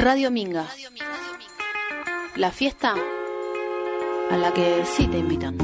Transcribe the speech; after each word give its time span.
Radio 0.00 0.30
Minga. 0.30 0.64
La 2.36 2.52
fiesta 2.52 2.94
a 4.30 4.36
la 4.36 4.54
que 4.54 4.84
sí 4.86 5.08
te 5.08 5.18
invitan. 5.18 5.58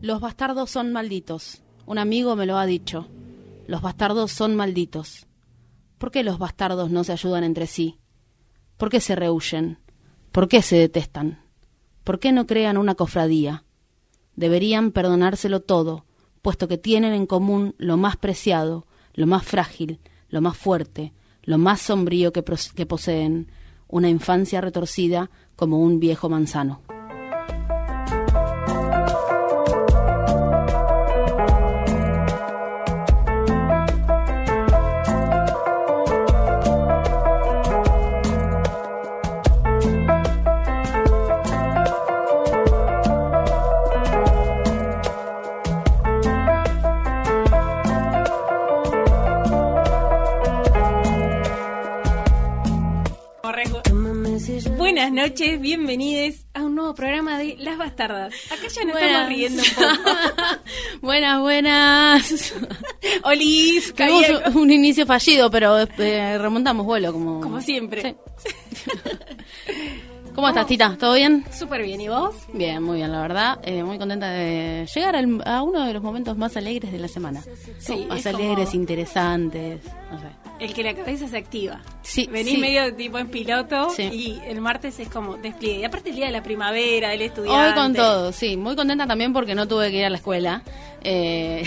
Los 0.00 0.20
bastardos 0.20 0.70
son 0.70 0.92
malditos. 0.92 1.62
Un 1.84 1.98
amigo 1.98 2.36
me 2.36 2.46
lo 2.46 2.58
ha 2.58 2.64
dicho. 2.64 3.08
Los 3.66 3.82
bastardos 3.82 4.30
son 4.30 4.54
malditos. 4.54 5.26
¿Por 5.98 6.12
qué 6.12 6.22
los 6.22 6.38
bastardos 6.38 6.92
no 6.92 7.02
se 7.02 7.10
ayudan 7.10 7.42
entre 7.42 7.66
sí? 7.66 7.98
¿Por 8.76 8.88
qué 8.88 9.00
se 9.00 9.16
rehuyen? 9.16 9.80
¿Por 10.30 10.46
qué 10.46 10.62
se 10.62 10.76
detestan? 10.76 11.42
¿Por 12.04 12.20
qué 12.20 12.30
no 12.30 12.46
crean 12.46 12.76
una 12.76 12.94
cofradía? 12.94 13.64
Deberían 14.36 14.92
perdonárselo 14.92 15.58
todo, 15.58 16.04
puesto 16.40 16.68
que 16.68 16.78
tienen 16.78 17.14
en 17.14 17.26
común 17.26 17.74
lo 17.78 17.96
más 17.96 18.16
preciado, 18.16 18.86
lo 19.14 19.26
más 19.26 19.44
frágil, 19.44 19.98
lo 20.28 20.40
más 20.40 20.56
fuerte, 20.56 21.12
lo 21.42 21.58
más 21.58 21.80
sombrío 21.80 22.32
que, 22.32 22.44
que 22.74 22.86
poseen, 22.86 23.48
una 23.88 24.08
infancia 24.08 24.60
retorcida 24.60 25.30
como 25.56 25.78
un 25.80 25.98
viejo 25.98 26.28
manzano. 26.28 26.82
Noches, 55.28 55.60
bienvenidos 55.60 56.46
a 56.54 56.62
un 56.62 56.74
nuevo 56.74 56.94
programa 56.94 57.36
de 57.36 57.56
Las 57.58 57.76
Bastardas. 57.76 58.32
Acá 58.46 58.66
ya 58.66 58.84
nos 58.84 58.96
estamos 58.96 59.28
riendo 59.28 59.62
un 59.62 59.68
poco. 59.74 60.10
buenas, 61.02 61.40
buenas. 61.40 62.54
Olis, 63.24 63.92
Tuvimos 63.94 64.54
un 64.54 64.70
inicio 64.70 65.04
fallido, 65.04 65.50
pero 65.50 65.80
eh, 65.80 66.38
remontamos 66.38 66.86
vuelo 66.86 67.12
como, 67.12 67.42
como 67.42 67.60
siempre. 67.60 68.16
Sí. 68.38 68.50
¿Cómo 70.34 70.48
estás, 70.48 70.66
Tita? 70.66 70.96
¿Todo 70.98 71.12
bien? 71.12 71.44
Súper 71.52 71.82
bien, 71.82 72.00
¿y 72.00 72.08
vos? 72.08 72.34
Bien, 72.54 72.82
muy 72.82 72.96
bien, 72.96 73.12
la 73.12 73.20
verdad. 73.20 73.58
Eh, 73.64 73.82
muy 73.82 73.98
contenta 73.98 74.30
de 74.30 74.86
llegar 74.94 75.14
al, 75.14 75.42
a 75.44 75.62
uno 75.62 75.84
de 75.84 75.92
los 75.92 76.02
momentos 76.02 76.38
más 76.38 76.56
alegres 76.56 76.90
de 76.90 76.98
la 76.98 77.08
semana. 77.08 77.42
Sí, 77.78 78.06
Más 78.08 78.20
es 78.20 78.26
alegres, 78.28 78.70
como 78.70 78.80
interesantes, 78.80 79.80
no 80.10 80.20
sé. 80.20 80.47
El 80.58 80.74
que 80.74 80.82
la 80.82 80.94
cabeza 80.94 81.28
se 81.28 81.36
activa. 81.36 81.80
Sí, 82.02 82.28
Venís 82.32 82.54
sí. 82.54 82.58
medio 82.60 82.92
tipo 82.94 83.18
en 83.18 83.28
piloto 83.28 83.90
Sí. 83.90 84.02
y 84.12 84.40
el 84.48 84.60
martes 84.60 84.98
es 84.98 85.08
como 85.08 85.36
despliegue. 85.36 85.80
Y 85.80 85.84
aparte 85.84 86.10
el 86.10 86.16
día 86.16 86.26
de 86.26 86.32
la 86.32 86.42
primavera, 86.42 87.10
del 87.10 87.22
estudiante. 87.22 87.68
Hoy 87.68 87.74
con 87.84 87.94
todo, 87.94 88.32
sí. 88.32 88.56
Muy 88.56 88.74
contenta 88.74 89.06
también 89.06 89.32
porque 89.32 89.54
no 89.54 89.68
tuve 89.68 89.90
que 89.90 89.98
ir 89.98 90.04
a 90.04 90.10
la 90.10 90.16
escuela. 90.16 90.62
Eh, 91.04 91.62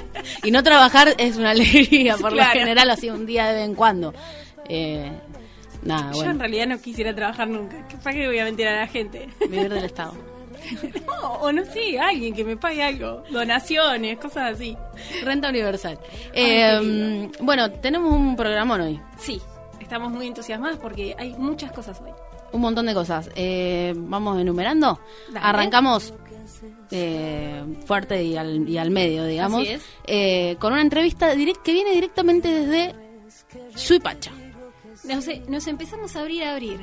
y 0.44 0.50
no 0.52 0.62
trabajar 0.62 1.14
es 1.18 1.36
una 1.36 1.50
alegría, 1.52 2.16
por 2.16 2.32
Claro. 2.32 2.54
lo 2.54 2.58
general, 2.60 2.90
así 2.90 3.10
un 3.10 3.26
día 3.26 3.46
de 3.48 3.54
vez 3.54 3.64
en 3.64 3.74
cuando. 3.74 4.14
Eh, 4.68 5.10
nada, 5.82 6.12
Yo 6.12 6.24
en 6.24 6.38
realidad 6.38 6.66
no 6.68 6.80
quisiera 6.80 7.14
trabajar 7.14 7.48
nunca. 7.48 7.86
¿Qué- 7.88 7.96
¿Para 7.96 8.16
qué 8.16 8.26
voy 8.28 8.38
a 8.38 8.44
mentir 8.44 8.68
a 8.68 8.76
la 8.80 8.86
gente? 8.86 9.28
vivir 9.48 9.68
del 9.72 9.84
Estado. 9.84 10.14
No, 11.06 11.32
o 11.34 11.52
no 11.52 11.64
sé, 11.64 11.98
alguien 11.98 12.34
que 12.34 12.44
me 12.44 12.56
pague 12.56 12.82
algo. 12.82 13.22
Donaciones, 13.30 14.18
cosas 14.18 14.54
así. 14.54 14.76
Renta 15.24 15.48
universal. 15.48 15.98
Eh, 16.32 17.30
bueno, 17.40 17.70
tenemos 17.70 18.12
un 18.12 18.36
programón 18.36 18.80
hoy. 18.80 19.00
Sí, 19.18 19.40
estamos 19.80 20.10
muy 20.12 20.26
entusiasmados 20.26 20.78
porque 20.78 21.14
hay 21.18 21.32
muchas 21.34 21.72
cosas 21.72 22.00
hoy. 22.00 22.10
Un 22.52 22.60
montón 22.60 22.86
de 22.86 22.94
cosas. 22.94 23.28
Eh, 23.34 23.92
vamos 23.96 24.40
enumerando. 24.40 25.00
Dale. 25.32 25.46
Arrancamos 25.46 26.14
eh, 26.90 27.62
fuerte 27.86 28.22
y 28.22 28.36
al, 28.36 28.68
y 28.68 28.78
al 28.78 28.90
medio, 28.90 29.24
digamos. 29.24 29.62
Así 29.62 29.78
es. 30.06 30.56
con 30.58 30.72
una 30.72 30.82
entrevista 30.82 31.34
direct- 31.34 31.62
que 31.62 31.72
viene 31.72 31.90
directamente 31.92 32.48
desde 32.48 32.94
Suipacha. 33.74 34.30
No 35.04 35.20
sé, 35.20 35.42
nos 35.48 35.66
empezamos 35.66 36.16
a 36.16 36.20
abrir, 36.20 36.44
a 36.44 36.52
abrir. 36.52 36.80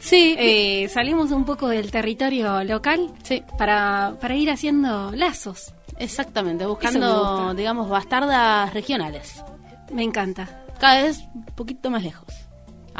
Sí, 0.00 0.34
Eh, 0.38 0.88
salimos 0.88 1.30
un 1.30 1.44
poco 1.44 1.68
del 1.68 1.90
territorio 1.90 2.64
local 2.64 3.12
sí, 3.22 3.42
para, 3.58 4.14
para 4.20 4.34
ir 4.34 4.50
haciendo 4.50 5.12
lazos. 5.12 5.72
exactamente. 5.98 6.64
Buscando, 6.66 7.54
digamos, 7.54 7.88
bastardas 7.88 8.72
regionales. 8.74 9.44
Me 9.92 10.02
encanta. 10.02 10.64
Cada 10.80 11.02
vez 11.02 11.18
un 11.34 11.44
poquito 11.54 11.90
más 11.90 12.02
lejos. 12.02 12.26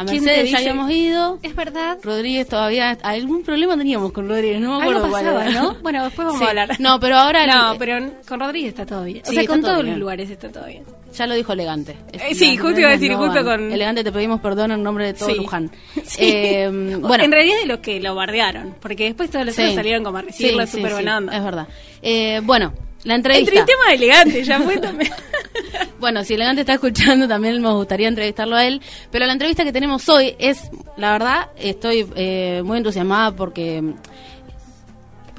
A 0.01 0.05
¿Quién 0.05 0.25
te 0.25 0.31
Mercedes 0.31 0.51
ya 0.51 0.59
habíamos 0.59 0.91
ido. 0.91 1.39
Es 1.43 1.55
verdad. 1.55 1.99
Rodríguez 2.03 2.49
todavía. 2.49 2.91
Algún 3.03 3.43
problema 3.43 3.77
teníamos 3.77 4.13
con 4.13 4.29
Rodríguez, 4.29 4.61
no 4.61 4.77
me 4.79 4.83
acuerdo 4.83 5.05
Algo 5.05 5.11
cuál 5.11 5.25
pasaba, 5.25 5.47
era. 5.47 5.61
¿no? 5.63 5.75
Bueno, 5.83 6.05
después 6.05 6.27
vamos 6.27 6.41
Sí. 6.41 6.47
a 6.47 6.49
hablar. 6.51 6.81
No, 6.81 6.99
pero 7.01 7.17
ahora. 7.17 7.47
No, 7.47 7.73
el- 7.73 7.79
pero 7.79 8.11
con 8.27 8.41
Rodríguez 8.41 8.69
está 8.71 8.87
todo 8.87 9.05
bien. 9.05 9.23
Sí, 9.25 9.31
o 9.33 9.35
sea, 9.35 9.47
con 9.47 9.61
todo 9.61 9.71
todos 9.73 9.85
bien. 9.85 9.95
los 9.95 10.01
lugares 10.01 10.31
está 10.31 10.49
todo 10.51 10.67
bien. 10.67 10.85
Ya 11.13 11.27
lo 11.27 11.35
dijo 11.35 11.53
elegante. 11.53 11.97
Eh, 12.13 12.35
sí, 12.37 12.57
justo 12.57 12.79
iba 12.79 12.89
a 12.89 12.93
decir, 12.93 13.11
no 13.11 13.19
justo 13.19 13.43
con- 13.45 13.73
Elegante, 13.73 14.05
te 14.05 14.13
pedimos 14.13 14.41
perdón 14.41 14.71
en 14.71 14.83
nombre 14.83 15.07
de 15.07 15.15
todo 15.15 15.29
Sí. 15.29 15.35
Luján. 15.35 15.71
Sí. 16.05 16.19
Eh, 16.23 16.69
bueno, 17.01 17.25
en 17.25 17.33
realidad 17.33 17.57
de 17.61 17.67
los 17.67 17.79
que 17.81 18.01
lo 18.01 18.15
bardearon, 18.15 18.77
porque 18.81 19.05
después 19.05 19.29
todos 19.31 19.45
los 19.45 19.59
otros 19.59 19.75
salieron 19.75 20.05
como 20.05 20.19
a 20.19 20.23
recibirlo, 20.23 20.67
súper 20.67 20.93
buena 20.93 21.19
onda. 21.19 21.37
Es 21.37 21.43
verdad. 21.45 21.67
Eh, 22.01 22.41
bueno, 22.45 22.73
la 23.05 23.15
entrevista. 23.15 23.51
Entrevistemos 23.51 23.87
a 23.87 23.95
elegante, 23.95 24.45
ya 24.45 24.61
fue 24.61 24.77
también. 24.79 25.11
Bueno, 26.01 26.25
si 26.25 26.33
Elegante 26.33 26.63
está 26.63 26.75
escuchando, 26.75 27.29
también 27.29 27.61
nos 27.61 27.75
gustaría 27.75 28.09
entrevistarlo 28.09 28.57
a 28.57 28.65
él. 28.65 28.81
Pero 29.11 29.27
la 29.27 29.35
entrevista 29.35 29.65
que 29.65 29.73
tenemos 29.73 30.09
hoy 30.09 30.35
es, 30.39 30.71
la 30.97 31.13
verdad, 31.13 31.49
estoy 31.59 32.09
eh, 32.17 32.63
muy 32.65 32.79
entusiasmada 32.79 33.37
porque 33.37 33.83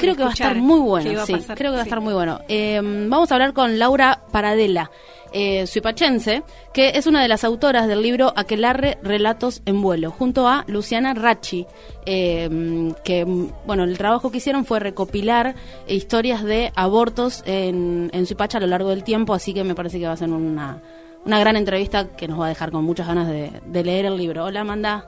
creo 0.01 0.16
que 0.16 0.23
va 0.23 0.29
a 0.29 0.34
estar 0.34 0.56
muy 0.56 0.79
bueno. 0.79 1.25
Sí, 1.25 1.34
pasar, 1.34 1.57
creo 1.57 1.72
que 1.72 1.75
va 1.75 1.81
a 1.81 1.85
estar 1.85 2.01
muy 2.01 2.13
bueno. 2.13 2.39
Eh, 2.47 2.79
vamos 2.84 3.31
a 3.31 3.35
hablar 3.35 3.53
con 3.53 3.79
Laura 3.79 4.23
Paradela, 4.31 4.91
eh, 5.31 5.66
suipachense, 5.66 6.44
que 6.73 6.89
es 6.95 7.07
una 7.07 7.22
de 7.22 7.28
las 7.28 7.44
autoras 7.44 7.88
del 7.88 8.01
libro 8.01 8.34
Aquelarre 8.35 8.97
Relatos 9.01 9.61
en 9.66 9.81
Vuelo, 9.81 10.11
junto 10.11 10.47
a 10.47 10.66
Luciana 10.67 11.13
Rachi, 11.13 11.66
eh, 12.06 12.94
que, 13.03 13.23
bueno, 13.66 13.84
el 13.85 13.97
trabajo 13.97 14.31
que 14.31 14.40
hicieron 14.40 14.66
fue 14.66 14.79
recopilar 14.79 15.56
historias 15.88 16.44
de 16.44 16.73
abortos 16.75 17.44
en, 17.45 18.09
en 18.13 18.25
Suipacha 18.25 18.57
a 18.57 18.61
lo 18.61 18.67
largo 18.67 18.90
del 18.90 19.03
tiempo, 19.03 19.34
así 19.34 19.53
que 19.53 19.63
me 19.63 19.75
parece 19.75 20.00
que 20.00 20.07
va 20.07 20.13
a 20.13 20.17
ser 20.17 20.29
una, 20.29 20.81
una 21.25 21.40
gran 21.40 21.56
entrevista 21.56 22.09
que 22.09 22.28
nos 22.28 22.40
va 22.40 22.47
a 22.47 22.50
dejar 22.50 22.72
con 22.72 22.84
muchas 22.84 23.07
ganas 23.07 23.28
de, 23.28 23.51
de 23.66 23.84
leer 23.84 24.06
el 24.06 24.17
libro. 24.17 24.45
Hola, 24.45 24.61
Amanda. 24.61 25.06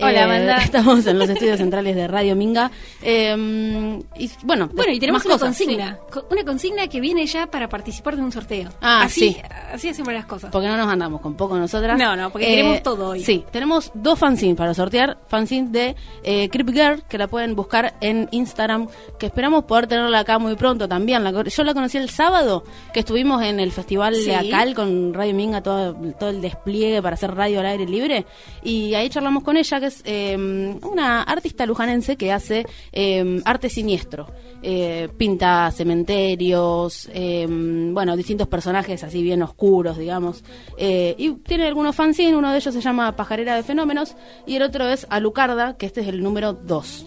Hola, 0.00 0.24
Amanda. 0.24 0.56
Estamos 0.64 1.06
en 1.06 1.18
los 1.18 1.28
estudios 1.28 1.58
centrales 1.58 1.94
de 1.94 2.08
Radio 2.08 2.34
Minga. 2.34 2.70
Eh, 3.02 4.00
y 4.18 4.30
bueno, 4.42 4.68
Bueno, 4.72 4.92
y 4.92 4.98
tenemos 4.98 5.24
una 5.24 5.34
cosas, 5.34 5.48
consigna. 5.56 5.98
Co- 6.10 6.26
Una 6.30 6.44
consigna 6.44 6.88
que 6.88 7.00
viene 7.00 7.26
ya 7.26 7.46
para 7.46 7.68
participar 7.68 8.16
de 8.16 8.22
un 8.22 8.32
sorteo. 8.32 8.70
Ah, 8.80 9.02
así, 9.02 9.34
sí. 9.34 9.42
Así 9.72 9.88
hacemos 9.90 10.12
las 10.12 10.24
cosas. 10.24 10.50
Porque 10.50 10.66
no 10.68 10.76
nos 10.76 10.88
andamos 10.88 11.20
con 11.20 11.34
poco 11.36 11.56
nosotras. 11.56 11.98
No, 11.98 12.16
no, 12.16 12.30
porque 12.30 12.46
queremos 12.46 12.82
todo 12.82 13.10
hoy. 13.10 13.22
Sí, 13.22 13.44
tenemos 13.52 13.90
dos 13.94 14.18
fanzines 14.18 14.56
para 14.56 14.74
sortear. 14.74 15.18
Fanzine 15.28 15.68
de 15.70 15.96
eh, 16.24 16.48
Creep 16.48 16.70
Girl, 16.70 17.02
que 17.08 17.18
la 17.18 17.28
pueden 17.28 17.54
buscar 17.54 17.94
en 18.00 18.28
Instagram, 18.32 18.88
que 19.18 19.26
esperamos 19.26 19.64
poder 19.64 19.86
tenerla 19.86 20.20
acá 20.20 20.38
muy 20.38 20.56
pronto 20.56 20.88
también. 20.88 21.22
La 21.22 21.30
yo 21.30 21.62
la 21.64 21.74
conocí 21.74 21.98
el 21.98 22.08
sábado, 22.10 22.64
que 22.92 23.00
estuvimos 23.00 23.42
en 23.42 23.60
el 23.60 23.70
festival 23.72 24.14
Sí. 24.14 24.26
de 24.26 24.36
Acal 24.36 24.74
con 24.74 25.14
Radio 25.14 25.34
Minga, 25.34 25.62
todo, 25.62 25.94
todo 26.18 26.30
el 26.30 26.40
despliegue 26.40 27.00
para 27.02 27.14
hacer 27.14 27.34
radio 27.34 27.60
al 27.60 27.66
aire 27.66 27.86
libre. 27.86 28.26
Y 28.64 28.94
ahí 28.94 29.08
charlamos 29.08 29.42
con 29.44 29.56
ella, 29.56 29.80
que 29.82 29.88
es 29.88 30.02
eh, 30.04 30.36
una 30.82 31.22
artista 31.22 31.66
lujanense 31.66 32.16
que 32.16 32.32
hace 32.32 32.64
eh, 32.92 33.40
arte 33.44 33.68
siniestro. 33.68 34.28
Eh, 34.64 35.08
pinta 35.18 35.68
cementerios, 35.72 37.10
eh, 37.12 37.46
bueno, 37.48 38.16
distintos 38.16 38.46
personajes 38.46 39.02
así 39.02 39.20
bien 39.20 39.42
oscuros, 39.42 39.98
digamos. 39.98 40.44
Eh, 40.78 41.16
y 41.18 41.32
tiene 41.32 41.66
algunos 41.66 41.96
fanzines, 41.96 42.34
uno 42.34 42.52
de 42.52 42.58
ellos 42.58 42.72
se 42.72 42.80
llama 42.80 43.16
Pajarera 43.16 43.56
de 43.56 43.64
Fenómenos 43.64 44.14
y 44.46 44.54
el 44.54 44.62
otro 44.62 44.86
es 44.86 45.04
Alucarda, 45.10 45.76
que 45.76 45.86
este 45.86 46.02
es 46.02 46.06
el 46.08 46.22
número 46.22 46.52
2. 46.52 47.06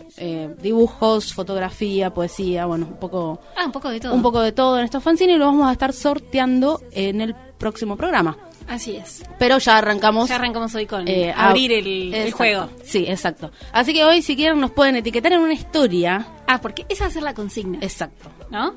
dibujos, 0.61 1.33
fotografía, 1.33 2.13
poesía, 2.13 2.65
bueno, 2.65 2.87
un 2.91 2.99
poco, 2.99 3.39
Ah, 3.57 3.65
un 3.65 3.71
poco 3.71 3.89
de 3.89 3.99
todo. 4.01 4.13
un 4.13 4.21
poco 4.21 4.41
de 4.41 4.51
todo 4.51 4.77
en 4.77 4.83
estos 4.85 5.01
fanzines 5.01 5.35
y 5.37 5.39
lo 5.39 5.45
vamos 5.45 5.67
a 5.69 5.71
estar 5.71 5.93
sorteando 5.93 6.81
en 6.91 7.21
el 7.21 7.35
próximo 7.57 7.95
programa. 7.95 8.37
Así 8.67 8.95
es. 8.95 9.23
Pero 9.37 9.57
ya 9.59 9.77
arrancamos. 9.77 10.27
Ya 10.29 10.35
arrancamos 10.35 10.73
hoy 10.75 10.85
con 10.87 11.07
eh, 11.07 11.33
abrir 11.35 11.71
el, 11.71 12.31
juego. 12.31 12.69
Sí, 12.83 13.05
exacto. 13.07 13.51
Así 13.71 13.93
que 13.93 14.03
hoy, 14.05 14.21
si 14.21 14.35
quieren, 14.35 14.59
nos 14.59 14.71
pueden 14.71 14.95
etiquetar 14.95 15.33
en 15.33 15.41
una 15.41 15.53
historia. 15.53 16.25
Ah, 16.47 16.59
porque 16.61 16.85
esa 16.89 17.03
va 17.05 17.09
a 17.09 17.13
ser 17.13 17.23
la 17.23 17.33
consigna. 17.33 17.77
Exacto. 17.81 18.29
¿No? 18.49 18.73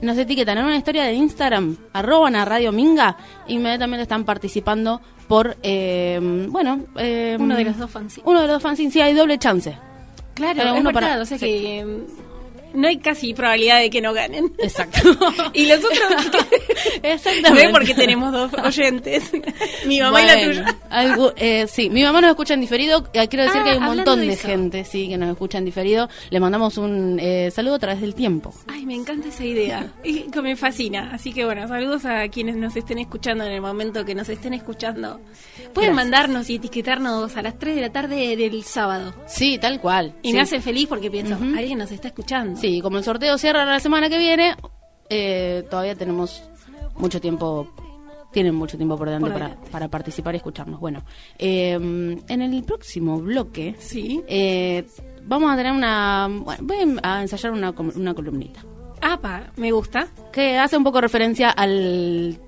Nos 0.00 0.18
etiquetan 0.18 0.58
en 0.58 0.64
una 0.64 0.76
historia 0.76 1.04
de 1.04 1.12
Instagram, 1.12 1.76
arroban 1.92 2.34
a 2.34 2.44
Radio 2.44 2.72
Minga, 2.72 3.16
inmediatamente 3.46 4.02
están 4.02 4.24
participando 4.24 5.00
por, 5.28 5.56
eh, 5.62 6.18
bueno... 6.50 6.86
eh, 6.96 7.36
Uno 7.38 7.54
de 7.56 7.62
los 7.64 7.78
dos 7.78 7.88
fanzines. 7.88 8.26
Uno 8.26 8.40
de 8.42 8.48
los 8.48 8.60
fanzines, 8.60 8.92
sí, 8.92 9.00
hay 9.00 9.14
doble 9.14 9.38
chance. 9.38 9.78
Claro, 10.34 10.74
uno 10.74 10.90
verdad, 10.92 10.92
para- 10.92 11.22
o 11.22 11.24
sea 11.24 11.38
sí. 11.38 11.44
que 11.46 12.04
no 12.74 12.88
hay 12.88 12.98
casi 12.98 13.34
probabilidad 13.34 13.80
de 13.80 13.90
que 13.90 14.00
no 14.00 14.12
ganen. 14.12 14.52
Exacto. 14.58 15.10
y 15.52 15.66
los 15.66 15.78
otros, 15.78 16.00
Exactamente. 17.02 17.70
Porque 17.70 17.94
tenemos 17.94 18.32
dos 18.32 18.52
oyentes, 18.64 19.30
mi 19.86 20.00
mamá 20.00 20.22
y 20.22 20.26
la 20.26 20.44
tuya. 20.44 20.76
Algo, 20.90 21.32
eh, 21.36 21.66
sí, 21.68 21.90
mi 21.90 22.02
mamá 22.02 22.20
nos 22.20 22.30
escucha 22.30 22.54
en 22.54 22.60
diferido. 22.60 23.06
Eh, 23.12 23.28
quiero 23.28 23.44
decir 23.44 23.60
Ah, 23.60 23.64
que 23.64 23.70
hay 23.70 23.76
un 23.78 23.84
montón 23.84 24.20
de 24.26 24.36
gente, 24.36 24.84
sí, 24.84 25.08
que 25.08 25.16
nos 25.16 25.30
escucha 25.30 25.58
en 25.58 25.64
diferido. 25.64 26.08
Le 26.30 26.40
mandamos 26.40 26.78
un 26.78 27.18
eh, 27.20 27.50
saludo 27.50 27.74
a 27.76 27.78
través 27.78 28.00
del 28.00 28.14
tiempo. 28.14 28.54
Ay, 28.66 28.84
me 28.86 28.94
encanta 28.94 29.28
esa 29.28 29.44
idea. 29.44 29.92
Y 30.04 30.22
que 30.30 30.42
me 30.42 30.56
fascina. 30.56 31.10
Así 31.12 31.32
que 31.32 31.44
bueno, 31.44 31.66
saludos 31.68 32.04
a 32.04 32.28
quienes 32.28 32.56
nos 32.56 32.74
estén 32.76 32.98
escuchando 32.98 33.44
en 33.44 33.52
el 33.52 33.60
momento 33.60 34.04
que 34.04 34.14
nos 34.14 34.28
estén 34.28 34.54
escuchando. 34.54 35.20
Pueden 35.74 35.92
Gracias. 35.92 35.94
mandarnos 35.94 36.50
y 36.50 36.56
etiquetarnos 36.56 37.36
a 37.36 37.42
las 37.42 37.58
3 37.58 37.74
de 37.76 37.80
la 37.80 37.90
tarde 37.90 38.36
del 38.36 38.64
sábado. 38.64 39.14
Sí, 39.26 39.58
tal 39.58 39.80
cual. 39.80 40.14
Y 40.22 40.28
sí. 40.30 40.34
me 40.34 40.40
hace 40.40 40.60
feliz 40.60 40.86
porque 40.88 41.10
pienso, 41.10 41.34
alguien 41.34 41.78
nos 41.78 41.90
está 41.92 42.08
escuchando. 42.08 42.58
Sí, 42.62 42.80
como 42.80 42.96
el 42.98 43.02
sorteo 43.04 43.36
cierra 43.38 43.64
la 43.64 43.80
semana 43.80 44.08
que 44.08 44.18
viene, 44.18 44.54
eh, 45.10 45.64
todavía 45.68 45.96
tenemos 45.96 46.44
mucho 46.96 47.20
tiempo, 47.20 47.66
tienen 48.32 48.54
mucho 48.54 48.76
tiempo 48.76 48.96
por 48.96 49.08
delante, 49.10 49.30
Por 49.32 49.70
para, 49.72 49.88
participar 49.88 50.34
y 50.34 50.36
escucharnos. 50.36 50.78
Bueno, 50.78 51.02
eh, 51.40 51.72
en 51.72 52.40
el 52.42 52.62
próximo 52.62 53.18
bloque 53.18 53.74
Sí. 53.80 54.22
eh, 54.28 54.86
vamos 55.24 55.52
a 55.52 55.56
tener 55.56 55.72
una, 55.72 56.28
bueno, 56.30 56.62
voy 56.62 56.76
a 57.02 57.22
ensayar 57.22 57.50
una, 57.52 57.70
una 57.72 58.14
columnita 58.14 58.60
Apa, 59.00 59.50
me 59.56 59.72
gusta. 59.72 60.06
que 60.32 60.56
hace 60.56 60.76
un 60.76 60.84
poco 60.84 61.00
referencia 61.00 61.50
al, 61.50 62.38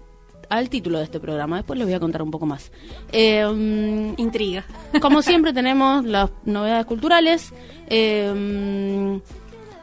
al 0.49 0.69
título 0.71 0.99
de 0.99 1.05
este 1.05 1.19
programa. 1.19 1.57
Después 1.57 1.77
les 1.77 1.89
voy 1.89 1.95
a 1.95 1.99
contar 1.99 2.23
un 2.23 2.31
poco 2.31 2.47
más. 2.47 2.71
Eh, 3.11 3.45
mm, 3.45 4.15
Intriga. 4.21 4.65
como 5.01 5.23
siempre 5.23 5.53
tenemos 5.53 6.05
las 6.05 6.31
novedades 6.45 6.87
culturales. 6.87 7.53
eh, 7.89 9.21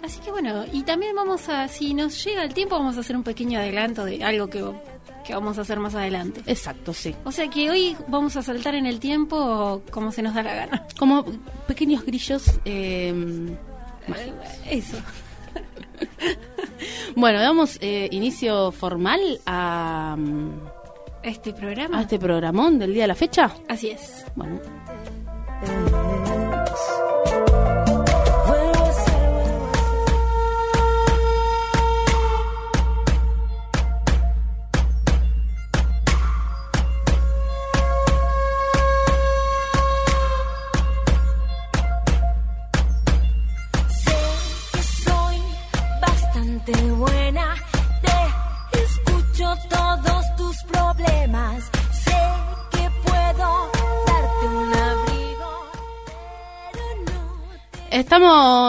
Así 0.04 0.20
que 0.20 0.32
bueno, 0.32 0.66
y 0.72 0.84
también 0.84 1.16
vamos 1.16 1.48
a, 1.50 1.68
si 1.68 1.94
nos 1.94 2.24
llega 2.24 2.44
el 2.44 2.54
tiempo, 2.54 2.76
vamos 2.78 2.98
a 2.98 3.02
hacer 3.02 3.16
un 3.16 3.24
pequeño 3.24 3.60
adelanto 3.60 4.04
de 4.06 4.24
algo 4.24 4.48
que, 4.50 4.64
que 5.26 5.34
vamos 5.34 5.58
a 5.58 5.62
hacer 5.62 5.80
más 5.80 5.94
adelante. 5.96 6.42
exacto, 6.48 6.94
sí. 6.94 7.16
O 7.24 7.32
sea 7.32 7.48
que 7.50 7.70
hoy 7.70 7.96
vamos 8.08 8.36
a 8.36 8.42
saltar 8.42 8.74
en 8.76 8.86
el 8.88 9.00
tiempo 9.00 9.82
como 9.92 10.12
se 10.12 10.22
nos 10.24 10.34
da 10.34 10.44
la 10.44 10.56
gana. 10.56 10.88
como 10.98 11.24
pequeños 11.68 12.04
grillos. 12.06 12.44
eh, 12.66 13.14
Eso. 14.70 14.98
bueno, 17.16 17.40
damos 17.40 17.78
eh, 17.82 18.08
inicio 18.12 18.72
formal 18.72 19.40
a, 19.46 20.16
mm, 20.18 20.50
Este 21.24 21.54
programa. 21.54 22.00
a 22.00 22.02
este 22.02 22.18
programón 22.18 22.80
del 22.80 22.94
día 22.94 23.04
de 23.04 23.08
la 23.10 23.16
fecha. 23.16 23.52
Así 23.70 23.90
es. 23.92 24.26
Bueno, 24.36 24.60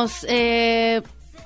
estamos 0.04 0.26
eh, 0.28 1.02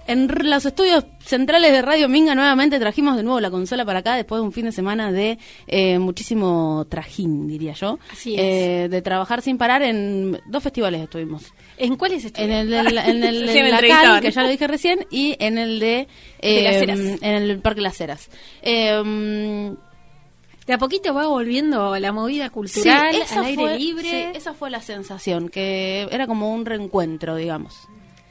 en 0.06 0.28
los 0.50 0.64
estudios 0.64 1.04
centrales 1.24 1.72
de 1.72 1.82
Radio 1.82 2.08
Minga. 2.08 2.34
Nuevamente 2.34 2.78
trajimos 2.78 3.16
de 3.16 3.22
nuevo 3.22 3.40
la 3.40 3.50
consola 3.50 3.84
para 3.84 3.98
acá 4.00 4.14
después 4.14 4.40
de 4.40 4.46
un 4.46 4.52
fin 4.52 4.64
de 4.66 4.72
semana 4.72 5.10
de 5.12 5.38
eh, 5.66 5.98
muchísimo 5.98 6.86
trajín, 6.88 7.48
diría 7.48 7.72
yo. 7.72 7.98
Así 8.12 8.34
es. 8.34 8.40
Eh, 8.40 8.88
de 8.88 9.02
trabajar 9.02 9.42
sin 9.42 9.58
parar 9.58 9.82
en 9.82 10.40
dos 10.46 10.62
festivales 10.62 11.02
estuvimos. 11.02 11.52
¿En 11.76 11.96
cuál 11.96 12.12
es 12.12 12.24
este? 12.24 12.42
En 12.44 12.52
el, 12.52 12.72
en 12.74 13.24
el, 13.24 13.48
Sí, 13.50 13.58
entrevistaban. 13.58 14.20
que 14.22 14.30
ya 14.30 14.42
lo 14.42 14.48
dije 14.48 14.66
recién, 14.66 15.06
y 15.10 15.36
en 15.40 15.58
el 15.58 15.78
de, 15.80 16.08
De 16.40 16.62
Las 16.62 16.76
Heras. 16.76 16.98
en 17.00 17.34
el 17.34 17.58
Parque 17.60 17.80
Las 17.80 18.00
Heras. 18.00 18.30
Eh, 18.62 19.74
De 20.66 20.72
a 20.72 20.78
poquito 20.78 21.12
va 21.14 21.26
volviendo 21.26 21.96
la 21.98 22.12
movida 22.12 22.44
sí, 22.46 22.50
cultural 22.50 23.14
esa 23.16 23.40
al 23.40 23.46
aire 23.46 23.62
fue- 23.62 23.78
libre. 23.78 24.08
sí, 24.32 24.38
esa 24.38 24.52
fue 24.54 24.70
la 24.70 24.80
sensación, 24.82 25.48
que 25.48 26.08
era 26.10 26.26
como 26.26 26.52
un 26.52 26.64
reencuentro, 26.64 27.34
digamos. 27.36 27.74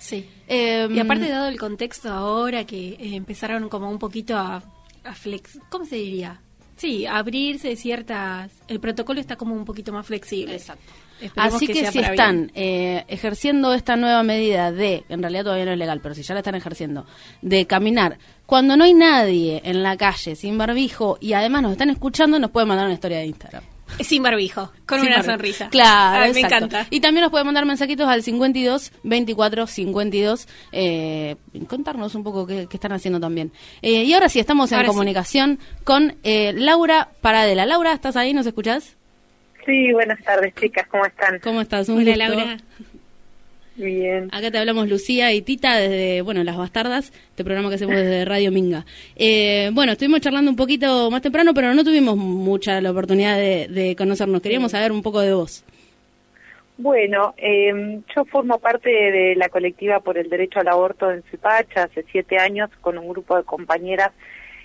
Sí. 0.05 0.29
Eh, 0.47 0.87
Y 0.91 0.99
aparte 0.99 1.27
dado 1.27 1.47
el 1.47 1.57
contexto 1.57 2.11
ahora 2.11 2.63
que 2.63 2.89
eh, 2.89 3.15
empezaron 3.15 3.69
como 3.69 3.89
un 3.89 3.97
poquito 3.97 4.37
a, 4.37 4.61
a 5.03 5.13
flex, 5.15 5.57
¿cómo 5.69 5.85
se 5.85 5.95
diría? 5.95 6.41
Sí, 6.77 7.07
a 7.07 7.17
abrirse 7.17 7.75
ciertas, 7.75 8.51
el 8.67 8.79
protocolo 8.79 9.19
está 9.19 9.35
como 9.35 9.55
un 9.55 9.65
poquito 9.65 9.91
más 9.91 10.05
flexible. 10.05 10.55
Exacto. 10.55 10.93
Esperemos 11.19 11.55
Así 11.55 11.67
que, 11.67 11.73
sea 11.75 11.91
si 11.91 11.99
están 11.99 12.51
eh, 12.53 13.03
ejerciendo 13.07 13.73
esta 13.73 13.95
nueva 13.95 14.21
medida 14.21 14.71
de, 14.71 15.05
en 15.09 15.21
realidad 15.21 15.45
todavía 15.45 15.65
no 15.65 15.71
es 15.71 15.77
legal, 15.79 16.01
pero 16.03 16.13
si 16.13 16.21
ya 16.21 16.33
la 16.35 16.41
están 16.41 16.55
ejerciendo, 16.55 17.07
de 17.41 17.65
caminar 17.65 18.19
cuando 18.45 18.77
no 18.77 18.83
hay 18.83 18.93
nadie 18.93 19.61
en 19.63 19.81
la 19.81 19.97
calle 19.97 20.35
sin 20.35 20.57
barbijo 20.57 21.17
y 21.19 21.33
además 21.33 21.63
nos 21.63 21.71
están 21.71 21.89
escuchando, 21.89 22.37
nos 22.37 22.51
pueden 22.51 22.67
mandar 22.67 22.85
una 22.85 22.93
historia 22.95 23.19
de 23.19 23.25
Instagram. 23.27 23.63
Sin 24.03 24.21
barbijo, 24.23 24.71
con 24.85 24.99
Sin 24.99 25.07
una 25.07 25.17
barbijo. 25.17 25.31
sonrisa. 25.33 25.69
Claro, 25.69 26.23
Ay, 26.25 26.33
me 26.33 26.41
encanta. 26.41 26.85
Y 26.89 26.99
también 26.99 27.21
nos 27.23 27.31
pueden 27.31 27.45
mandar 27.45 27.65
mensajitos 27.65 28.07
al 28.07 28.23
52 28.23 28.91
24 29.03 29.67
52, 29.67 30.47
eh, 30.71 31.35
contarnos 31.67 32.13
un 32.15 32.23
poco 32.23 32.45
qué, 32.45 32.67
qué 32.69 32.77
están 32.77 32.91
haciendo 32.91 33.19
también. 33.19 33.51
Eh, 33.81 34.03
y 34.03 34.13
ahora 34.13 34.29
sí, 34.29 34.39
estamos 34.39 34.71
en 34.71 34.77
Ahora 34.77 34.87
sí. 34.89 34.93
comunicación 34.93 35.59
con 35.83 36.15
eh, 36.23 36.53
Laura 36.55 37.09
Paradela. 37.21 37.65
Laura, 37.65 37.93
¿estás 37.93 38.15
ahí? 38.15 38.33
¿Nos 38.33 38.45
escuchás? 38.45 38.95
Sí, 39.65 39.91
buenas 39.93 40.21
tardes, 40.23 40.53
chicas, 40.55 40.87
¿cómo 40.87 41.05
están? 41.05 41.39
¿Cómo 41.39 41.61
estás? 41.61 41.89
Un 41.89 41.97
Hola 42.01 42.11
gusto. 42.27 42.35
Laura. 42.35 42.57
Bien. 43.75 44.29
Acá 44.31 44.51
te 44.51 44.57
hablamos 44.57 44.87
Lucía 44.87 45.33
y 45.33 45.41
Tita 45.41 45.75
desde, 45.75 46.21
bueno, 46.21 46.43
Las 46.43 46.57
Bastardas, 46.57 47.11
este 47.29 47.43
programa 47.43 47.69
que 47.69 47.75
hacemos 47.75 47.95
desde 47.95 48.23
Radio 48.25 48.51
Minga. 48.51 48.85
Eh, 49.15 49.69
bueno, 49.73 49.91
estuvimos 49.91 50.21
charlando 50.21 50.49
un 50.49 50.57
poquito 50.57 51.11
más 51.11 51.21
temprano, 51.21 51.53
pero 51.53 51.73
no 51.73 51.83
tuvimos 51.83 52.15
mucha 52.15 52.79
la 52.79 52.91
oportunidad 52.91 53.37
de, 53.37 53.67
de 53.67 53.95
conocernos. 53.95 54.41
Queríamos 54.41 54.71
saber 54.71 54.91
un 54.91 55.01
poco 55.01 55.19
de 55.19 55.33
vos. 55.33 55.65
Bueno, 56.77 57.33
eh, 57.37 58.01
yo 58.13 58.25
formo 58.25 58.59
parte 58.59 58.89
de 58.89 59.35
la 59.35 59.47
colectiva 59.47 60.01
por 60.01 60.17
el 60.17 60.29
derecho 60.29 60.59
al 60.59 60.67
aborto 60.67 61.09
en 61.09 61.23
Suipacha 61.29 61.83
hace 61.83 62.03
siete 62.11 62.37
años 62.37 62.69
con 62.81 62.97
un 62.97 63.07
grupo 63.07 63.37
de 63.37 63.43
compañeras. 63.43 64.11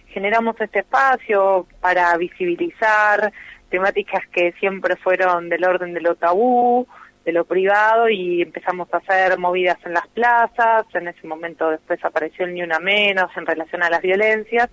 Generamos 0.08 0.60
este 0.60 0.80
espacio 0.80 1.66
para 1.80 2.16
visibilizar 2.16 3.32
temáticas 3.70 4.26
que 4.32 4.52
siempre 4.58 4.96
fueron 4.96 5.48
del 5.48 5.64
orden 5.64 5.94
de 5.94 6.00
lo 6.00 6.16
tabú, 6.16 6.88
de 7.24 7.32
lo 7.32 7.44
privado 7.44 8.08
y 8.08 8.42
empezamos 8.42 8.92
a 8.92 8.98
hacer 8.98 9.38
movidas 9.38 9.78
en 9.84 9.94
las 9.94 10.06
plazas. 10.08 10.86
En 10.94 11.08
ese 11.08 11.26
momento 11.26 11.70
después 11.70 12.02
apareció 12.04 12.46
el 12.46 12.54
Ni 12.54 12.62
Una 12.62 12.78
Menos 12.78 13.30
en 13.36 13.46
relación 13.46 13.82
a 13.82 13.90
las 13.90 14.00
violencias 14.02 14.70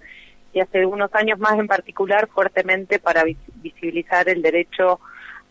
y 0.54 0.60
hace 0.62 0.86
unos 0.86 1.14
años 1.14 1.40
más 1.40 1.60
en 1.60 1.68
particular 1.68 2.28
fuertemente 2.28 3.00
para 3.00 3.24
vis- 3.24 3.38
visibilizar 3.56 4.30
el 4.30 4.42
derecho 4.42 5.00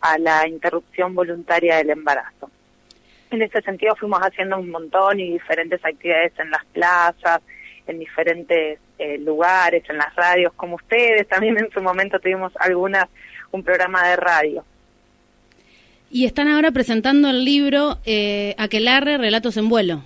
a 0.01 0.17
la 0.17 0.47
interrupción 0.47 1.13
voluntaria 1.15 1.77
del 1.77 1.91
embarazo. 1.91 2.49
En 3.29 3.41
ese 3.41 3.61
sentido 3.61 3.95
fuimos 3.95 4.19
haciendo 4.21 4.57
un 4.57 4.69
montón 4.69 5.19
y 5.19 5.33
diferentes 5.33 5.83
actividades 5.83 6.33
en 6.39 6.49
las 6.49 6.65
plazas, 6.65 7.41
en 7.85 7.99
diferentes 7.99 8.79
eh, 8.97 9.17
lugares, 9.19 9.83
en 9.89 9.97
las 9.97 10.15
radios, 10.15 10.53
como 10.53 10.75
ustedes. 10.75 11.27
También 11.27 11.57
en 11.57 11.69
su 11.71 11.81
momento 11.81 12.19
tuvimos 12.19 12.53
algunas, 12.59 13.05
un 13.51 13.63
programa 13.63 14.07
de 14.09 14.15
radio. 14.15 14.65
Y 16.09 16.25
están 16.25 16.47
ahora 16.47 16.71
presentando 16.71 17.29
el 17.29 17.43
libro 17.43 17.97
eh, 18.05 18.55
Aquelarre, 18.57 19.17
Relatos 19.17 19.57
en 19.57 19.69
Vuelo. 19.69 20.03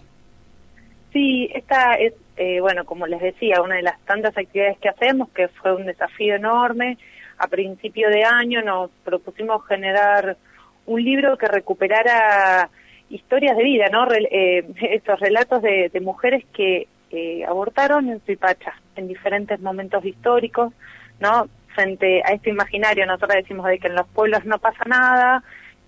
Sí, 1.14 1.50
esta 1.54 1.94
es, 1.96 2.14
eh, 2.38 2.60
bueno, 2.62 2.86
como 2.86 3.06
les 3.06 3.22
decía, 3.22 3.62
una 3.62 3.76
de 3.76 3.84
las 3.84 4.00
tantas 4.06 4.36
actividades 4.38 4.78
que 4.80 4.90
hacemos, 4.90 5.30
que 5.30 5.48
fue 5.50 5.76
un 5.76 5.86
desafío 5.86 6.36
enorme. 6.36 6.98
A 7.38 7.48
principio 7.48 8.10
de 8.10 8.24
año 8.24 8.62
nos 8.62 8.90
propusimos 9.04 9.66
generar 9.68 10.38
un 10.86 11.04
libro 11.04 11.38
que 11.38 11.48
recuperara 11.48 12.70
historias 13.10 13.58
de 13.58 13.64
vida, 13.64 13.86
¿no? 13.92 14.06
Rel- 14.08 14.28
eh, 14.32 14.66
estos 14.92 15.20
relatos 15.20 15.62
de, 15.62 15.90
de 15.94 16.00
mujeres 16.02 16.44
que 16.54 16.88
eh, 17.12 17.44
abortaron 17.46 18.10
en 18.10 18.26
Suipacha, 18.26 18.74
en 18.96 19.08
diferentes 19.08 19.60
momentos 19.60 20.04
históricos, 20.06 20.74
¿no? 21.20 21.48
Frente 21.76 22.22
a 22.26 22.34
este 22.34 22.50
imaginario, 22.50 23.06
nosotros 23.06 23.36
decimos 23.36 23.66
de 23.68 23.80
que 23.80 23.88
en 23.88 23.96
los 23.96 24.08
pueblos 24.08 24.46
no 24.46 24.60
pasa 24.60 24.84
nada, 24.86 25.44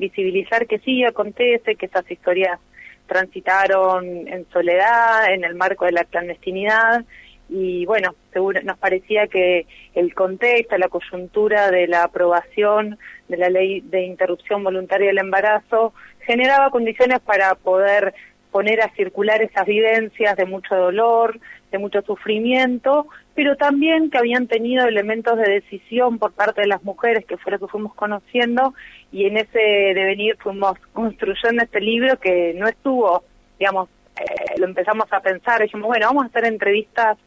visibilizar 0.08 0.68
que 0.68 0.80
sí 0.80 1.04
acontece, 1.04 1.76
que 1.76 1.86
esas 1.86 2.10
historias 2.10 2.60
transitaron 3.08 4.28
en 4.28 4.46
soledad, 4.52 5.34
en 5.34 5.44
el 5.44 5.56
marco 5.56 5.86
de 5.86 5.92
la 5.92 6.04
clandestinidad, 6.06 7.04
y 7.50 7.86
bueno, 7.86 8.16
seguro, 8.32 8.62
nos 8.64 8.78
parecía 8.78 9.28
que 9.28 9.68
el 9.94 10.16
contexto, 10.16 10.78
la 10.78 10.88
coyuntura 10.88 11.70
de 11.70 11.88
la 11.88 12.04
aprobación 12.04 12.98
de 13.28 13.38
la 13.38 13.50
ley 13.50 13.82
de 13.82 14.06
interrupción 14.06 14.64
voluntaria 14.64 15.08
del 15.08 15.20
embarazo 15.20 15.94
generaba 16.22 16.72
condiciones 16.72 17.20
para 17.20 17.54
poder 17.56 18.14
poner 18.52 18.82
a 18.82 18.94
circular 18.96 19.42
esas 19.42 19.66
vivencias 19.66 20.36
de 20.38 20.46
mucho 20.46 20.76
dolor, 20.76 21.40
de 21.72 21.78
mucho 21.78 22.02
sufrimiento, 22.02 23.08
pero 23.36 23.56
también 23.56 24.10
que 24.10 24.18
habían 24.18 24.48
tenido 24.48 24.86
elementos 24.86 25.38
de 25.38 25.50
decisión 25.50 26.20
por 26.20 26.34
parte 26.34 26.62
de 26.62 26.68
las 26.68 26.84
mujeres, 26.84 27.26
que 27.26 27.38
fue 27.38 27.52
lo 27.52 27.60
que 27.60 27.68
fuimos 27.68 27.96
conociendo, 27.96 28.74
y 29.12 29.26
en 29.26 29.38
ese 29.38 29.60
devenir 29.60 30.38
fuimos 30.38 30.78
construyendo 30.94 31.64
este 31.64 31.82
libro 31.82 32.20
que 32.20 32.54
no 32.56 32.68
estuvo, 32.68 33.24
digamos, 33.58 33.90
eh, 34.20 34.60
lo 34.60 34.68
empezamos 34.68 35.12
a 35.12 35.22
pensar, 35.22 35.62
dijimos, 35.62 35.88
bueno, 35.88 36.08
vamos 36.08 36.26
a 36.26 36.28
hacer 36.28 36.46
entrevistas 36.46 37.18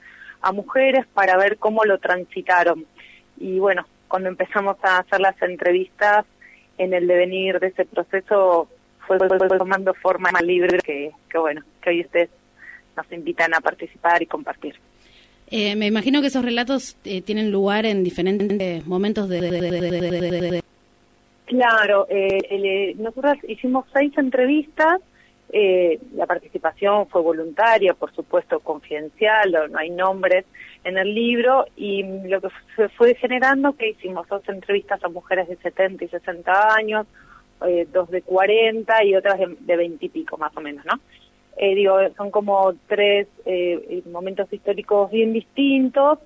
a 0.41 0.53
mujeres 0.53 1.07
para 1.13 1.37
ver 1.37 1.59
cómo 1.59 1.85
lo 1.85 1.99
transitaron. 1.99 2.87
Y 3.39 3.59
bueno, 3.59 3.85
cuando 4.07 4.29
empezamos 4.29 4.77
a 4.83 4.99
hacer 4.99 5.21
las 5.21 5.41
entrevistas 5.43 6.25
en 6.79 6.95
el 6.95 7.09
devenir 7.09 7.59
de 7.59 7.69
ese 7.69 7.85
proceso 7.85 8.69
fue 9.07 9.19
tomando 9.19 9.95
forma 9.95 10.31
libre 10.41 10.79
que, 10.79 11.13
que 11.31 11.39
bueno, 11.39 11.63
que 11.81 11.91
hoy 11.91 12.01
ustedes 12.03 12.31
nos 12.97 13.11
invitan 13.13 13.55
a 13.55 13.61
participar 13.61 14.23
y 14.23 14.27
compartir. 14.27 14.77
Eh, 15.50 15.76
me 15.76 15.87
imagino 15.87 16.21
que 16.21 16.26
esos 16.26 16.45
relatos 16.45 16.97
eh, 17.05 17.23
tienen 17.23 17.53
lugar 17.53 17.87
en 17.87 18.03
diferentes 18.03 18.85
momentos 18.87 19.29
de... 19.29 20.62
claro, 21.45 22.07
eh, 22.11 22.95
nosotros 22.99 23.37
hicimos 23.49 23.87
seis 23.93 24.12
entrevistas, 24.19 25.00
la 25.53 26.26
participación 26.26 27.07
fue 27.07 27.23
voluntaria, 27.23 27.95
por 27.95 28.12
supuesto 28.12 28.59
confidencial, 28.59 29.57
no 29.71 29.79
hay 29.79 29.91
nombres 29.91 30.45
en 30.83 30.99
el 30.99 31.15
libro, 31.15 31.67
y 31.76 32.03
lo 32.03 32.41
que 32.41 32.49
se 32.75 32.88
fue 32.91 33.15
generando 33.15 33.73
que 33.75 33.91
hicimos 33.91 34.29
dos 34.29 34.43
entrevistas 34.49 35.03
a 35.05 35.09
mujeres 35.09 35.49
de 35.49 35.57
70 35.57 36.05
y 36.05 36.09
60 36.09 36.75
años, 36.75 37.07
dos 37.93 38.11
de 38.11 38.23
40 38.23 39.05
y 39.05 39.15
otras 39.15 39.38
de 39.38 39.76
20 39.76 40.05
y 40.05 40.09
pico 40.09 40.37
más 40.37 40.55
o 40.57 40.61
menos, 40.61 40.85
¿no? 40.85 41.00
Eh, 41.57 41.75
digo, 41.75 41.97
son 42.17 42.31
como 42.31 42.75
tres 42.87 43.29
eh, 43.47 44.03
momentos 44.11 44.53
históricos 44.53 45.11
bien 45.11 45.33
distintos 45.33 46.19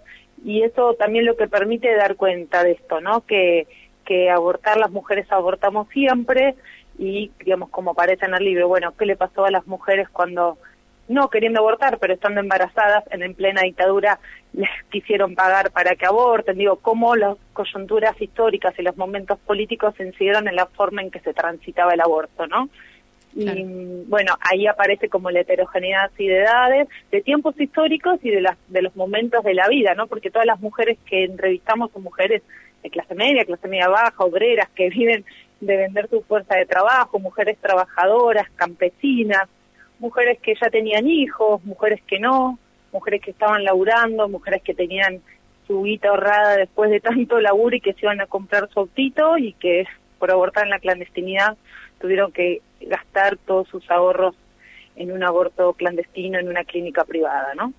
y 0.45 0.63
eso 0.63 0.95
también 0.95 1.27
lo 1.27 1.37
que 1.37 1.49
permite 1.49 1.95
dar 1.95 2.17
cuenta 2.17 2.65
de 2.65 2.73
esto, 2.73 3.01
¿no? 3.01 3.21
Que, 3.27 3.67
que 4.05 4.31
abortar 4.31 4.79
las 4.79 4.91
mujeres 4.91 5.31
abortamos 5.31 5.89
siempre 5.91 6.57
y, 6.99 7.31
digamos, 7.45 7.71
como 7.71 7.93
aparece 7.93 8.27
en 8.27 8.35
el 8.35 8.45
libro, 8.45 8.69
bueno, 8.69 8.93
¿qué 8.99 9.07
le 9.07 9.17
pasó 9.17 9.45
a 9.45 9.51
las 9.51 9.67
mujeres 9.67 10.09
cuando 10.09 10.59
no 11.09 11.29
queriendo 11.29 11.61
abortar, 11.61 11.99
pero 11.99 12.15
estando 12.15 12.41
embarazadas 12.41 13.05
en, 13.11 13.23
en 13.23 13.35
plena 13.35 13.63
dictadura 13.63 14.21
les 14.53 14.71
quisieron 14.91 15.35
pagar 15.35 15.71
para 15.71 15.97
que 15.97 16.07
aborten, 16.07 16.59
digo, 16.59 16.77
cómo 16.77 17.17
las 17.17 17.37
coyunturas 17.53 18.21
históricas 18.21 18.75
y 18.79 18.83
los 18.83 18.97
momentos 18.97 19.39
políticos 19.41 19.95
incidieron 19.99 20.49
en 20.49 20.57
la 20.57 20.67
forma 20.67 21.03
en 21.03 21.11
que 21.11 21.21
se 21.21 21.35
transitaba 21.35 21.95
el 21.95 22.01
aborto, 22.01 22.47
¿no? 22.47 22.69
Y 23.35 24.05
bueno, 24.09 24.35
ahí 24.41 24.67
aparece 24.67 25.09
como 25.09 25.31
la 25.31 25.41
heterogeneidad 25.41 26.11
de 26.19 26.39
edades, 26.39 26.89
de 27.13 27.21
tiempos 27.23 27.59
históricos 27.61 28.19
y 28.23 28.31
de, 28.31 28.41
las, 28.41 28.57
de 28.69 28.83
los 28.83 28.97
momentos 28.97 29.45
de 29.45 29.55
la 29.55 29.69
vida, 29.69 29.95
¿no? 29.95 30.09
Porque 30.09 30.31
todas 30.31 30.47
las 30.47 30.61
mujeres 30.61 30.99
que 31.07 31.25
entrevistamos 31.25 31.93
son 31.93 32.03
mujeres 32.03 32.43
de 32.83 32.91
clase 32.91 33.15
media, 33.15 33.45
clase 33.45 33.69
media 33.69 33.89
baja, 33.89 34.25
obreras, 34.25 34.69
que 34.71 34.89
viven 34.91 35.25
de 35.61 35.77
vender 35.77 36.09
su 36.09 36.23
fuerza 36.23 36.57
de 36.57 36.67
trabajo, 36.67 37.19
mujeres 37.19 37.59
trabajadoras, 37.59 38.49
campesinas, 38.57 39.49
mujeres 39.99 40.39
que 40.41 40.55
ya 40.61 40.71
tenían 40.71 41.07
hijos, 41.07 41.63
mujeres 41.65 42.01
que 42.07 42.19
no, 42.19 42.59
mujeres 42.93 43.21
que 43.23 43.31
estaban 43.31 43.63
laburando, 43.63 44.29
mujeres 44.29 44.63
que 44.63 44.75
tenían 44.75 45.21
su 45.67 45.83
guita 45.83 46.09
ahorrada 46.09 46.57
después 46.57 46.91
de 46.91 47.01
tanto 47.01 47.39
laburo 47.39 47.77
y 47.77 47.81
que 47.81 47.93
se 47.93 48.01
iban 48.03 48.21
a 48.21 48.27
comprar 48.27 48.69
su 48.71 48.81
autito 48.81 49.39
y 49.39 49.53
que 49.53 49.85
por 50.19 50.31
abortar 50.31 50.65
en 50.65 50.71
la 50.71 50.81
clandestinidad 50.81 51.57
tuvieron 52.01 52.33
que 52.33 52.61
gastar 52.81 53.37
todos 53.37 53.69
sus 53.69 53.89
ahorros 53.91 54.35
en 54.97 55.13
un 55.13 55.23
aborto 55.23 55.73
clandestino 55.75 56.39
en 56.39 56.49
una 56.49 56.65
clínica 56.65 57.05
privada, 57.05 57.55
¿no? 57.55 57.73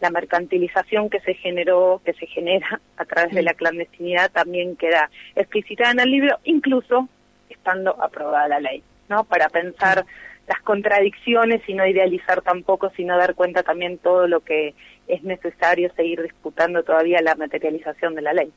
La 0.00 0.10
mercantilización 0.10 1.10
que 1.10 1.20
se 1.20 1.34
generó, 1.34 2.00
que 2.04 2.12
se 2.12 2.26
genera 2.26 2.80
a 2.96 3.04
través 3.04 3.34
de 3.34 3.42
la 3.42 3.54
clandestinidad 3.54 4.30
también 4.30 4.76
queda 4.76 5.10
explicitada 5.34 5.92
en 5.92 6.00
el 6.00 6.10
libro, 6.10 6.38
incluso 6.44 7.08
estando 7.48 8.00
aprobada 8.02 8.48
la 8.48 8.60
ley, 8.60 8.82
¿no? 9.08 9.24
Para 9.24 9.48
pensar 9.48 10.04
las 10.46 10.60
contradicciones 10.62 11.62
y 11.68 11.74
no 11.74 11.86
idealizar 11.86 12.40
tampoco, 12.42 12.90
sino 12.96 13.16
dar 13.18 13.34
cuenta 13.34 13.62
también 13.62 13.98
todo 13.98 14.26
lo 14.26 14.40
que 14.40 14.74
es 15.06 15.22
necesario 15.22 15.92
seguir 15.94 16.22
disputando 16.22 16.82
todavía 16.82 17.20
la 17.20 17.34
materialización 17.34 18.14
de 18.14 18.22
la 18.22 18.32
ley. 18.32 18.52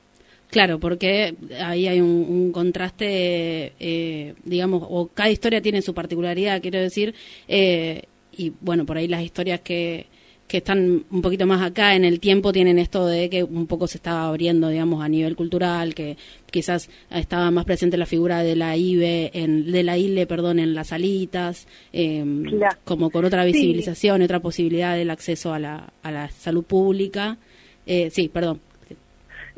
Claro, 0.52 0.80
porque 0.80 1.34
ahí 1.64 1.88
hay 1.88 2.02
un, 2.02 2.52
contraste, 2.52 3.72
eh, 3.80 4.34
digamos, 4.44 4.84
o 4.86 5.08
cada 5.08 5.30
historia 5.30 5.62
tiene 5.62 5.82
su 5.82 5.94
particularidad, 5.94 6.62
quiero 6.62 6.80
decir, 6.80 7.16
eh, 7.48 8.04
y 8.34 8.52
bueno, 8.60 8.86
por 8.86 8.98
ahí 8.98 9.08
las 9.08 9.24
historias 9.24 9.62
que, 9.62 10.08
que 10.50 10.58
están 10.58 11.06
un 11.10 11.22
poquito 11.22 11.48
más 11.48 11.62
acá 11.62 11.96
en 11.96 12.04
el 12.04 12.20
tiempo 12.20 12.52
tienen 12.52 12.80
esto 12.80 13.06
de 13.08 13.30
que 13.30 13.46
un 13.46 13.66
poco 13.66 13.88
se 13.88 13.98
estaba 13.98 14.28
abriendo, 14.28 14.68
digamos, 14.68 15.02
a 15.02 15.08
nivel 15.08 15.38
cultural, 15.38 15.96
que 15.96 16.18
quizás 16.52 16.90
estaba 17.10 17.50
más 17.52 17.64
presente 17.64 17.96
la 17.96 18.06
figura 18.06 18.44
de 18.44 18.58
la 18.58 18.76
IBE, 18.76 19.32
en, 19.34 19.72
de 19.72 19.84
la 19.84 19.98
ILE, 19.98 20.28
perdón, 20.28 20.60
en 20.60 20.74
las 20.74 20.90
salitas, 20.90 21.66
em, 21.94 22.44
como 22.84 23.10
con 23.10 23.24
otra 23.24 23.46
visibilización, 23.46 24.22
otra 24.22 24.42
posibilidad 24.42 24.98
del 24.98 25.12
acceso 25.12 25.54
a 25.54 25.60
la, 25.60 25.94
a 26.04 26.12
la 26.12 26.30
salud 26.30 26.66
pública. 26.66 27.38
Eh, 27.86 28.10
sí, 28.12 28.28
perdón. 28.28 28.60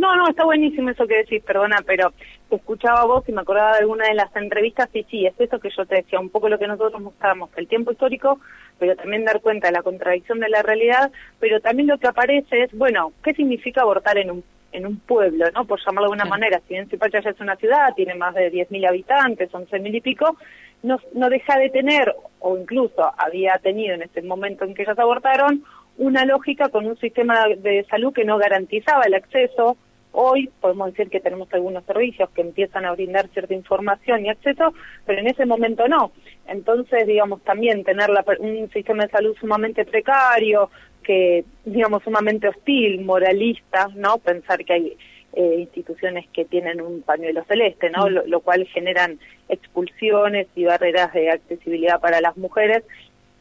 No, 0.03 0.17
no, 0.17 0.27
está 0.27 0.43
buenísimo 0.43 0.89
eso 0.89 1.07
que 1.07 1.19
decís, 1.19 1.41
perdona, 1.43 1.77
pero 1.85 2.11
te 2.49 2.57
escuchaba 2.57 3.05
vos 3.05 3.23
y 3.25 3.31
me 3.31 3.39
acordaba 3.39 3.71
de 3.71 3.79
alguna 3.79 4.05
de 4.05 4.15
las 4.15 4.35
entrevistas 4.35 4.89
y 4.91 5.03
sí, 5.05 5.25
es 5.25 5.33
eso 5.39 5.59
que 5.59 5.69
yo 5.69 5.85
te 5.85 5.95
decía, 5.95 6.19
un 6.19 6.29
poco 6.29 6.49
lo 6.49 6.59
que 6.59 6.67
nosotros 6.67 7.01
mostramos, 7.01 7.49
el 7.55 7.69
tiempo 7.69 7.93
histórico, 7.93 8.41
pero 8.79 8.97
también 8.97 9.23
dar 9.23 9.39
cuenta 9.39 9.67
de 9.67 9.71
la 9.71 9.81
contradicción 9.81 10.41
de 10.41 10.49
la 10.49 10.61
realidad, 10.61 11.09
pero 11.39 11.61
también 11.61 11.87
lo 11.87 11.97
que 11.99 12.09
aparece 12.09 12.63
es, 12.63 12.77
bueno, 12.77 13.13
¿qué 13.23 13.33
significa 13.33 13.83
abortar 13.83 14.17
en 14.17 14.31
un 14.31 14.43
en 14.73 14.87
un 14.87 14.97
pueblo, 14.97 15.45
¿no? 15.53 15.65
Por 15.65 15.79
llamarlo 15.79 16.09
de 16.09 16.15
alguna 16.15 16.25
manera, 16.25 16.59
si 16.67 16.73
bien 16.73 16.89
Zipacha 16.89 17.21
ya 17.21 17.29
es 17.29 17.39
una 17.39 17.55
ciudad, 17.55 17.93
tiene 17.95 18.15
más 18.15 18.33
de 18.33 18.51
10.000 18.51 18.89
habitantes, 18.89 19.51
11.000 19.51 19.95
y 19.95 20.01
pico, 20.01 20.35
no, 20.81 20.99
no 21.13 21.29
deja 21.29 21.59
de 21.59 21.69
tener, 21.69 22.13
o 22.39 22.57
incluso 22.57 23.09
había 23.17 23.53
tenido 23.59 23.93
en 23.93 24.01
ese 24.01 24.23
momento 24.23 24.65
en 24.65 24.73
que 24.73 24.81
ellas 24.81 24.97
abortaron, 24.97 25.63
una 25.97 26.25
lógica 26.25 26.69
con 26.69 26.87
un 26.87 26.97
sistema 26.97 27.45
de 27.55 27.85
salud 27.89 28.13
que 28.13 28.25
no 28.25 28.39
garantizaba 28.39 29.03
el 29.03 29.13
acceso 29.13 29.77
Hoy 30.15 30.49
podemos 30.61 30.91
decir 30.91 31.09
que 31.09 31.19
tenemos 31.19 31.51
algunos 31.53 31.83
servicios 31.85 32.29
que 32.29 32.41
empiezan 32.41 32.85
a 32.85 32.91
brindar 32.91 33.27
cierta 33.29 33.53
información 33.53 34.23
y 34.23 34.29
acceso, 34.29 34.73
pero 35.05 35.19
en 35.19 35.27
ese 35.27 35.45
momento 35.45 35.87
no. 35.87 36.11
Entonces, 36.47 37.07
digamos, 37.07 37.41
también 37.43 37.83
tener 37.83 38.11
un 38.39 38.69
sistema 38.71 39.05
de 39.05 39.09
salud 39.09 39.35
sumamente 39.39 39.85
precario, 39.85 40.69
que, 41.03 41.43
digamos, 41.65 42.03
sumamente 42.03 42.47
hostil, 42.47 43.03
moralista, 43.03 43.89
¿no? 43.95 44.19
Pensar 44.19 44.63
que 44.63 44.73
hay 44.73 44.97
eh, 45.33 45.55
instituciones 45.61 46.27
que 46.31 46.45
tienen 46.45 46.79
un 46.79 47.01
pañuelo 47.01 47.43
celeste, 47.45 47.89
¿no? 47.89 48.07
Mm. 48.07 48.29
Lo, 48.29 48.39
cual 48.41 48.67
generan 48.67 49.19
expulsiones 49.49 50.47
y 50.55 50.65
barreras 50.65 51.11
de 51.13 51.31
accesibilidad 51.31 51.99
para 51.99 52.21
las 52.21 52.37
mujeres, 52.37 52.83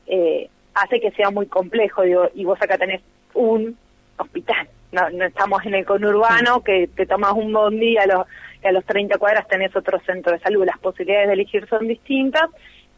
eh, 0.07 0.49
hace 0.73 1.00
que 1.00 1.11
sea 1.11 1.31
muy 1.31 1.47
complejo, 1.47 2.02
digo, 2.02 2.31
y 2.35 2.45
vos 2.45 2.61
acá 2.62 2.79
tenés 2.79 3.02
un 3.35 3.76
hospital, 4.17 4.69
no, 4.93 5.11
no 5.11 5.25
estamos 5.25 5.65
en 5.65 5.75
el 5.75 5.85
conurbano 5.85 6.63
que 6.63 6.89
te 6.95 7.07
tomas 7.07 7.33
un 7.33 7.53
bondi 7.53 7.97
a 7.97 8.07
los, 8.07 8.27
y 8.63 8.67
a 8.67 8.73
los 8.73 8.85
30 8.85 9.19
cuadras 9.19 9.49
tenés 9.49 9.75
otro 9.75 9.99
centro 10.01 10.33
de 10.33 10.39
salud. 10.39 10.65
Las 10.65 10.79
posibilidades 10.79 11.29
de 11.29 11.35
elegir 11.35 11.67
son 11.69 11.89
distintas 11.89 12.51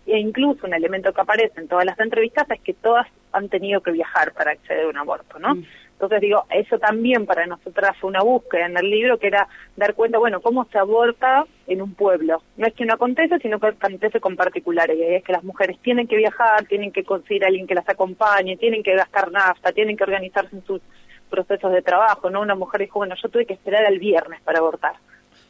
e 0.06 0.18
incluso 0.18 0.66
un 0.66 0.74
elemento 0.74 1.12
que 1.12 1.20
aparece 1.20 1.60
en 1.60 1.68
todas 1.68 1.86
las 1.86 1.98
entrevistas 1.98 2.50
es 2.50 2.60
que 2.60 2.74
todas 2.74 3.06
han 3.32 3.48
tenido 3.48 3.80
que 3.80 3.90
viajar 3.90 4.32
para 4.32 4.52
acceder 4.52 4.84
a 4.84 4.88
un 4.88 4.98
aborto, 4.98 5.38
¿no? 5.38 5.54
Mm. 5.54 5.64
Entonces 5.94 6.20
digo, 6.20 6.44
eso 6.50 6.78
también 6.78 7.24
para 7.24 7.46
nosotras 7.46 7.96
fue 7.98 8.10
una 8.10 8.22
búsqueda 8.22 8.66
en 8.66 8.76
el 8.76 8.90
libro 8.90 9.18
que 9.18 9.28
era 9.28 9.48
dar 9.76 9.94
cuenta, 9.94 10.18
bueno, 10.18 10.40
cómo 10.40 10.66
se 10.66 10.76
aborta 10.76 11.46
en 11.66 11.80
un 11.80 11.94
pueblo. 11.94 12.42
No 12.56 12.66
es 12.66 12.74
que 12.74 12.84
no 12.84 12.94
acontece, 12.94 13.38
sino 13.38 13.60
que 13.60 13.68
acontece 13.68 14.20
con 14.20 14.36
particulares. 14.36 14.98
Y 14.98 15.02
es 15.02 15.24
que 15.24 15.32
las 15.32 15.44
mujeres 15.44 15.78
tienen 15.80 16.08
que 16.08 16.16
viajar, 16.16 16.64
tienen 16.66 16.90
que 16.90 17.04
conseguir 17.04 17.44
a 17.44 17.46
alguien 17.46 17.66
que 17.66 17.76
las 17.76 17.88
acompañe, 17.88 18.56
tienen 18.56 18.82
que 18.82 18.94
gastar 18.94 19.30
nafta, 19.30 19.72
tienen 19.72 19.96
que 19.96 20.04
organizarse 20.04 20.56
en 20.56 20.64
sus 20.66 20.82
procesos 21.30 21.72
de 21.72 21.82
trabajo, 21.82 22.30
¿no? 22.30 22.40
Una 22.40 22.54
mujer 22.54 22.82
dijo, 22.82 23.00
bueno, 23.00 23.14
yo 23.20 23.28
tuve 23.28 23.46
que 23.46 23.54
esperar 23.54 23.84
al 23.86 23.98
viernes 23.98 24.40
para 24.42 24.58
abortar, 24.58 24.94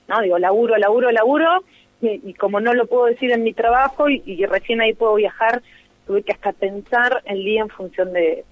¿no? 0.09 0.21
Digo, 0.21 0.39
laburo, 0.39 0.77
laburo, 0.77 1.11
laburo, 1.11 1.65
y, 2.01 2.35
como 2.35 2.61
no 2.61 2.75
lo 2.75 2.87
puedo 2.87 3.07
decir 3.07 3.33
en 3.33 3.43
mi 3.43 3.53
trabajo 3.53 4.09
y, 4.09 4.45
recién 4.47 4.81
ahí 4.81 4.93
puedo 4.93 5.15
viajar, 5.15 5.63
tuve 6.07 6.23
que 6.23 6.33
hasta 6.33 6.53
pensar 6.53 7.23
el 7.25 7.45
día 7.45 7.63
en 7.63 7.69
función 7.71 8.13
de, 8.13 8.45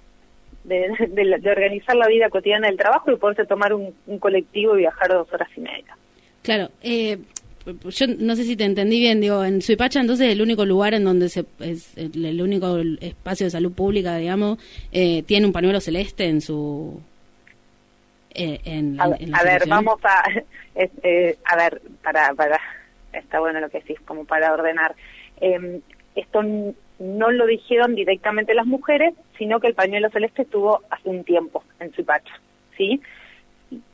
de, 0.64 1.50
organizar 1.50 1.97
la 1.97 2.09
vida 2.09 2.31
cotidiana 2.31 2.69
del 2.69 2.79
trabajo 2.79 3.11
y 3.11 3.17
poderse 3.17 3.45
tomar 3.45 3.75
un, 3.75 3.93
colectivo 4.19 4.75
y 4.75 4.81
viajar 4.81 5.11
dos 5.11 5.33
horas 5.33 5.49
y 5.57 5.61
media. 5.61 5.97
Claro, 6.43 6.71
eh, 6.83 7.19
yo 7.64 8.07
no 8.19 8.35
sé 8.37 8.45
si 8.45 8.57
te 8.57 8.64
entendí 8.64 8.99
bien, 8.99 9.21
digo, 9.21 9.45
en 9.45 9.62
Suipacha 9.62 10.00
entonces 10.00 10.33
el 10.33 10.43
único 10.43 10.64
lugar 10.64 10.95
en 10.95 11.05
donde 11.05 11.29
se 11.29 11.45
es 11.61 11.97
el, 11.97 12.41
único 12.43 12.79
espacio 13.00 13.47
de 13.47 13.50
salud 13.50 13.73
pública, 13.73 14.17
digamos, 14.17 14.59
eh, 14.91 15.23
tiene 15.25 15.47
un 15.47 15.52
pañuelo 15.52 15.81
celeste 15.81 16.25
en 16.25 16.41
su 16.41 17.00
eh, 18.35 18.97
a, 18.99 19.43
ver, 19.45 19.69
vamos 19.69 19.99
a, 20.05 20.23
eh, 20.75 21.39
a 21.45 21.57
ver, 21.57 21.83
para, 22.03 22.35
para, 22.35 22.61
está 23.12 23.41
bueno 23.41 23.61
lo 23.61 23.71
que 23.71 23.81
decís, 23.81 24.01
como 24.01 24.25
para 24.25 24.53
ordenar. 24.53 24.95
Em, 25.41 25.81
esto 26.15 26.43
no 26.43 27.31
lo 27.31 27.47
dijeron 27.47 27.95
directamente 27.95 28.55
las 28.55 28.67
mujeres, 28.67 29.15
sino 29.39 29.61
que 29.61 29.69
el 29.69 29.75
pañuelo 29.75 30.11
celeste 30.11 30.43
estuvo 30.43 30.83
hace 30.91 31.09
un 31.09 31.25
tiempo 31.25 31.65
en 31.81 31.93
Suipacha, 31.93 32.41
¿sí? 32.77 33.01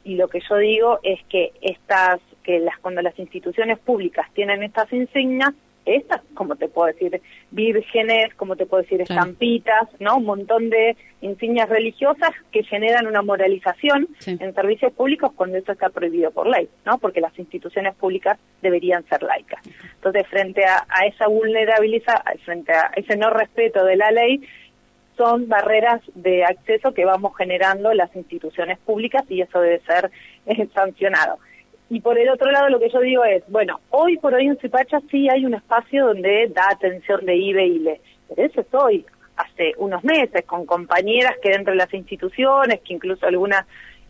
Y 0.04 0.16
lo 0.16 0.28
que 0.28 0.40
yo 0.48 0.56
digo 0.56 0.98
es 1.02 1.20
que 1.28 1.52
estas, 1.62 2.20
que 2.42 2.58
las, 2.58 2.78
cuando 2.78 3.00
las 3.00 3.18
instituciones 3.18 3.78
públicas 3.78 4.26
tienen 4.34 4.62
estas 4.62 4.92
insignias, 4.92 5.54
estas, 5.96 6.20
como 6.34 6.56
te 6.56 6.68
puedo 6.68 6.86
decir, 6.88 7.20
vírgenes, 7.50 8.34
como 8.34 8.56
te 8.56 8.66
puedo 8.66 8.82
decir, 8.82 9.00
estampitas, 9.00 9.88
¿no? 10.00 10.16
Un 10.18 10.24
montón 10.24 10.70
de 10.70 10.96
insignias 11.20 11.68
religiosas 11.68 12.30
que 12.52 12.62
generan 12.62 13.06
una 13.06 13.22
moralización 13.22 14.08
Sí. 14.18 14.36
en 14.40 14.54
servicios 14.54 14.92
públicos 14.92 15.32
cuando 15.34 15.58
eso 15.58 15.72
está 15.72 15.88
prohibido 15.90 16.30
por 16.30 16.46
ley, 16.48 16.68
¿no? 16.86 16.98
Porque 16.98 17.20
las 17.20 17.36
instituciones 17.38 17.94
públicas 17.96 18.38
deberían 18.62 19.04
ser 19.08 19.22
laicas. 19.22 19.60
Entonces, 19.96 20.26
frente 20.28 20.64
a, 20.64 20.86
a 20.88 21.06
esa 21.06 21.26
vulnerabilidad, 21.28 22.22
frente 22.44 22.72
a 22.72 22.90
ese 22.96 23.16
no 23.16 23.30
respeto 23.30 23.84
de 23.84 23.96
la 23.96 24.10
ley, 24.10 24.40
son 25.16 25.48
barreras 25.48 26.00
de 26.14 26.44
acceso 26.44 26.94
que 26.94 27.04
vamos 27.04 27.36
generando 27.36 27.92
las 27.92 28.14
instituciones 28.14 28.78
públicas 28.78 29.24
y 29.28 29.40
eso 29.42 29.60
debe 29.60 29.80
ser 29.80 30.10
eh, 30.46 30.68
sancionado. 30.72 31.38
Y 31.90 32.00
por 32.00 32.18
el 32.18 32.28
otro 32.28 32.50
lado 32.50 32.68
lo 32.68 32.78
que 32.78 32.90
yo 32.90 33.00
digo 33.00 33.24
es, 33.24 33.42
bueno, 33.48 33.80
hoy 33.90 34.16
por 34.18 34.34
hoy 34.34 34.46
en 34.46 34.58
Cipacha 34.58 35.00
sí 35.10 35.28
hay 35.30 35.46
un 35.46 35.54
espacio 35.54 36.06
donde 36.08 36.48
da 36.48 36.68
atención 36.70 37.24
de 37.24 37.36
IBE 37.36 37.66
y 37.66 37.78
LE, 37.78 38.00
pero 38.28 38.46
eso 38.46 38.60
es 38.60 38.74
hoy, 38.74 39.06
hace 39.36 39.72
unos 39.78 40.04
meses, 40.04 40.44
con 40.44 40.66
compañeras 40.66 41.34
que 41.42 41.50
dentro 41.50 41.72
de 41.72 41.78
las 41.78 41.94
instituciones, 41.94 42.80
que 42.80 42.92
incluso 42.94 43.26
algunas 43.26 43.64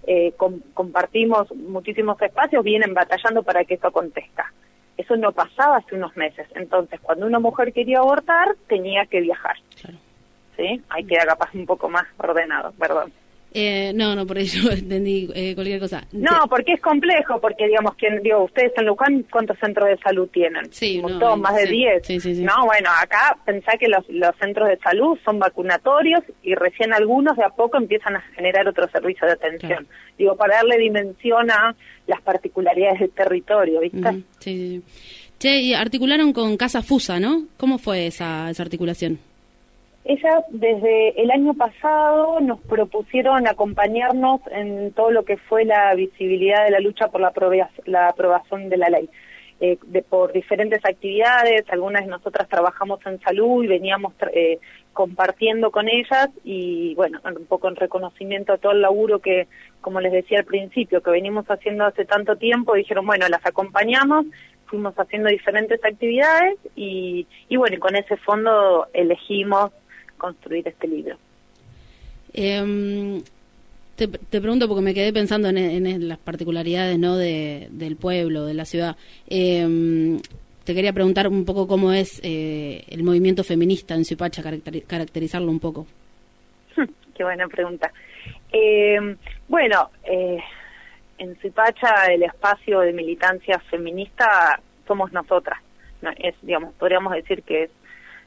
eh, 0.07 0.33
com- 0.37 0.61
compartimos 0.75 1.55
muchísimos 1.55 2.21
espacios, 2.21 2.65
vienen 2.65 2.95
batallando 2.95 3.43
para 3.43 3.65
que 3.65 3.75
eso 3.75 3.89
acontezca. 3.89 4.53
Eso 4.97 5.17
no 5.17 5.31
pasaba 5.33 5.77
hace 5.77 5.95
unos 5.95 6.17
meses. 6.17 6.49
Entonces, 6.57 6.99
cuando 7.01 7.27
una 7.27 7.39
mujer 7.39 7.73
quería 7.73 7.99
abortar, 7.99 8.57
tenía 8.67 9.07
que 9.07 9.21
viajar. 9.21 9.57
Claro. 9.81 9.99
¿Sí? 10.57 10.83
Ahí 10.89 11.05
queda 11.05 11.25
capaz 11.27 11.51
un 11.55 11.67
poco 11.67 11.89
más 11.89 12.07
ordenado, 12.17 12.73
perdón. 12.79 13.13
Eh, 13.55 13.93
no, 13.95 14.15
no, 14.15 14.27
por 14.27 14.39
eso 14.39 14.71
entendí 14.73 15.29
eh, 15.35 15.55
cualquier 15.55 15.81
cosa. 15.81 16.07
No, 16.13 16.47
porque 16.49 16.75
es 16.75 16.81
complejo, 16.81 17.41
porque 17.41 17.67
digamos, 17.67 17.95
que 17.97 18.09
digo, 18.21 18.45
ustedes 18.45 18.73
en 18.77 18.87
Luján, 18.87 19.25
¿cuántos 19.31 19.59
centros 19.59 19.89
de 19.89 19.97
salud 19.99 20.29
tienen? 20.29 20.71
Sí, 20.73 21.01
un 21.03 21.19
no, 21.19 21.37
más 21.37 21.57
de 21.57 21.67
sí, 21.67 21.77
10. 21.77 22.07
sí, 22.07 22.21
sí, 22.21 22.35
sí. 22.37 22.43
No, 22.43 22.67
bueno, 22.67 22.91
acá 23.01 23.39
pensá 23.45 23.73
que 23.79 23.89
los, 23.89 24.07
los 24.09 24.35
centros 24.37 24.69
de 24.69 24.77
salud 24.79 25.19
son 25.25 25.39
vacunatorios 25.39 26.23
y 26.43 26.55
recién 26.55 26.93
algunos 26.93 27.37
de 27.37 27.45
a 27.45 27.51
poco 27.51 27.79
empiezan 27.79 28.17
a 28.17 28.21
generar 28.35 28.69
otro 28.69 28.89
servicio 28.91 29.27
de 29.27 29.33
atención. 29.33 29.85
Claro. 29.85 29.87
Digo, 30.19 30.37
para 30.37 30.57
darle 30.57 30.79
dimensión 30.79 31.51
a 31.51 31.75
las 32.07 32.21
particularidades 32.23 33.01
del 33.01 33.11
territorio, 33.11 33.81
¿viste? 33.81 34.11
Sí, 34.41 34.83
sí. 34.83 34.83
Che, 35.39 35.61
y 35.61 35.73
articularon 35.73 36.33
con 36.33 36.57
Casa 36.57 36.83
Fusa, 36.83 37.21
¿no? 37.21 37.45
¿Cómo 37.57 37.79
fue 37.79 38.09
esa, 38.09 38.51
esa 38.51 38.63
articulación? 38.65 39.21
Ellas 40.09 40.43
desde 40.49 41.21
el 41.23 41.31
año 41.31 41.53
pasado 41.53 42.41
nos 42.41 42.59
propusieron 42.61 43.47
acompañarnos 43.47 44.41
en 44.51 44.91
todo 44.93 45.11
lo 45.11 45.27
que 45.27 45.37
fue 45.37 45.67
la 45.67 45.95
visibilidad 45.95 46.65
de 46.65 46.71
la 46.71 46.81
lucha 46.81 47.09
por 47.09 47.21
la, 47.21 47.31
la 47.85 48.09
aprobación 48.09 48.71
de 48.71 48.79
la 48.79 48.89
ley. 48.89 49.11
Eh, 49.61 49.77
de, 49.87 50.03
por 50.03 50.33
diferentes 50.33 50.83
actividades, 50.83 51.65
algunas 51.69 52.07
de 52.07 52.11
nosotras 52.11 52.49
trabajamos 52.49 53.01
en 53.05 53.21
salud 53.21 53.63
y 53.63 53.67
veníamos 53.67 54.15
eh, 54.33 54.61
compartiendo 54.95 55.71
con 55.71 55.91
ellas 55.91 56.31
y 56.43 56.95
bueno, 56.95 57.21
un 57.25 57.45
poco 57.45 57.69
en 57.69 57.77
reconocimiento 57.77 58.55
a 58.55 58.59
todo 58.59 58.73
el 58.73 58.81
laburo 58.81 59.19
que, 59.19 59.47
como 59.83 60.01
les 60.01 60.13
decía 60.13 60.39
al 60.39 60.47
principio, 60.47 61.03
que 61.03 61.11
venimos 61.11 61.45
haciendo 61.51 61.85
hace 61.85 62.07
tanto 62.07 62.37
tiempo, 62.37 62.73
dijeron, 62.73 63.05
bueno, 63.05 63.29
las 63.29 63.45
acompañamos, 63.45 64.25
fuimos 64.65 64.95
haciendo 64.99 65.29
diferentes 65.29 65.85
actividades 65.85 66.57
y, 66.77 67.27
y 67.51 67.57
bueno, 67.59 67.79
con 67.79 67.95
ese 67.95 68.17
fondo 68.17 68.87
elegimos 68.95 69.71
construir 70.19 70.67
este 70.69 70.87
libro. 70.89 71.17
Eh, 72.35 73.23
te, 73.97 74.07
te 74.09 74.41
pregunto 74.41 74.69
porque 74.69 74.83
me 74.83 74.95
quedé 74.95 75.13
pensando 75.13 75.49
en, 75.49 75.57
en 75.59 76.09
las 76.09 76.19
particularidades 76.19 76.99
¿no? 76.99 77.17
de, 77.17 77.69
del 77.71 77.97
pueblo, 77.97 78.45
de 78.45 78.55
la 78.55 78.65
ciudad. 78.65 78.97
Eh, 79.29 80.19
te 80.65 80.75
quería 80.75 80.93
preguntar 80.93 81.27
un 81.29 81.45
poco 81.47 81.67
cómo 81.67 81.93
es 81.93 82.21
eh, 82.23 82.85
el 82.89 83.03
movimiento 83.03 83.43
feminista 83.43 83.95
en 83.95 84.05
Suipacha, 84.05 84.43
caracteri- 84.43 84.85
caracterizarlo 84.87 85.51
un 85.51 85.61
poco. 85.61 85.87
Qué 87.17 87.25
buena 87.25 87.49
pregunta. 87.49 87.91
Eh, 88.53 89.17
bueno, 89.49 89.91
eh, 90.05 90.39
en 91.17 91.35
Zipacha 91.37 92.07
el 92.13 92.23
espacio 92.23 92.81
de 92.81 92.93
militancia 92.93 93.59
feminista 93.71 94.61
somos 94.87 95.11
nosotras. 95.13 95.59
No, 96.03 96.11
es, 96.19 96.35
digamos, 96.43 96.75
podríamos 96.75 97.13
decir 97.15 97.43
que 97.43 97.65
es, 97.65 97.71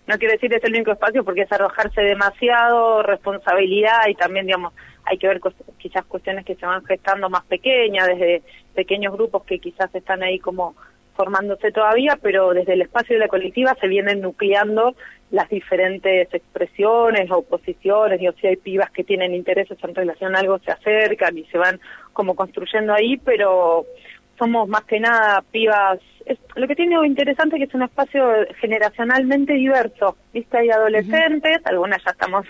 no 0.08 0.18
quiero 0.18 0.34
decir 0.34 0.54
es 0.54 0.64
el 0.64 0.74
único 0.74 0.92
espacio 0.92 1.24
porque 1.24 1.42
es 1.42 1.52
arrojarse 1.52 2.02
demasiado 2.02 3.04
responsabilidad 3.04 4.08
y 4.08 4.16
también, 4.16 4.46
digamos, 4.46 4.74
hay 5.06 5.18
que 5.18 5.28
ver 5.28 5.42
quizás 5.78 6.06
cuestiones 6.06 6.46
que 6.46 6.56
se 6.56 6.66
van 6.66 6.84
gestando 6.86 7.30
más 7.30 7.44
pequeñas, 7.46 8.08
desde 8.08 8.44
pequeños 8.76 9.14
grupos 9.14 9.44
que 9.44 9.60
quizás 9.60 9.94
están 9.94 10.24
ahí 10.24 10.40
como 10.40 10.76
formándose 11.16 11.72
todavía, 11.72 12.18
pero 12.22 12.54
desde 12.54 12.74
el 12.74 12.82
espacio 12.82 13.16
de 13.16 13.20
la 13.20 13.28
colectiva 13.28 13.76
se 13.80 13.88
vienen 13.88 14.22
nucleando 14.22 14.96
las 15.30 15.50
diferentes 15.50 16.34
expresiones 16.34 17.30
o 17.32 17.42
posiciones, 17.42 18.22
y 18.22 18.28
o 18.28 18.34
si 18.34 18.48
hay 18.48 18.56
pibas 18.56 18.92
que 18.92 19.04
tienen 19.04 19.34
intereses 19.34 19.78
en 19.84 19.96
relación 19.96 20.36
a 20.36 20.40
algo, 20.40 20.60
se 20.60 20.72
acercan 20.72 21.38
y 21.38 21.46
se 21.46 21.58
van 21.58 21.80
como 22.14 22.36
construyendo 22.36 22.94
ahí, 22.94 23.18
pero 23.18 23.86
somos 24.42 24.68
más 24.68 24.84
que 24.86 25.00
nada 25.00 25.44
pibas, 25.52 26.00
es, 26.26 26.40
lo 26.56 26.68
que 26.68 26.76
tiene 26.76 26.96
interesante 27.06 27.56
es 27.56 27.60
que 27.60 27.68
es 27.68 27.76
un 27.76 27.84
espacio 27.84 28.28
generacionalmente 28.60 29.54
diverso, 29.54 30.18
viste, 30.34 30.58
hay 30.58 30.72
adolescentes, 30.72 31.60
algunas 31.66 32.04
ya 32.04 32.10
estamos 32.10 32.48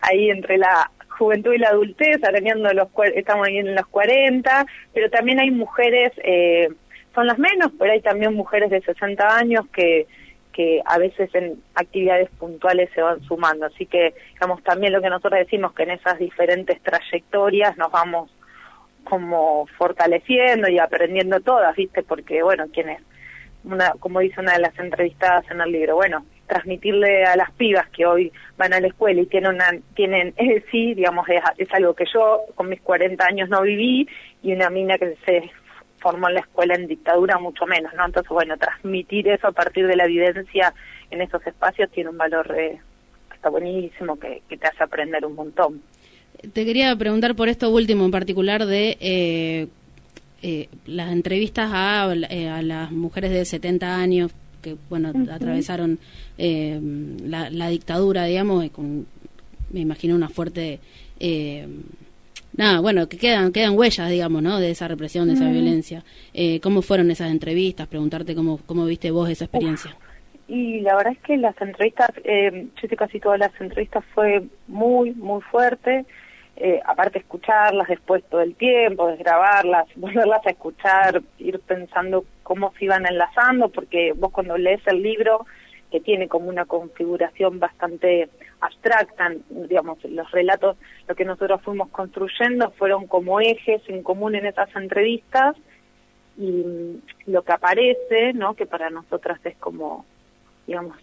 ahí 0.00 0.30
entre 0.30 0.56
la 0.56 0.90
juventud 1.10 1.52
y 1.52 1.58
la 1.58 1.68
adultez, 1.68 2.24
arañando 2.24 2.72
los, 2.72 2.88
estamos 3.14 3.48
ahí 3.48 3.58
en 3.58 3.74
los 3.74 3.86
40, 3.88 4.64
pero 4.94 5.10
también 5.10 5.38
hay 5.38 5.50
mujeres, 5.50 6.12
eh, 6.24 6.68
son 7.14 7.26
las 7.26 7.38
menos, 7.38 7.70
pero 7.78 7.92
hay 7.92 8.00
también 8.00 8.32
mujeres 8.32 8.70
de 8.70 8.80
60 8.80 9.36
años 9.36 9.66
que, 9.74 10.06
que 10.54 10.80
a 10.86 10.96
veces 10.96 11.28
en 11.34 11.62
actividades 11.74 12.30
puntuales 12.38 12.88
se 12.94 13.02
van 13.02 13.20
sumando. 13.24 13.66
Así 13.66 13.84
que, 13.84 14.14
digamos, 14.32 14.62
también 14.62 14.94
lo 14.94 15.02
que 15.02 15.10
nosotros 15.10 15.38
decimos 15.38 15.74
que 15.74 15.82
en 15.82 15.90
esas 15.90 16.18
diferentes 16.18 16.80
trayectorias 16.80 17.76
nos 17.76 17.92
vamos 17.92 18.30
como 19.08 19.66
fortaleciendo 19.78 20.68
y 20.68 20.78
aprendiendo 20.78 21.40
todas, 21.40 21.74
¿viste? 21.76 22.02
Porque, 22.02 22.42
bueno, 22.42 22.66
quienes, 22.72 23.00
una, 23.64 23.92
como 23.98 24.20
dice 24.20 24.40
una 24.40 24.52
de 24.52 24.60
las 24.60 24.78
entrevistadas 24.78 25.50
en 25.50 25.60
el 25.60 25.72
libro, 25.72 25.96
bueno, 25.96 26.24
transmitirle 26.46 27.24
a 27.24 27.36
las 27.36 27.50
pibas 27.52 27.88
que 27.90 28.06
hoy 28.06 28.32
van 28.56 28.72
a 28.72 28.80
la 28.80 28.88
escuela 28.88 29.20
y 29.20 29.26
tienen 29.26 29.54
una, 29.54 29.70
tienen, 29.94 30.34
eh, 30.36 30.64
sí, 30.70 30.94
digamos, 30.94 31.26
es, 31.28 31.74
algo 31.74 31.94
que 31.94 32.04
yo 32.12 32.42
con 32.54 32.68
mis 32.68 32.80
40 32.80 33.24
años 33.24 33.48
no 33.48 33.62
viví 33.62 34.08
y 34.42 34.52
una 34.52 34.70
mina 34.70 34.98
que 34.98 35.16
se 35.24 35.50
formó 35.98 36.28
en 36.28 36.34
la 36.34 36.40
escuela 36.40 36.74
en 36.74 36.86
dictadura 36.86 37.38
mucho 37.38 37.66
menos, 37.66 37.92
¿no? 37.94 38.04
Entonces, 38.04 38.30
bueno, 38.30 38.56
transmitir 38.56 39.28
eso 39.28 39.48
a 39.48 39.52
partir 39.52 39.86
de 39.86 39.96
la 39.96 40.04
evidencia 40.04 40.72
en 41.10 41.22
esos 41.22 41.44
espacios 41.46 41.90
tiene 41.90 42.10
un 42.10 42.18
valor 42.18 42.54
eh, 42.56 42.78
está 43.34 43.48
buenísimo, 43.48 44.18
que, 44.18 44.42
que 44.48 44.56
te 44.56 44.66
hace 44.66 44.82
aprender 44.84 45.24
un 45.24 45.34
montón. 45.34 45.82
Te 46.52 46.64
quería 46.64 46.94
preguntar 46.96 47.34
por 47.34 47.48
esto 47.48 47.70
último 47.70 48.04
en 48.04 48.10
particular 48.10 48.66
de 48.66 48.96
eh, 49.00 49.68
eh, 50.42 50.68
las 50.86 51.12
entrevistas 51.12 51.70
a, 51.72 52.12
eh, 52.30 52.48
a 52.48 52.62
las 52.62 52.92
mujeres 52.92 53.30
de 53.30 53.44
70 53.44 53.96
años 53.96 54.32
que, 54.62 54.76
bueno, 54.88 55.12
atravesaron 55.30 55.98
eh, 56.38 56.80
la, 57.24 57.50
la 57.50 57.68
dictadura, 57.68 58.24
digamos, 58.24 58.64
y 58.64 58.70
con, 58.70 59.06
me 59.70 59.80
imagino 59.80 60.14
una 60.14 60.28
fuerte... 60.28 60.80
Eh, 61.20 61.66
nada, 62.56 62.80
bueno, 62.80 63.08
que 63.08 63.18
quedan 63.18 63.52
quedan 63.52 63.76
huellas, 63.78 64.10
digamos, 64.10 64.42
¿no? 64.42 64.58
De 64.58 64.70
esa 64.70 64.88
represión, 64.88 65.28
de 65.28 65.34
esa 65.34 65.48
violencia. 65.48 66.02
Eh, 66.34 66.60
¿Cómo 66.60 66.82
fueron 66.82 67.10
esas 67.10 67.30
entrevistas? 67.30 67.86
Preguntarte 67.86 68.34
cómo, 68.34 68.58
cómo 68.66 68.84
viste 68.86 69.10
vos 69.10 69.28
esa 69.30 69.44
experiencia. 69.44 69.96
Y 70.48 70.80
la 70.80 70.96
verdad 70.96 71.12
es 71.12 71.18
que 71.20 71.36
las 71.36 71.60
entrevistas, 71.60 72.10
eh, 72.24 72.66
yo 72.76 72.86
hice 72.86 72.96
casi 72.96 73.18
todas 73.18 73.38
las 73.38 73.52
entrevistas, 73.60 74.04
fue 74.14 74.44
muy, 74.68 75.12
muy 75.12 75.42
fuerte. 75.42 76.04
Eh, 76.58 76.80
aparte 76.86 77.18
escucharlas 77.18 77.86
después 77.86 78.24
todo 78.24 78.40
el 78.40 78.54
tiempo, 78.54 79.08
desgrabarlas, 79.08 79.86
volverlas 79.96 80.46
a 80.46 80.50
escuchar, 80.50 81.22
ir 81.38 81.60
pensando 81.60 82.24
cómo 82.42 82.72
se 82.78 82.86
iban 82.86 83.06
enlazando, 83.06 83.68
porque 83.68 84.12
vos 84.16 84.32
cuando 84.32 84.56
lees 84.56 84.80
el 84.86 85.02
libro, 85.02 85.44
que 85.90 86.00
tiene 86.00 86.28
como 86.28 86.48
una 86.48 86.64
configuración 86.64 87.60
bastante 87.60 88.30
abstracta, 88.60 89.32
digamos, 89.50 90.02
los 90.04 90.30
relatos, 90.30 90.76
lo 91.06 91.14
que 91.14 91.24
nosotros 91.24 91.60
fuimos 91.62 91.90
construyendo 91.90 92.70
fueron 92.72 93.06
como 93.06 93.40
ejes 93.40 93.82
en 93.88 94.02
común 94.02 94.34
en 94.34 94.46
esas 94.46 94.74
entrevistas 94.74 95.56
y 96.38 97.00
lo 97.26 97.42
que 97.42 97.52
aparece, 97.52 98.32
¿no? 98.34 98.54
Que 98.54 98.66
para 98.66 98.90
nosotras 98.90 99.38
es 99.44 99.56
como, 99.58 100.04
digamos, 100.66 100.96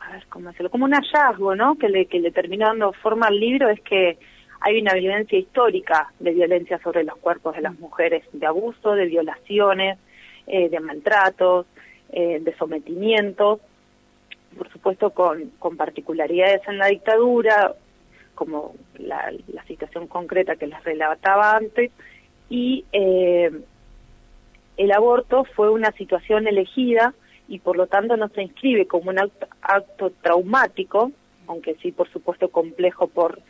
a 0.00 0.12
ver 0.12 0.26
cómo 0.28 0.48
decirlo, 0.48 0.70
como 0.70 0.86
un 0.86 0.94
hallazgo, 0.94 1.54
¿no? 1.54 1.76
Que 1.76 1.88
le, 1.88 2.06
que 2.06 2.18
le 2.18 2.30
terminó 2.30 2.66
dando 2.66 2.92
forma 2.94 3.26
al 3.26 3.38
libro 3.38 3.68
es 3.68 3.80
que 3.82 4.18
hay 4.60 4.80
una 4.80 4.92
evidencia 4.92 5.38
histórica 5.38 6.12
de 6.18 6.32
violencia 6.32 6.78
sobre 6.78 7.04
los 7.04 7.16
cuerpos 7.18 7.54
de 7.54 7.62
las 7.62 7.78
mujeres, 7.78 8.24
de 8.32 8.46
abuso, 8.46 8.94
de 8.94 9.06
violaciones, 9.06 9.98
eh, 10.46 10.68
de 10.68 10.80
maltratos, 10.80 11.66
eh, 12.10 12.38
de 12.40 12.56
sometimientos, 12.56 13.60
por 14.56 14.70
supuesto 14.72 15.10
con, 15.10 15.50
con 15.58 15.76
particularidades 15.76 16.66
en 16.66 16.78
la 16.78 16.86
dictadura, 16.86 17.74
como 18.34 18.74
la, 18.96 19.32
la 19.48 19.64
situación 19.64 20.06
concreta 20.06 20.56
que 20.56 20.66
les 20.66 20.82
relataba 20.84 21.56
antes, 21.56 21.90
y 22.48 22.84
eh, 22.92 23.50
el 24.76 24.92
aborto 24.92 25.44
fue 25.44 25.70
una 25.70 25.92
situación 25.92 26.46
elegida 26.46 27.14
y 27.48 27.58
por 27.58 27.76
lo 27.76 27.86
tanto 27.86 28.16
no 28.16 28.28
se 28.28 28.42
inscribe 28.42 28.86
como 28.86 29.10
un 29.10 29.18
acto, 29.18 29.46
acto 29.60 30.12
traumático, 30.22 31.12
aunque 31.46 31.74
sí 31.82 31.92
por 31.92 32.08
supuesto 32.10 32.48
complejo 32.48 33.08
por 33.08 33.40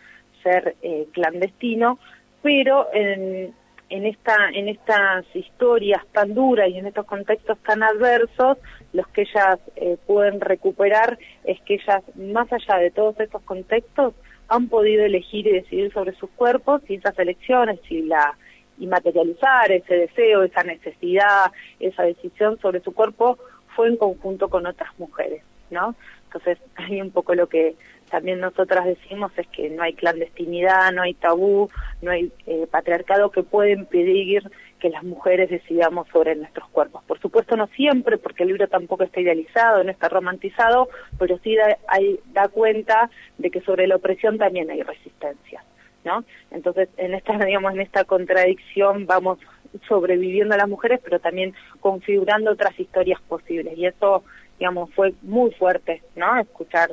ser 0.48 0.76
eh, 0.82 1.06
clandestino, 1.12 1.98
pero 2.42 2.88
en, 2.92 3.54
en, 3.90 4.06
esta, 4.06 4.36
en 4.52 4.68
estas 4.68 5.24
historias 5.34 6.04
tan 6.12 6.34
duras 6.34 6.68
y 6.68 6.78
en 6.78 6.86
estos 6.86 7.06
contextos 7.06 7.58
tan 7.58 7.82
adversos, 7.82 8.58
los 8.92 9.06
que 9.08 9.22
ellas 9.22 9.58
eh, 9.76 9.96
pueden 10.06 10.40
recuperar 10.40 11.18
es 11.44 11.60
que 11.62 11.74
ellas, 11.74 12.02
más 12.16 12.52
allá 12.52 12.78
de 12.78 12.90
todos 12.90 13.18
estos 13.20 13.42
contextos, 13.42 14.14
han 14.48 14.68
podido 14.68 15.04
elegir 15.04 15.46
y 15.46 15.52
decidir 15.52 15.92
sobre 15.92 16.12
sus 16.14 16.30
cuerpos 16.30 16.80
y 16.88 16.94
esas 16.94 17.18
elecciones 17.18 17.80
y 17.90 18.02
la 18.02 18.36
y 18.80 18.86
materializar 18.86 19.72
ese 19.72 19.92
deseo, 19.92 20.44
esa 20.44 20.62
necesidad, 20.62 21.50
esa 21.80 22.04
decisión 22.04 22.60
sobre 22.60 22.80
su 22.80 22.94
cuerpo 22.94 23.36
fue 23.74 23.88
en 23.88 23.96
conjunto 23.96 24.48
con 24.48 24.66
otras 24.66 24.96
mujeres, 25.00 25.42
¿no? 25.70 25.96
Entonces, 26.26 26.58
hay 26.76 27.00
un 27.00 27.10
poco 27.10 27.34
lo 27.34 27.48
que 27.48 27.74
también 28.08 28.40
nosotras 28.40 28.86
decimos 28.86 29.32
es 29.36 29.46
que 29.48 29.70
no 29.70 29.82
hay 29.82 29.94
clandestinidad, 29.94 30.92
no 30.92 31.02
hay 31.02 31.14
tabú, 31.14 31.70
no 32.02 32.10
hay 32.10 32.32
eh, 32.46 32.66
patriarcado 32.70 33.30
que 33.30 33.42
pueda 33.42 33.70
impedir 33.70 34.42
que 34.78 34.90
las 34.90 35.02
mujeres 35.02 35.50
decidamos 35.50 36.08
sobre 36.08 36.36
nuestros 36.36 36.68
cuerpos. 36.70 37.02
Por 37.04 37.20
supuesto 37.20 37.56
no 37.56 37.66
siempre, 37.68 38.16
porque 38.18 38.44
el 38.44 38.50
libro 38.50 38.68
tampoco 38.68 39.04
está 39.04 39.20
idealizado, 39.20 39.82
no 39.82 39.90
está 39.90 40.08
romantizado, 40.08 40.88
pero 41.18 41.38
sí 41.38 41.56
da, 41.56 41.76
hay, 41.88 42.20
da 42.32 42.48
cuenta 42.48 43.10
de 43.38 43.50
que 43.50 43.60
sobre 43.60 43.86
la 43.86 43.96
opresión 43.96 44.38
también 44.38 44.70
hay 44.70 44.82
resistencia, 44.82 45.64
¿no? 46.04 46.24
Entonces, 46.50 46.88
en 46.96 47.14
esta, 47.14 47.36
digamos, 47.44 47.74
en 47.74 47.80
esta 47.80 48.04
contradicción 48.04 49.06
vamos 49.06 49.38
sobreviviendo 49.86 50.54
a 50.54 50.58
las 50.58 50.68
mujeres, 50.68 51.00
pero 51.02 51.18
también 51.20 51.54
configurando 51.80 52.52
otras 52.52 52.78
historias 52.78 53.20
posibles. 53.22 53.76
Y 53.76 53.86
eso, 53.86 54.24
digamos, 54.58 54.92
fue 54.94 55.12
muy 55.22 55.50
fuerte, 55.52 56.02
¿no? 56.16 56.38
Escuchar 56.38 56.90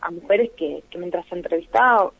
a 0.00 0.10
mujeres 0.10 0.50
que, 0.56 0.82
que 0.90 0.98
mientras 0.98 1.30
entrevistaba 1.32 2.10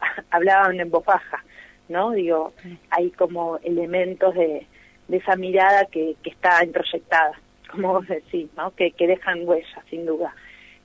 hablaban 0.30 0.80
en 0.80 0.90
voz 0.90 1.04
baja, 1.04 1.44
¿no? 1.88 2.12
Digo, 2.12 2.52
hay 2.90 3.10
como 3.10 3.58
elementos 3.58 4.34
de, 4.34 4.66
de 5.08 5.16
esa 5.16 5.36
mirada 5.36 5.86
que, 5.86 6.16
que 6.22 6.30
está 6.30 6.64
introyectada, 6.64 7.32
como 7.70 7.94
vos 7.94 8.06
decís, 8.06 8.48
¿no? 8.56 8.74
Que, 8.74 8.92
que 8.92 9.06
dejan 9.06 9.46
huellas, 9.46 9.84
sin 9.88 10.06
duda. 10.06 10.34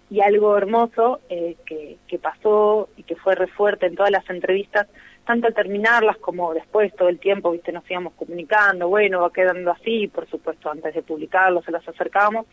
Y 0.10 0.22
algo 0.22 0.56
hermoso 0.58 1.22
eh, 1.30 1.56
que, 1.66 1.98
que 2.08 2.20
pasó 2.20 2.90
y 2.96 3.04
que 3.04 3.16
fue 3.16 3.36
re 3.36 3.48
fuerte 3.48 3.88
en 3.88 3.96
todas 3.96 4.12
las 4.12 4.30
entrevistas, 4.30 4.88
tanto 5.26 5.48
al 5.48 5.56
terminarlas 5.56 6.18
como 6.18 6.54
después, 6.54 6.96
todo 6.96 7.10
el 7.10 7.20
tiempo, 7.20 7.52
viste, 7.52 7.72
nos 7.72 7.90
íbamos 7.90 8.14
comunicando, 8.14 8.88
bueno, 8.88 9.22
va 9.22 9.34
quedando 9.34 9.72
así, 9.72 10.08
por 10.08 10.30
supuesto, 10.30 10.70
antes 10.70 10.94
de 10.94 11.02
publicarlo 11.02 11.64
se 11.64 11.72
las 11.72 11.88
acercábamos, 11.88 12.46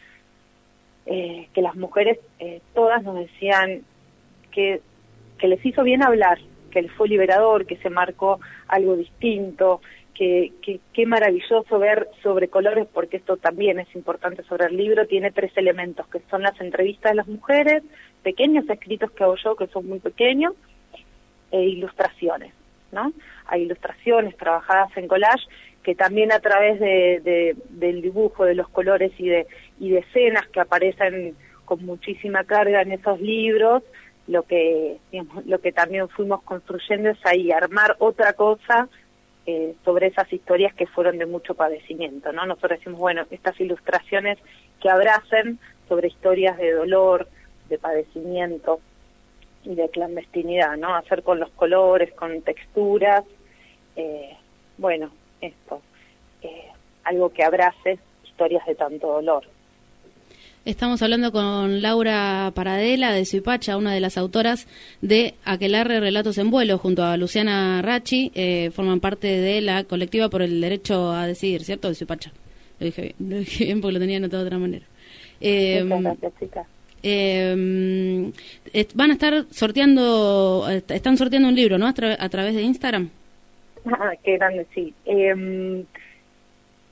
eh, 1.06 1.48
que 1.54 1.62
las 1.62 1.74
mujeres 1.76 2.18
eh, 2.38 2.60
todas 2.74 3.02
nos 3.02 3.16
decían 3.16 3.82
que, 4.50 4.80
que 5.38 5.48
les 5.48 5.64
hizo 5.64 5.82
bien 5.82 6.02
hablar, 6.02 6.38
que 6.70 6.82
les 6.82 6.92
fue 6.92 7.08
liberador, 7.08 7.66
que 7.66 7.76
se 7.78 7.90
marcó 7.90 8.40
algo 8.68 8.96
distinto, 8.96 9.80
que 10.14 10.52
qué 10.92 11.06
maravilloso 11.06 11.78
ver 11.80 12.08
sobre 12.22 12.46
colores, 12.48 12.86
porque 12.92 13.16
esto 13.16 13.36
también 13.38 13.80
es 13.80 13.92
importante 13.96 14.44
sobre 14.44 14.66
el 14.66 14.76
libro, 14.76 15.06
tiene 15.06 15.32
tres 15.32 15.50
elementos, 15.56 16.06
que 16.06 16.20
son 16.30 16.42
las 16.42 16.60
entrevistas 16.60 17.10
de 17.12 17.16
las 17.16 17.26
mujeres, 17.26 17.82
pequeños 18.22 18.68
escritos 18.68 19.10
que 19.10 19.24
hago 19.24 19.36
yo, 19.36 19.56
que 19.56 19.66
son 19.66 19.88
muy 19.88 19.98
pequeños, 19.98 20.54
e 21.50 21.62
ilustraciones, 21.64 22.52
¿no? 22.92 23.12
Hay 23.46 23.62
ilustraciones 23.62 24.36
trabajadas 24.36 24.96
en 24.96 25.08
collage 25.08 25.46
que 25.82 25.94
también 25.94 26.32
a 26.32 26.40
través 26.40 26.78
de, 26.80 27.20
de, 27.24 27.56
del 27.70 28.02
dibujo, 28.02 28.44
de 28.44 28.54
los 28.54 28.68
colores 28.68 29.12
y 29.18 29.28
de, 29.28 29.46
y 29.80 29.90
de 29.90 29.98
escenas 29.98 30.46
que 30.48 30.60
aparecen 30.60 31.34
con 31.64 31.84
muchísima 31.84 32.44
carga 32.44 32.82
en 32.82 32.92
esos 32.92 33.20
libros, 33.20 33.82
lo 34.28 34.44
que, 34.44 34.98
digamos, 35.10 35.44
lo 35.46 35.60
que 35.60 35.72
también 35.72 36.08
fuimos 36.08 36.42
construyendo 36.42 37.10
es 37.10 37.18
ahí 37.24 37.50
armar 37.50 37.96
otra 37.98 38.34
cosa 38.34 38.88
eh, 39.46 39.74
sobre 39.84 40.06
esas 40.06 40.32
historias 40.32 40.72
que 40.74 40.86
fueron 40.86 41.18
de 41.18 41.26
mucho 41.26 41.54
padecimiento, 41.54 42.32
¿no? 42.32 42.46
Nosotros 42.46 42.78
decimos, 42.78 43.00
bueno, 43.00 43.26
estas 43.30 43.58
ilustraciones 43.60 44.38
que 44.80 44.88
abracen 44.88 45.58
sobre 45.88 46.08
historias 46.08 46.56
de 46.58 46.72
dolor, 46.72 47.28
de 47.68 47.78
padecimiento 47.78 48.80
y 49.64 49.74
de 49.74 49.88
clandestinidad, 49.88 50.76
¿no? 50.76 50.94
Hacer 50.94 51.24
con 51.24 51.40
los 51.40 51.50
colores, 51.50 52.12
con 52.12 52.42
texturas, 52.42 53.24
eh, 53.96 54.36
bueno, 54.78 55.10
esto, 55.42 55.83
eh, 56.42 56.68
algo 57.05 57.31
que 57.31 57.42
abrace 57.44 57.98
historias 58.24 58.64
de 58.66 58.74
tanto 58.74 59.09
dolor. 59.09 59.44
Estamos 60.64 61.02
hablando 61.02 61.33
con 61.33 61.83
Laura 61.83 62.52
Paradela 62.55 63.12
de 63.12 63.24
Suipacha, 63.24 63.76
una 63.76 63.92
de 63.92 63.98
las 63.98 64.16
autoras 64.16 64.68
de 65.00 65.35
Aquelarre 65.44 65.98
Relatos 65.98 66.38
en 66.38 66.52
Vuelo, 66.52 66.78
junto 66.78 67.02
a 67.02 67.16
Luciana 67.16 67.83
Rachi, 67.83 68.31
eh, 68.37 68.70
forman 68.72 69.00
parte 69.00 69.26
de 69.26 69.61
la 69.61 69.83
colectiva 69.83 70.28
por 70.28 70.40
el 70.40 70.61
derecho 70.61 71.11
a 71.11 71.26
decidir, 71.26 71.64
¿cierto? 71.64 71.88
De 71.88 71.96
Suipacha. 71.96 72.33
Lo 72.78 72.87
dije 72.87 73.02
bien, 73.02 73.14
lo 73.28 73.38
dije 73.38 73.64
bien 73.64 73.81
porque 73.81 73.94
lo 73.94 73.98
tenía 73.98 74.18
anotado 74.18 74.44
de 74.44 74.46
otra 74.46 74.59
manera. 74.61 74.87
Eh, 75.40 75.85
eh, 77.02 78.87
van 78.94 79.11
a 79.11 79.14
estar 79.14 79.44
sorteando, 79.50 80.68
están 80.88 81.16
sorteando 81.16 81.48
un 81.48 81.57
libro, 81.57 81.76
¿no? 81.76 81.88
A, 81.88 81.92
tra 81.92 82.16
a 82.16 82.28
través 82.28 82.55
de 82.55 82.62
Instagram. 82.62 83.11
Qué 84.24 84.36
grande, 84.36 84.66
sí. 84.74 84.94
Eh, 85.04 85.84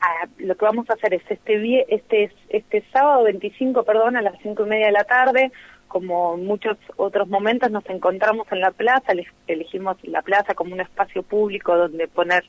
ah, 0.00 0.29
lo 0.38 0.57
que 0.57 0.64
vamos 0.64 0.88
a 0.90 0.94
hacer 0.94 1.14
es 1.14 1.22
este 1.29 1.85
este 1.94 2.33
este 2.48 2.85
sábado 2.92 3.24
25, 3.24 3.85
perdón, 3.85 4.16
a 4.16 4.22
las 4.22 4.40
cinco 4.42 4.66
y 4.66 4.70
media 4.70 4.87
de 4.87 4.92
la 4.92 5.05
tarde, 5.05 5.53
como 5.88 6.37
muchos 6.37 6.76
otros 6.96 7.29
momentos 7.29 7.70
nos 7.70 7.85
encontramos 7.90 8.46
en 8.53 8.61
la 8.61 8.70
plaza, 8.70 9.12
elegimos 9.48 9.96
la 10.05 10.22
plaza 10.22 10.55
como 10.55 10.74
un 10.74 10.81
espacio 10.81 11.22
público 11.22 11.76
donde 11.76 12.07
poner 12.07 12.44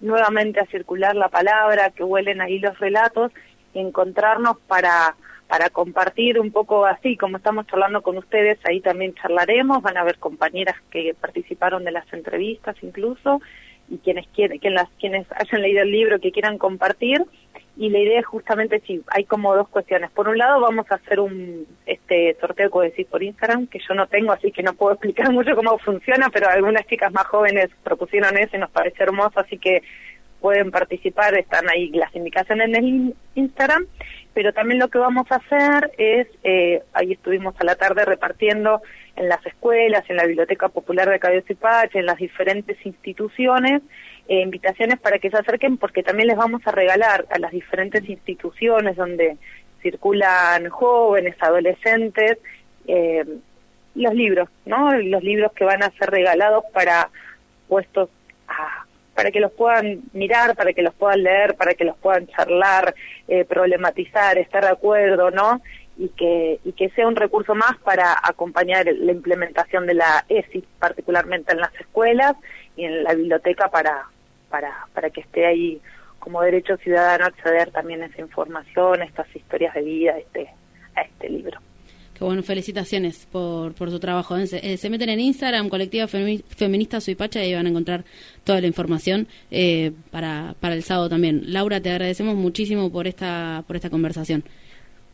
nuevamente 0.00 0.60
a 0.60 0.66
circular 0.66 1.16
la 1.16 1.28
palabra, 1.28 1.90
que 1.90 2.04
huelen 2.04 2.40
ahí 2.40 2.58
los 2.58 2.78
relatos 2.78 3.32
y 3.72 3.80
encontrarnos 3.80 4.58
para 4.66 5.16
para 5.48 5.70
compartir 5.70 6.38
un 6.38 6.52
poco 6.52 6.84
así, 6.84 7.16
como 7.16 7.38
estamos 7.38 7.66
charlando 7.66 8.02
con 8.02 8.18
ustedes, 8.18 8.58
ahí 8.64 8.80
también 8.80 9.14
charlaremos, 9.14 9.82
van 9.82 9.96
a 9.96 10.02
haber 10.02 10.18
compañeras 10.18 10.76
que 10.90 11.14
participaron 11.18 11.84
de 11.84 11.90
las 11.90 12.10
entrevistas 12.12 12.76
incluso, 12.82 13.40
y 13.88 13.96
quienes 13.98 14.26
quieren, 14.28 14.58
quien 14.58 14.74
las, 14.74 14.90
quienes 15.00 15.26
hayan 15.32 15.62
leído 15.62 15.82
el 15.82 15.90
libro 15.90 16.20
que 16.20 16.32
quieran 16.32 16.58
compartir, 16.58 17.24
y 17.78 17.88
la 17.88 18.00
idea 18.00 18.20
es 18.20 18.26
justamente 18.26 18.82
sí, 18.86 19.02
hay 19.06 19.24
como 19.24 19.54
dos 19.54 19.68
cuestiones. 19.68 20.10
Por 20.10 20.28
un 20.28 20.36
lado 20.36 20.60
vamos 20.60 20.84
a 20.90 20.96
hacer 20.96 21.20
un 21.20 21.64
este 21.86 22.36
sorteo 22.40 22.70
que 22.70 22.88
decís 22.88 23.06
por 23.06 23.22
Instagram, 23.22 23.68
que 23.68 23.78
yo 23.78 23.94
no 23.94 24.06
tengo, 24.08 24.32
así 24.32 24.52
que 24.52 24.62
no 24.62 24.74
puedo 24.74 24.92
explicar 24.94 25.32
mucho 25.32 25.56
cómo 25.56 25.78
funciona, 25.78 26.28
pero 26.28 26.48
algunas 26.50 26.86
chicas 26.86 27.10
más 27.12 27.26
jóvenes 27.26 27.70
propusieron 27.82 28.36
eso 28.36 28.56
y 28.56 28.60
nos 28.60 28.70
parece 28.70 29.02
hermoso, 29.02 29.40
así 29.40 29.56
que 29.56 29.82
pueden 30.40 30.70
participar, 30.70 31.34
están 31.38 31.68
ahí 31.70 31.88
las 31.90 32.14
indicaciones 32.14 32.68
en 32.68 32.76
el 32.76 33.14
Instagram 33.34 33.86
pero 34.38 34.52
también 34.52 34.78
lo 34.78 34.86
que 34.86 34.98
vamos 34.98 35.26
a 35.32 35.34
hacer 35.34 35.90
es, 35.98 36.28
eh, 36.44 36.84
ahí 36.92 37.10
estuvimos 37.10 37.56
a 37.58 37.64
la 37.64 37.74
tarde 37.74 38.04
repartiendo 38.04 38.82
en 39.16 39.28
las 39.28 39.44
escuelas, 39.44 40.08
en 40.08 40.14
la 40.14 40.26
Biblioteca 40.26 40.68
Popular 40.68 41.10
de 41.10 41.18
Cabello 41.18 41.42
Pache, 41.60 41.98
en 41.98 42.06
las 42.06 42.18
diferentes 42.18 42.76
instituciones, 42.86 43.82
eh, 44.28 44.42
invitaciones 44.42 45.00
para 45.00 45.18
que 45.18 45.28
se 45.28 45.38
acerquen 45.38 45.76
porque 45.76 46.04
también 46.04 46.28
les 46.28 46.36
vamos 46.36 46.64
a 46.66 46.70
regalar 46.70 47.26
a 47.30 47.40
las 47.40 47.50
diferentes 47.50 48.08
instituciones 48.08 48.94
donde 48.94 49.38
circulan 49.82 50.68
jóvenes, 50.68 51.34
adolescentes, 51.40 52.38
eh, 52.86 53.24
los 53.96 54.14
libros, 54.14 54.48
¿no? 54.66 54.96
Los 55.00 55.24
libros 55.24 55.50
que 55.50 55.64
van 55.64 55.82
a 55.82 55.90
ser 55.98 56.10
regalados 56.10 56.62
para 56.72 57.10
puestos 57.66 58.08
a 58.46 58.86
para 59.18 59.32
que 59.32 59.40
los 59.40 59.50
puedan 59.50 60.02
mirar, 60.12 60.54
para 60.54 60.72
que 60.72 60.80
los 60.80 60.94
puedan 60.94 61.24
leer, 61.24 61.56
para 61.56 61.74
que 61.74 61.82
los 61.82 61.96
puedan 61.96 62.28
charlar, 62.28 62.94
eh, 63.26 63.44
problematizar, 63.44 64.38
estar 64.38 64.62
de 64.62 64.70
acuerdo, 64.70 65.32
¿no? 65.32 65.60
Y 65.96 66.10
que, 66.10 66.60
y 66.64 66.70
que 66.70 66.90
sea 66.90 67.08
un 67.08 67.16
recurso 67.16 67.56
más 67.56 67.76
para 67.78 68.16
acompañar 68.22 68.86
la 68.86 69.10
implementación 69.10 69.88
de 69.88 69.94
la 69.94 70.24
ESI, 70.28 70.64
particularmente 70.78 71.50
en 71.50 71.58
las 71.58 71.74
escuelas 71.80 72.36
y 72.76 72.84
en 72.84 73.02
la 73.02 73.12
biblioteca 73.12 73.68
para, 73.68 74.06
para, 74.50 74.86
para 74.94 75.10
que 75.10 75.22
esté 75.22 75.46
ahí 75.46 75.82
como 76.20 76.40
derecho 76.42 76.76
ciudadano 76.76 77.24
acceder 77.24 77.72
también 77.72 78.04
a 78.04 78.06
esa 78.06 78.20
información, 78.20 79.02
a 79.02 79.04
estas 79.04 79.26
historias 79.34 79.74
de 79.74 79.82
vida, 79.82 80.16
este, 80.16 80.48
bueno, 82.26 82.42
felicitaciones 82.42 83.26
por, 83.30 83.74
por 83.74 83.90
su 83.90 84.00
trabajo. 84.00 84.36
¿eh? 84.36 84.46
Se, 84.46 84.72
eh, 84.72 84.76
se 84.76 84.90
meten 84.90 85.08
en 85.10 85.20
Instagram, 85.20 85.68
Colectiva 85.68 86.06
Feminista 86.08 87.00
Suipacha, 87.00 87.44
y 87.44 87.54
van 87.54 87.66
a 87.66 87.70
encontrar 87.70 88.04
toda 88.44 88.60
la 88.60 88.66
información 88.66 89.28
eh, 89.50 89.92
para, 90.10 90.54
para 90.60 90.74
el 90.74 90.82
sábado 90.82 91.08
también. 91.08 91.52
Laura, 91.52 91.80
te 91.80 91.90
agradecemos 91.90 92.34
muchísimo 92.34 92.90
por 92.90 93.06
esta, 93.06 93.62
por 93.66 93.76
esta 93.76 93.90
conversación. 93.90 94.44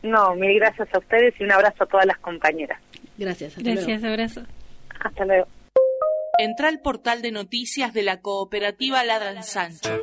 No, 0.03 0.35
mil 0.35 0.55
gracias 0.59 0.87
a 0.93 0.99
ustedes 0.99 1.33
y 1.39 1.43
un 1.43 1.51
abrazo 1.51 1.83
a 1.83 1.87
todas 1.87 2.05
las 2.05 2.17
compañeras. 2.19 2.79
Gracias. 3.17 3.57
hasta 3.57 3.69
Gracias, 3.71 4.01
luego. 4.01 4.13
abrazo. 4.13 4.41
Hasta 4.99 5.25
luego. 5.25 5.47
Entra 6.37 6.67
al 6.67 6.79
portal 6.79 7.21
de 7.21 7.31
noticias 7.31 7.93
de 7.93 8.03
la 8.03 8.21
cooperativa 8.21 9.03
Ladran 9.03 9.41
Sancho. 9.43 10.01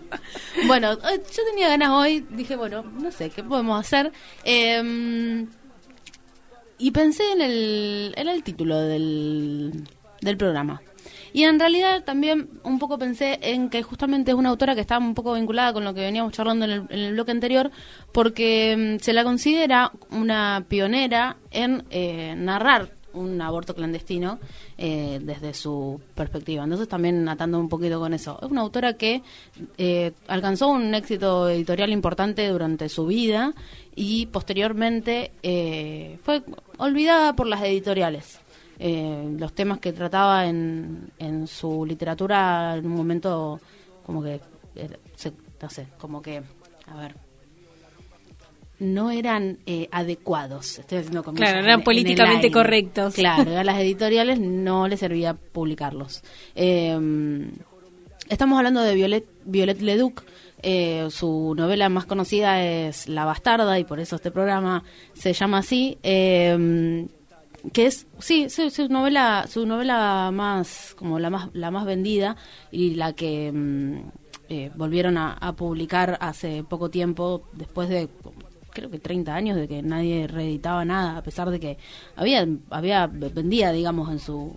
Bueno, 0.66 0.92
eh, 0.92 1.22
yo 1.34 1.42
tenía 1.50 1.68
ganas 1.68 1.88
hoy, 1.88 2.26
dije, 2.28 2.54
bueno, 2.54 2.82
no 2.82 3.10
sé, 3.10 3.30
¿qué 3.30 3.42
podemos 3.42 3.80
hacer? 3.80 4.12
Eh, 4.44 5.46
y 6.76 6.90
pensé 6.90 7.32
en 7.32 7.40
el, 7.40 8.14
en 8.16 8.28
el 8.28 8.42
título 8.42 8.78
del, 8.78 9.84
del 10.20 10.36
programa. 10.36 10.82
Y 11.32 11.44
en 11.44 11.60
realidad 11.60 12.02
también 12.04 12.48
un 12.64 12.78
poco 12.78 12.98
pensé 12.98 13.38
en 13.42 13.70
que 13.70 13.82
justamente 13.82 14.32
es 14.32 14.36
una 14.36 14.48
autora 14.48 14.74
que 14.74 14.80
está 14.80 14.98
un 14.98 15.14
poco 15.14 15.34
vinculada 15.34 15.72
con 15.72 15.84
lo 15.84 15.94
que 15.94 16.00
veníamos 16.00 16.32
charlando 16.32 16.64
en 16.64 16.70
el, 16.70 16.86
en 16.88 16.98
el 16.98 17.12
bloque 17.12 17.30
anterior, 17.30 17.70
porque 18.12 18.96
mm, 18.98 19.02
se 19.02 19.12
la 19.12 19.24
considera 19.24 19.92
una 20.10 20.64
pionera 20.68 21.36
en 21.50 21.84
eh, 21.90 22.34
narrar 22.36 22.99
un 23.12 23.40
aborto 23.40 23.74
clandestino 23.74 24.38
eh, 24.78 25.18
desde 25.22 25.52
su 25.54 26.00
perspectiva. 26.14 26.64
Entonces 26.64 26.88
también 26.88 27.28
atando 27.28 27.58
un 27.58 27.68
poquito 27.68 27.98
con 28.00 28.14
eso. 28.14 28.38
Es 28.42 28.50
una 28.50 28.60
autora 28.60 28.94
que 28.94 29.22
eh, 29.78 30.12
alcanzó 30.28 30.68
un 30.68 30.94
éxito 30.94 31.48
editorial 31.48 31.90
importante 31.90 32.46
durante 32.48 32.88
su 32.88 33.06
vida 33.06 33.52
y 33.94 34.26
posteriormente 34.26 35.32
eh, 35.42 36.18
fue 36.22 36.42
olvidada 36.78 37.34
por 37.34 37.46
las 37.46 37.62
editoriales. 37.62 38.38
Eh, 38.78 39.36
los 39.38 39.52
temas 39.52 39.78
que 39.78 39.92
trataba 39.92 40.46
en, 40.46 41.10
su 41.46 41.84
literatura 41.84 42.76
en 42.76 42.86
un 42.86 42.94
momento 42.96 43.60
como 44.06 44.22
que, 44.22 44.40
era- 44.74 44.98
se- 45.16 45.32
no 45.60 45.68
sé, 45.68 45.88
como 45.98 46.22
que, 46.22 46.42
a 46.86 46.96
ver, 46.96 47.14
no 48.80 49.10
eran 49.10 49.58
eh, 49.66 49.88
adecuados. 49.92 50.78
Estoy 50.80 50.98
haciendo 50.98 51.22
comillas 51.22 51.50
Claro, 51.50 51.64
eran 51.64 51.80
en 51.80 51.84
políticamente 51.84 52.50
correctos. 52.50 53.14
Claro, 53.14 53.56
a 53.56 53.64
las 53.64 53.78
editoriales 53.78 54.40
no 54.40 54.88
les 54.88 55.00
servía 55.00 55.34
publicarlos. 55.34 56.22
Eh, 56.54 56.98
estamos 58.28 58.56
hablando 58.58 58.82
de 58.82 58.94
Violet, 58.94 59.26
Violet 59.44 59.80
Leduc. 59.80 60.24
Eh, 60.62 61.06
su 61.10 61.54
novela 61.56 61.88
más 61.88 62.04
conocida 62.04 62.62
es 62.62 63.08
La 63.08 63.24
Bastarda 63.24 63.78
y 63.78 63.84
por 63.84 64.00
eso 64.00 64.16
este 64.16 64.30
programa 64.30 64.82
se 65.14 65.32
llama 65.32 65.58
así. 65.58 65.96
Eh, 66.02 67.06
que 67.72 67.86
es 67.86 68.06
sí 68.18 68.48
su, 68.48 68.70
su 68.70 68.88
novela 68.88 69.46
su 69.48 69.66
novela 69.66 70.30
más 70.32 70.94
como 70.96 71.18
la 71.18 71.30
más 71.30 71.50
la 71.52 71.70
más 71.70 71.84
vendida 71.84 72.36
y 72.70 72.94
la 72.94 73.12
que 73.12 73.52
mm, 73.52 73.96
eh, 74.48 74.70
volvieron 74.74 75.16
a, 75.16 75.34
a 75.34 75.52
publicar 75.52 76.16
hace 76.20 76.64
poco 76.64 76.90
tiempo 76.90 77.42
después 77.52 77.88
de 77.88 78.08
creo 78.70 78.90
que 78.90 78.98
30 78.98 79.34
años 79.34 79.56
de 79.56 79.68
que 79.68 79.82
nadie 79.82 80.26
reeditaba 80.26 80.84
nada 80.84 81.16
a 81.18 81.22
pesar 81.22 81.50
de 81.50 81.60
que 81.60 81.78
había 82.16 82.46
había 82.70 83.06
vendía 83.06 83.72
digamos 83.72 84.10
en 84.10 84.18
su 84.18 84.54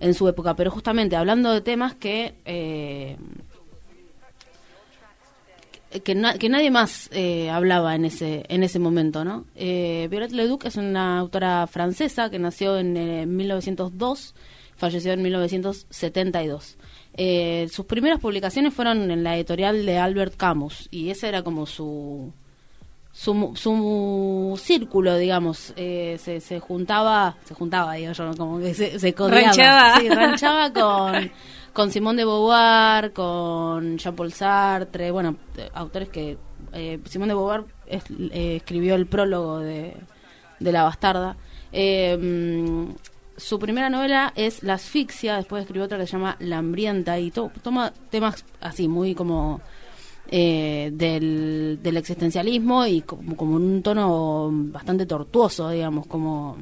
en 0.00 0.14
su 0.14 0.28
época 0.28 0.54
pero 0.56 0.70
justamente 0.70 1.16
hablando 1.16 1.52
de 1.52 1.60
temas 1.60 1.94
que 1.94 2.34
eh, 2.44 3.16
que, 6.04 6.14
na- 6.14 6.38
que 6.38 6.48
nadie 6.48 6.70
más 6.70 7.10
eh, 7.12 7.50
hablaba 7.50 7.94
en 7.94 8.06
ese 8.06 8.44
en 8.48 8.62
ese 8.62 8.78
momento, 8.78 9.24
¿no? 9.24 9.44
Eh, 9.54 10.08
Violette 10.10 10.32
Leduc 10.32 10.64
es 10.64 10.76
una 10.76 11.18
autora 11.18 11.66
francesa 11.66 12.30
que 12.30 12.38
nació 12.38 12.78
en 12.78 12.96
eh, 12.96 13.26
1902, 13.26 14.34
falleció 14.74 15.12
en 15.12 15.22
1972. 15.22 16.78
Eh, 17.14 17.68
sus 17.70 17.84
primeras 17.84 18.20
publicaciones 18.20 18.72
fueron 18.72 19.10
en 19.10 19.22
la 19.22 19.36
editorial 19.36 19.84
de 19.84 19.98
Albert 19.98 20.34
Camus 20.36 20.88
y 20.90 21.10
ese 21.10 21.28
era 21.28 21.42
como 21.42 21.66
su 21.66 22.32
su, 23.12 23.52
su 23.54 24.58
círculo, 24.62 25.16
digamos, 25.16 25.72
eh, 25.76 26.16
se, 26.18 26.40
se 26.40 26.60
juntaba, 26.60 27.36
se 27.44 27.54
juntaba, 27.54 27.94
digo 27.94 28.12
yo, 28.12 28.30
como 28.36 28.58
que 28.58 28.72
se, 28.74 28.98
se. 28.98 29.12
Ranchaba. 29.12 30.00
Sí, 30.00 30.08
ranchaba 30.08 30.72
con, 30.72 31.30
con 31.74 31.90
Simone 31.90 32.22
de 32.22 32.24
Beauvoir, 32.24 33.12
con 33.12 33.98
Jean-Paul 33.98 34.32
Sartre, 34.32 35.10
bueno, 35.10 35.36
autores 35.74 36.08
que... 36.08 36.38
Eh, 36.72 37.00
Simone 37.04 37.32
de 37.32 37.34
Beauvoir 37.34 37.64
es- 37.86 38.04
eh, 38.32 38.56
escribió 38.56 38.94
el 38.94 39.06
prólogo 39.06 39.58
de, 39.58 39.94
de 40.58 40.72
La 40.72 40.84
Bastarda. 40.84 41.36
Eh, 41.70 42.16
mm, 42.16 42.94
su 43.36 43.58
primera 43.58 43.90
novela 43.90 44.32
es 44.36 44.62
La 44.62 44.74
asfixia, 44.74 45.36
después 45.36 45.60
escribió 45.62 45.84
otra 45.84 45.98
que 45.98 46.06
se 46.06 46.12
llama 46.12 46.36
La 46.38 46.58
hambrienta 46.58 47.18
y 47.18 47.30
to- 47.30 47.50
toma 47.62 47.92
temas 48.10 48.44
así, 48.62 48.88
muy 48.88 49.14
como 49.14 49.60
eh, 50.28 50.90
del, 50.92 51.78
del 51.82 51.96
existencialismo 51.96 52.86
y 52.86 53.02
como, 53.02 53.36
como 53.36 53.56
en 53.58 53.62
un 53.64 53.82
tono 53.82 54.50
bastante 54.52 55.04
tortuoso, 55.06 55.68
digamos, 55.70 56.06
como 56.06 56.56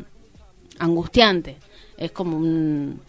angustiante. 0.79 1.57
Es 1.97 2.13
como 2.13 2.37
un... 2.39 3.01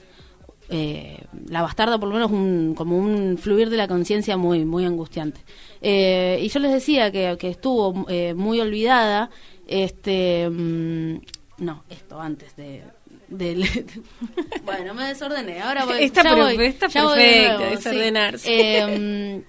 eh, 0.70 1.18
la 1.50 1.62
bastarda 1.62 1.98
por 1.98 2.10
lo 2.10 2.16
menos 2.16 2.32
un, 2.32 2.74
como 2.76 2.98
un 2.98 3.38
fluir 3.38 3.70
de 3.70 3.78
la 3.78 3.88
conciencia 3.88 4.38
muy 4.38 4.64
muy 4.66 4.86
angustiante 4.86 5.42
Eh, 5.82 6.40
y 6.42 6.48
yo 6.50 6.60
les 6.60 6.72
decía 6.74 7.12
que, 7.12 7.36
que 7.40 7.50
estuvo 7.50 8.06
eh, 8.10 8.34
muy 8.34 8.60
olvidada 8.60 9.30
este 9.68 10.50
mm, 10.50 11.16
no 11.60 11.84
esto 11.90 12.20
antes 12.20 12.56
de 12.58 12.84
del 13.30 13.64
bueno 14.66 14.94
me 14.94 15.08
desordené 15.08 15.62
ahora 15.62 15.86
voy 15.86 16.04
Está 16.04 16.24
ya 16.24 16.36
per- 16.36 16.44
voy, 16.56 16.66
está 16.66 16.88
ya 16.88 17.04
voy 17.06 17.18
de 17.20 17.26
perfecto, 17.26 17.58
nuevo, 17.60 17.70
sí. 17.72 17.76
desordenarse. 17.78 19.44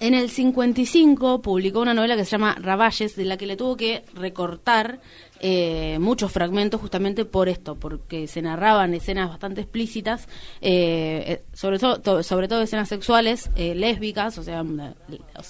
En 0.00 0.14
el 0.14 0.30
55 0.30 1.40
publicó 1.42 1.80
una 1.80 1.94
novela 1.94 2.16
que 2.16 2.24
se 2.24 2.32
llama 2.32 2.56
Raballes, 2.60 3.16
de 3.16 3.24
la 3.24 3.36
que 3.36 3.46
le 3.46 3.56
tuvo 3.56 3.76
que 3.76 4.04
recortar 4.14 5.00
eh, 5.40 5.98
muchos 6.00 6.32
fragmentos 6.32 6.80
justamente 6.80 7.24
por 7.24 7.48
esto, 7.48 7.74
porque 7.76 8.26
se 8.26 8.40
narraban 8.42 8.94
escenas 8.94 9.28
bastante 9.28 9.60
explícitas, 9.62 10.28
eh, 10.60 11.24
eh, 11.26 11.42
sobre, 11.52 11.78
todo, 11.78 12.00
to- 12.00 12.22
sobre 12.22 12.48
todo 12.48 12.62
escenas 12.62 12.88
sexuales, 12.88 13.50
eh, 13.56 13.74
lésbicas, 13.74 14.38
o 14.38 14.42
sea, 14.42 14.62
mm, 14.62 14.94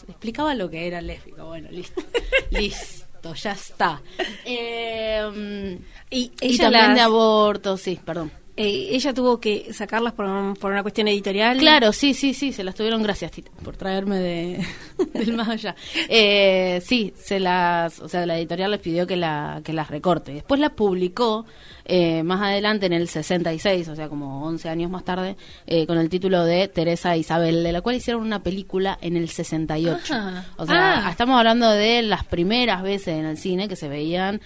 explicaba 0.09 0.55
lo 0.55 0.69
que 0.71 0.87
era 0.87 1.01
lésbico, 1.01 1.45
bueno, 1.47 1.69
listo. 1.71 2.03
listo. 2.51 3.05
Ya 3.43 3.53
está. 3.53 4.01
Eh, 4.45 5.79
Y 6.11 6.31
y 6.41 6.59
también 6.59 6.87
las- 6.89 6.95
de 6.95 7.01
aborto, 7.01 7.77
sí, 7.77 7.99
perdón. 8.05 8.31
Eh, 8.57 8.89
ella 8.93 9.13
tuvo 9.13 9.39
que 9.39 9.73
sacarlas 9.73 10.13
por, 10.15 10.25
un- 10.27 10.55
por 10.57 10.73
una 10.73 10.83
cuestión 10.83 11.09
editorial. 11.09 11.59
Claro, 11.59 11.93
sí, 11.93 12.15
sí, 12.15 12.33
sí, 12.35 12.53
se 12.53 12.65
las 12.65 12.75
tuvieron. 12.75 13.03
Gracias, 13.03 13.31
Tita, 13.33 13.51
por 13.63 13.77
traerme 13.77 14.17
de, 14.19 14.67
del 15.15 15.35
más 15.35 15.49
allá. 15.49 15.75
Eh, 16.09 16.81
sí, 16.85 17.13
se 17.17 17.39
las, 17.41 18.01
o 18.01 18.09
sea, 18.09 18.25
la 18.27 18.39
editorial 18.39 18.71
les 18.71 18.81
pidió 18.81 19.07
que, 19.07 19.17
la, 19.17 19.61
que 19.65 19.73
las 19.73 19.89
recorte. 19.91 20.33
Después 20.33 20.59
las 20.61 20.71
publicó 20.71 21.45
eh, 21.85 22.23
más 22.23 22.41
adelante 22.43 22.87
en 22.87 22.95
el 22.95 23.09
66, 23.09 23.89
o 23.89 23.95
sea, 23.95 24.09
como 24.09 24.45
11 24.47 24.69
años 24.69 24.91
más 24.91 25.05
tarde, 25.05 25.37
eh, 25.67 25.87
con 25.87 25.99
el 25.99 26.09
título 26.09 26.45
de 26.45 26.67
Teresa 26.69 27.17
Isabel, 27.17 27.63
de 27.63 27.73
la 27.73 27.81
cual 27.83 27.97
hicieron 27.97 28.23
una 28.23 28.43
película 28.43 28.99
en 29.03 29.17
el 29.17 29.29
68. 29.29 30.15
Ajá. 30.15 30.47
O 30.57 30.67
sea, 30.67 31.07
Ah. 31.07 31.11
estamos 31.11 31.37
hablando 31.39 31.71
de 31.71 32.03
las 32.03 32.25
primeras 32.25 32.83
veces 32.83 33.09
en 33.19 33.25
el 33.27 33.37
cine 33.39 33.69
que 33.69 33.77
se 33.77 33.89
veían. 33.89 34.41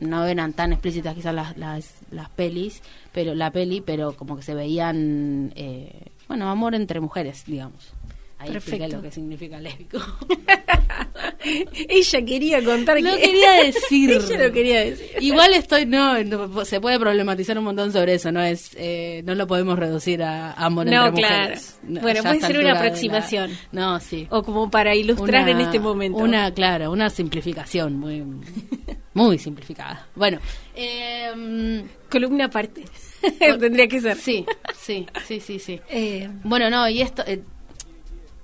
No 0.00 0.24
eran 0.26 0.52
tan 0.52 0.72
explícitas 0.72 1.14
quizás 1.14 1.34
las, 1.34 1.56
las, 1.56 1.94
las 2.10 2.28
pelis, 2.30 2.82
pero 3.12 3.34
la 3.34 3.50
peli, 3.50 3.80
pero 3.80 4.12
como 4.12 4.36
que 4.36 4.42
se 4.42 4.54
veían, 4.54 5.52
eh, 5.56 6.06
bueno, 6.28 6.48
amor 6.50 6.74
entre 6.74 7.00
mujeres, 7.00 7.44
digamos. 7.46 7.92
Ahí 8.40 8.52
Perfecto. 8.52 8.86
lo 8.96 9.02
que 9.02 9.10
significa 9.10 9.58
lésbico. 9.58 9.98
ella 11.88 12.24
quería 12.24 12.62
contar 12.64 13.00
Lo 13.00 13.16
que... 13.16 13.22
quería 13.22 13.52
decir. 13.64 14.10
ella 14.30 14.46
lo 14.46 14.52
quería 14.52 14.80
decir. 14.84 15.06
Igual 15.20 15.54
estoy, 15.54 15.86
no, 15.86 16.22
no, 16.22 16.64
se 16.64 16.80
puede 16.80 16.98
problematizar 16.98 17.58
un 17.58 17.64
montón 17.64 17.92
sobre 17.92 18.14
eso, 18.14 18.30
no 18.32 18.40
es, 18.42 18.70
eh, 18.76 19.22
no 19.24 19.34
lo 19.34 19.46
podemos 19.46 19.78
reducir 19.78 20.22
a 20.22 20.52
amor 20.52 20.86
No, 20.86 21.06
entre 21.08 21.22
claro. 21.22 21.38
mujeres. 21.40 21.80
No, 21.82 22.00
Bueno, 22.00 22.22
ya 22.22 22.28
a 22.28 22.32
puede 22.32 22.46
ser 22.46 22.58
una 22.58 22.74
la- 22.74 22.78
aproximación. 22.80 23.50
No, 23.72 24.00
sí. 24.00 24.26
O 24.30 24.42
como 24.42 24.70
para 24.70 24.94
ilustrar 24.94 25.42
Una- 25.42 25.50
en 25.52 25.60
este 25.60 25.80
momento. 25.80 26.18
Una, 26.18 26.52
claro, 26.52 26.92
una 26.92 27.10
simplificación 27.10 27.96
muy, 27.98 28.22
muy 29.18 29.38
simplificada. 29.38 30.06
Bueno, 30.14 30.38
eh, 30.74 31.84
columna 32.10 32.46
aparte. 32.46 32.84
Tendría 33.38 33.88
que 33.88 34.00
ser. 34.00 34.16
sí, 34.16 34.46
sí, 34.76 35.06
sí, 35.26 35.40
sí, 35.40 35.58
sí. 35.58 35.80
Eh, 35.90 36.28
Bueno, 36.44 36.70
no, 36.70 36.88
y 36.88 37.02
esto, 37.02 37.22
eh, 37.26 37.42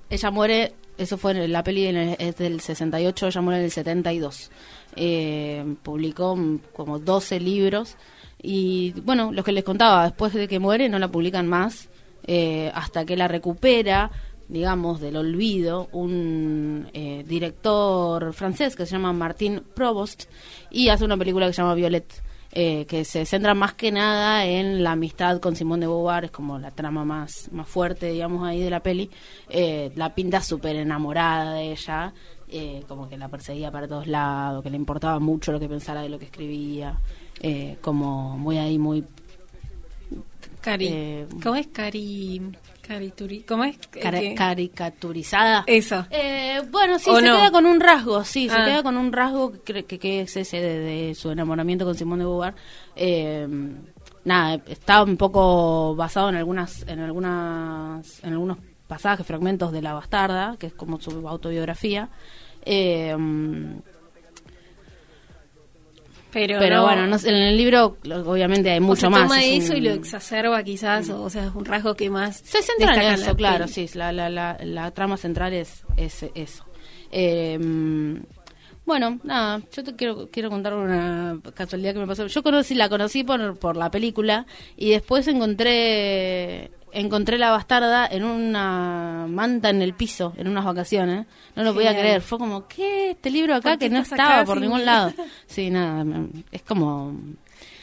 ella 0.09 0.31
muere, 0.31 0.73
eso 0.97 1.17
fue 1.17 1.31
en 1.31 1.51
la 1.51 1.63
peli 1.63 1.85
en 1.87 1.97
el- 1.97 2.15
es 2.19 2.37
del 2.37 2.59
68, 2.59 3.27
ella 3.27 3.41
muere 3.41 3.59
en 3.59 3.65
el 3.65 3.71
72. 3.71 4.51
Eh, 4.97 5.75
publicó 5.83 6.37
como 6.73 6.99
12 6.99 7.39
libros 7.39 7.97
y 8.41 8.91
bueno, 9.01 9.31
lo 9.31 9.43
que 9.43 9.51
les 9.51 9.63
contaba, 9.63 10.03
después 10.05 10.33
de 10.33 10.47
que 10.47 10.59
muere 10.59 10.87
no 10.89 10.99
la 10.99 11.07
publican 11.09 11.47
más 11.47 11.89
eh, 12.27 12.71
hasta 12.73 13.05
que 13.05 13.15
la 13.17 13.27
recupera, 13.27 14.09
digamos, 14.47 14.99
del 14.99 15.17
olvido 15.17 15.89
un 15.91 16.87
eh, 16.93 17.23
director 17.27 18.33
francés 18.33 18.75
que 18.75 18.85
se 18.85 18.93
llama 18.93 19.13
Martin 19.13 19.61
Provost 19.73 20.25
y 20.69 20.89
hace 20.89 21.05
una 21.05 21.17
película 21.17 21.47
que 21.47 21.53
se 21.53 21.61
llama 21.61 21.75
Violet 21.75 22.23
eh, 22.57 22.85
que 22.85 23.03
se 23.03 23.25
centra 23.25 23.53
más 23.53 23.73
que 23.73 23.91
nada 23.91 24.45
en 24.45 24.81
la 24.81 24.93
amistad 24.93 25.41
con 25.41 25.57
Simón 25.57 25.81
de 25.81 25.87
Beauvoir, 25.87 26.25
es 26.25 26.31
como 26.31 26.57
la 26.57 26.71
trama 26.71 27.03
más, 27.03 27.49
más 27.51 27.67
fuerte, 27.67 28.11
digamos, 28.11 28.47
ahí 28.47 28.61
de 28.61 28.69
la 28.69 28.79
peli. 28.79 29.11
Eh, 29.49 29.91
la 29.95 30.15
pinta 30.15 30.41
súper 30.41 30.77
enamorada 30.77 31.55
de 31.55 31.73
ella, 31.73 32.13
eh, 32.47 32.83
como 32.87 33.09
que 33.09 33.17
la 33.17 33.27
perseguía 33.27 33.71
para 33.71 33.89
todos 33.89 34.07
lados, 34.07 34.63
que 34.63 34.69
le 34.69 34.77
importaba 34.77 35.19
mucho 35.19 35.51
lo 35.51 35.59
que 35.59 35.67
pensara 35.67 36.01
de 36.01 36.07
lo 36.07 36.17
que 36.17 36.25
escribía, 36.25 36.97
eh, 37.41 37.77
como 37.81 38.37
muy 38.37 38.57
ahí, 38.57 38.77
muy... 38.77 39.03
Cari. 40.61 40.87
Eh, 40.87 41.27
¿Cómo 41.43 41.55
es 41.55 41.67
Cari? 41.67 42.41
Carituri. 42.87 43.41
¿Cómo 43.43 43.63
es? 43.63 43.77
Eh, 43.95 44.35
caricaturizada. 44.35 45.63
Eso. 45.67 46.05
Eh, 46.11 46.61
bueno, 46.71 46.99
sí, 46.99 47.09
¿O 47.09 47.15
se 47.17 47.21
no? 47.25 47.35
queda 47.35 47.51
con 47.51 47.65
un 47.65 47.79
rasgo, 47.79 48.23
sí, 48.23 48.47
se 48.49 48.55
Ah. 48.55 48.65
queda 48.65 48.83
con 48.83 48.97
un 48.97 49.11
rasgo 49.11 49.63
que, 49.63 49.83
que, 49.85 49.97
que 49.99 50.21
es 50.21 50.35
ese 50.37 50.61
de, 50.61 50.79
de 50.79 51.15
su 51.15 51.31
enamoramiento 51.31 51.85
con 51.85 51.95
Simón 51.95 52.19
de 52.19 52.25
Beauvoir. 52.25 52.53
Eh, 52.95 53.47
nada, 54.23 54.61
está 54.67 55.03
un 55.03 55.17
poco 55.17 55.95
basado 55.95 56.29
en 56.29 56.35
algunas, 56.35 56.87
en 56.87 56.99
algunas, 56.99 58.23
en 58.23 58.33
algunos 58.33 58.57
pasajes, 58.87 59.25
fragmentos 59.25 59.71
de 59.71 59.81
La 59.81 59.93
Bastarda, 59.93 60.55
que 60.59 60.67
es 60.67 60.73
como 60.73 60.99
su 61.01 61.27
autobiografía. 61.27 62.09
Eh, 62.63 63.15
Pero, 66.35 66.59
pero 66.59 66.75
no- 66.75 66.83
bueno, 66.83 67.07
no 67.07 67.15
en 67.15 67.33
el 67.33 67.55
libro 67.55 67.95
obviamente 68.25 68.69
hay 68.69 68.79
o 68.79 68.81
mucho 68.81 68.99
sea, 69.01 69.09
más. 69.09 69.21
toma 69.23 69.41
es 69.41 69.63
eso 69.63 69.71
un- 69.71 69.77
y 69.77 69.81
lo 69.81 69.91
exacerba 69.91 70.61
quizás, 70.63 71.09
o, 71.09 71.23
o 71.23 71.29
sea, 71.29 71.45
es 71.45 71.55
un 71.55 71.63
rasgo 71.63 71.95
que 71.95 72.09
más... 72.09 72.41
Se 72.43 72.61
centra 72.61 72.93
en 72.93 73.13
eso, 73.13 73.35
claro, 73.37 73.69
sí, 73.69 73.89
la, 73.93 74.11
la, 74.11 74.29
la, 74.29 74.57
la 74.61 74.91
trama 74.91 75.15
central 75.15 75.53
es, 75.53 75.83
es 75.95 76.25
eso. 76.35 76.65
Eh, 77.09 77.57
bueno, 78.85 79.19
nada, 79.23 79.61
yo 79.75 79.83
te 79.83 79.95
quiero, 79.95 80.29
quiero 80.31 80.49
contar 80.49 80.73
una 80.73 81.39
casualidad 81.53 81.93
que 81.93 81.99
me 81.99 82.07
pasó. 82.07 82.27
Yo 82.27 82.43
conocí, 82.43 82.75
la 82.75 82.87
conocí 82.89 83.23
por, 83.23 83.57
por 83.57 83.75
la 83.77 83.89
película 83.91 84.45
y 84.77 84.91
después 84.91 85.27
encontré 85.27 86.71
encontré 86.91 87.37
la 87.37 87.51
bastarda 87.51 88.07
en 88.07 88.23
una 88.23 89.25
manta 89.27 89.69
en 89.69 89.81
el 89.81 89.93
piso, 89.93 90.33
en 90.37 90.47
unas 90.47 90.63
vacaciones. 90.63 91.25
No 91.55 91.63
lo 91.63 91.73
podía 91.73 91.91
creer. 91.91 92.21
Fue 92.21 92.37
como, 92.37 92.67
¿qué? 92.69 93.11
Este 93.11 93.29
libro 93.29 93.53
acá 93.55 93.71
¿Por 93.71 93.79
qué 93.79 93.89
que 93.89 93.93
no 93.93 93.99
estaba 93.99 94.45
por 94.45 94.61
ningún 94.61 94.79
mí? 94.79 94.85
lado. 94.85 95.11
Sí, 95.47 95.69
nada, 95.69 96.05
es 96.51 96.61
como 96.61 97.13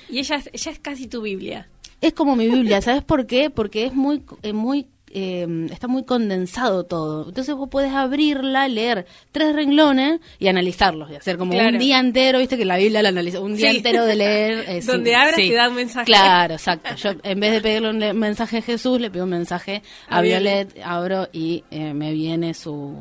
Y 0.08 0.18
ella, 0.20 0.36
es- 0.36 0.48
ella 0.52 0.72
es 0.72 0.78
casi 0.78 1.08
tu 1.08 1.20
Biblia. 1.20 1.68
es 2.00 2.14
como 2.14 2.36
mi 2.36 2.48
Biblia, 2.48 2.80
¿sabes 2.80 3.02
por 3.02 3.26
qué? 3.26 3.50
Porque 3.50 3.84
es 3.84 3.92
muy, 3.94 4.22
muy, 4.54 4.86
eh, 5.12 5.46
está 5.70 5.88
muy 5.88 6.04
condensado 6.04 6.84
todo. 6.84 7.28
Entonces 7.28 7.54
vos 7.54 7.68
podés 7.68 7.92
abrirla, 7.92 8.66
leer 8.68 9.06
tres 9.30 9.54
renglones 9.54 10.20
y 10.38 10.48
analizarlos 10.48 11.10
y 11.10 11.16
hacer 11.16 11.38
como 11.38 11.52
Claro. 11.52 11.70
un 11.70 11.78
día 11.78 11.98
entero, 11.98 12.38
viste 12.38 12.56
que 12.56 12.64
la 12.64 12.76
Biblia 12.78 13.02
la 13.02 13.10
analiza, 13.10 13.40
un 13.40 13.54
día 13.56 13.70
Sí. 13.70 13.76
entero 13.78 14.04
de 14.04 14.16
leer. 14.16 14.64
eh, 14.68 14.80
sí, 14.82 14.86
Donde 14.88 15.14
abras 15.14 15.36
sí. 15.36 15.48
te 15.50 15.54
da 15.54 15.68
un 15.68 15.74
mensaje. 15.74 16.06
Claro, 16.06 16.54
exacto. 16.54 16.94
Yo 16.96 17.10
en 17.22 17.40
vez 17.40 17.52
de 17.52 17.60
pedirle 17.60 17.90
un 17.90 18.18
mensaje 18.18 18.58
a 18.58 18.62
Jesús, 18.62 19.00
le 19.00 19.10
pido 19.10 19.24
un 19.24 19.30
mensaje 19.30 19.82
a, 20.08 20.18
A 20.18 20.22
Violet, 20.22 20.80
abro 20.84 21.28
y 21.32 21.64
eh, 21.70 21.94
me 21.94 22.12
viene 22.12 22.54
su... 22.54 22.96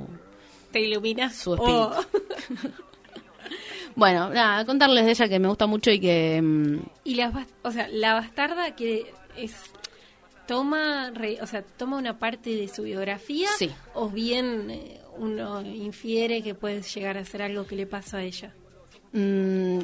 ¿Te 0.71 0.79
ilumina? 0.81 1.29
Su 1.31 1.53
espíritu. 1.55 1.79
Oh. 1.79 1.95
Bueno, 3.95 4.29
nada, 4.29 4.65
contarles 4.65 5.03
de 5.05 5.11
ella 5.11 5.27
que 5.27 5.37
me 5.39 5.49
gusta 5.49 5.67
mucho 5.67 5.91
y 5.91 5.99
que... 5.99 6.39
mm, 6.41 6.77
Y 7.03 7.15
la, 7.15 7.45
o 7.63 7.71
sea, 7.71 7.87
la 7.91 8.13
bastarda 8.13 8.73
que 8.75 9.11
es 9.35 9.53
toma, 10.47 11.11
re- 11.13 11.39
o 11.41 11.47
sea, 11.47 11.61
toma 11.63 11.97
una 11.97 12.17
parte 12.19 12.49
de 12.55 12.67
su 12.67 12.83
biografía 12.83 13.49
Sí. 13.57 13.69
o 13.93 14.09
bien 14.09 14.69
eh, 14.71 14.99
uno 15.17 15.61
infiere 15.61 16.41
que 16.41 16.55
puede 16.55 16.81
llegar 16.81 17.17
a 17.17 17.25
ser 17.25 17.41
algo 17.41 17.65
que 17.65 17.75
le 17.75 17.85
pasa 17.87 18.17
a 18.17 18.23
ella. 18.23 18.53
Mm, 19.13 19.79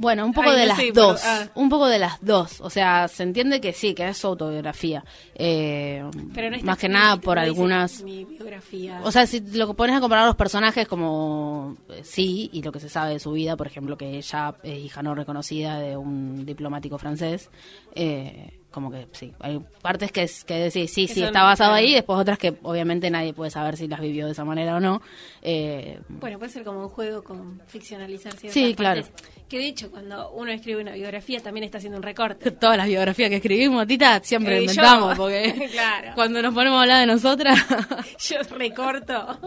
bueno, 0.00 0.24
un 0.26 0.32
poco 0.32 0.50
Ay, 0.50 0.56
de 0.60 0.62
no 0.62 0.68
las 0.68 0.78
pero, 0.78 0.92
dos. 0.94 1.20
ah. 1.24 1.48
Un 1.56 1.68
poco 1.68 1.88
de 1.88 1.98
las 1.98 2.24
dos. 2.24 2.60
O 2.60 2.70
sea, 2.70 3.08
se 3.08 3.24
entiende 3.24 3.60
que 3.60 3.72
sí, 3.72 3.94
que 3.94 4.08
es 4.08 4.16
su 4.16 4.28
autobiografía. 4.28 5.04
Eh, 5.34 6.04
Pero 6.32 6.50
no 6.50 6.58
más 6.62 6.78
que 6.78 6.88
nada 6.88 7.16
por 7.16 7.36
algunas. 7.36 8.04
Mi 8.04 8.24
biografía. 8.24 9.00
O 9.02 9.10
sea, 9.10 9.26
si 9.26 9.40
lo 9.40 9.66
que 9.66 9.74
pones 9.74 9.96
a 9.96 10.00
comparar 10.00 10.26
los 10.26 10.36
personajes 10.36 10.86
como 10.86 11.76
eh, 11.88 12.02
sí, 12.04 12.48
y 12.52 12.62
lo 12.62 12.70
que 12.70 12.78
se 12.78 12.88
sabe 12.88 13.14
de 13.14 13.18
su 13.18 13.32
vida, 13.32 13.56
por 13.56 13.66
ejemplo, 13.66 13.98
que 13.98 14.16
ella 14.18 14.54
es 14.62 14.78
hija 14.78 15.02
no 15.02 15.16
reconocida 15.16 15.80
de 15.80 15.96
un 15.96 16.46
diplomático 16.46 16.96
francés, 16.96 17.50
eh, 17.96 18.57
como 18.70 18.90
que 18.90 19.08
sí, 19.12 19.32
hay 19.40 19.60
partes 19.80 20.12
que, 20.12 20.22
es, 20.24 20.44
que 20.44 20.54
decís, 20.54 20.92
sí, 20.92 21.06
Que 21.06 21.14
sí, 21.14 21.22
está 21.24 21.42
basado 21.42 21.70
claro. 21.70 21.86
ahí, 21.86 21.94
después 21.94 22.18
otras 22.18 22.38
que 22.38 22.54
obviamente 22.62 23.10
nadie 23.10 23.32
puede 23.32 23.50
saber 23.50 23.76
si 23.78 23.88
las 23.88 23.98
vivió 24.00 24.26
de 24.26 24.32
esa 24.32 24.44
manera 24.44 24.76
o 24.76 24.80
no. 24.80 25.00
Eh, 25.40 25.98
Bueno, 26.08 26.38
puede 26.38 26.52
ser 26.52 26.64
como 26.64 26.82
un 26.82 26.88
juego 26.90 27.24
con 27.24 27.62
ficcionalizar 27.66 28.32
ciertas 28.34 28.52
Sí, 28.52 28.74
claro. 28.74 29.02
partes. 29.02 29.24
Que 29.48 29.58
de 29.58 29.66
hecho, 29.68 29.90
cuando 29.90 30.30
uno 30.32 30.50
escribe 30.52 30.82
una 30.82 30.92
biografía, 30.92 31.40
también 31.40 31.64
está 31.64 31.78
haciendo 31.78 31.96
un 31.96 32.02
recorte. 32.02 32.50
todas 32.60 32.76
las 32.76 32.86
biografías 32.86 33.30
que 33.30 33.36
escribimos, 33.36 33.86
Tita, 33.86 34.20
siempre 34.22 34.58
Eh, 34.58 34.60
inventamos, 34.62 35.16
yo. 35.16 35.22
porque 35.22 35.68
Claro. 35.72 36.12
cuando 36.14 36.42
nos 36.42 36.52
ponemos 36.52 36.78
a 36.78 36.82
hablar 36.82 37.00
de 37.00 37.06
nosotras, 37.06 37.58
Yo 38.28 38.36
recorto. 38.56 39.38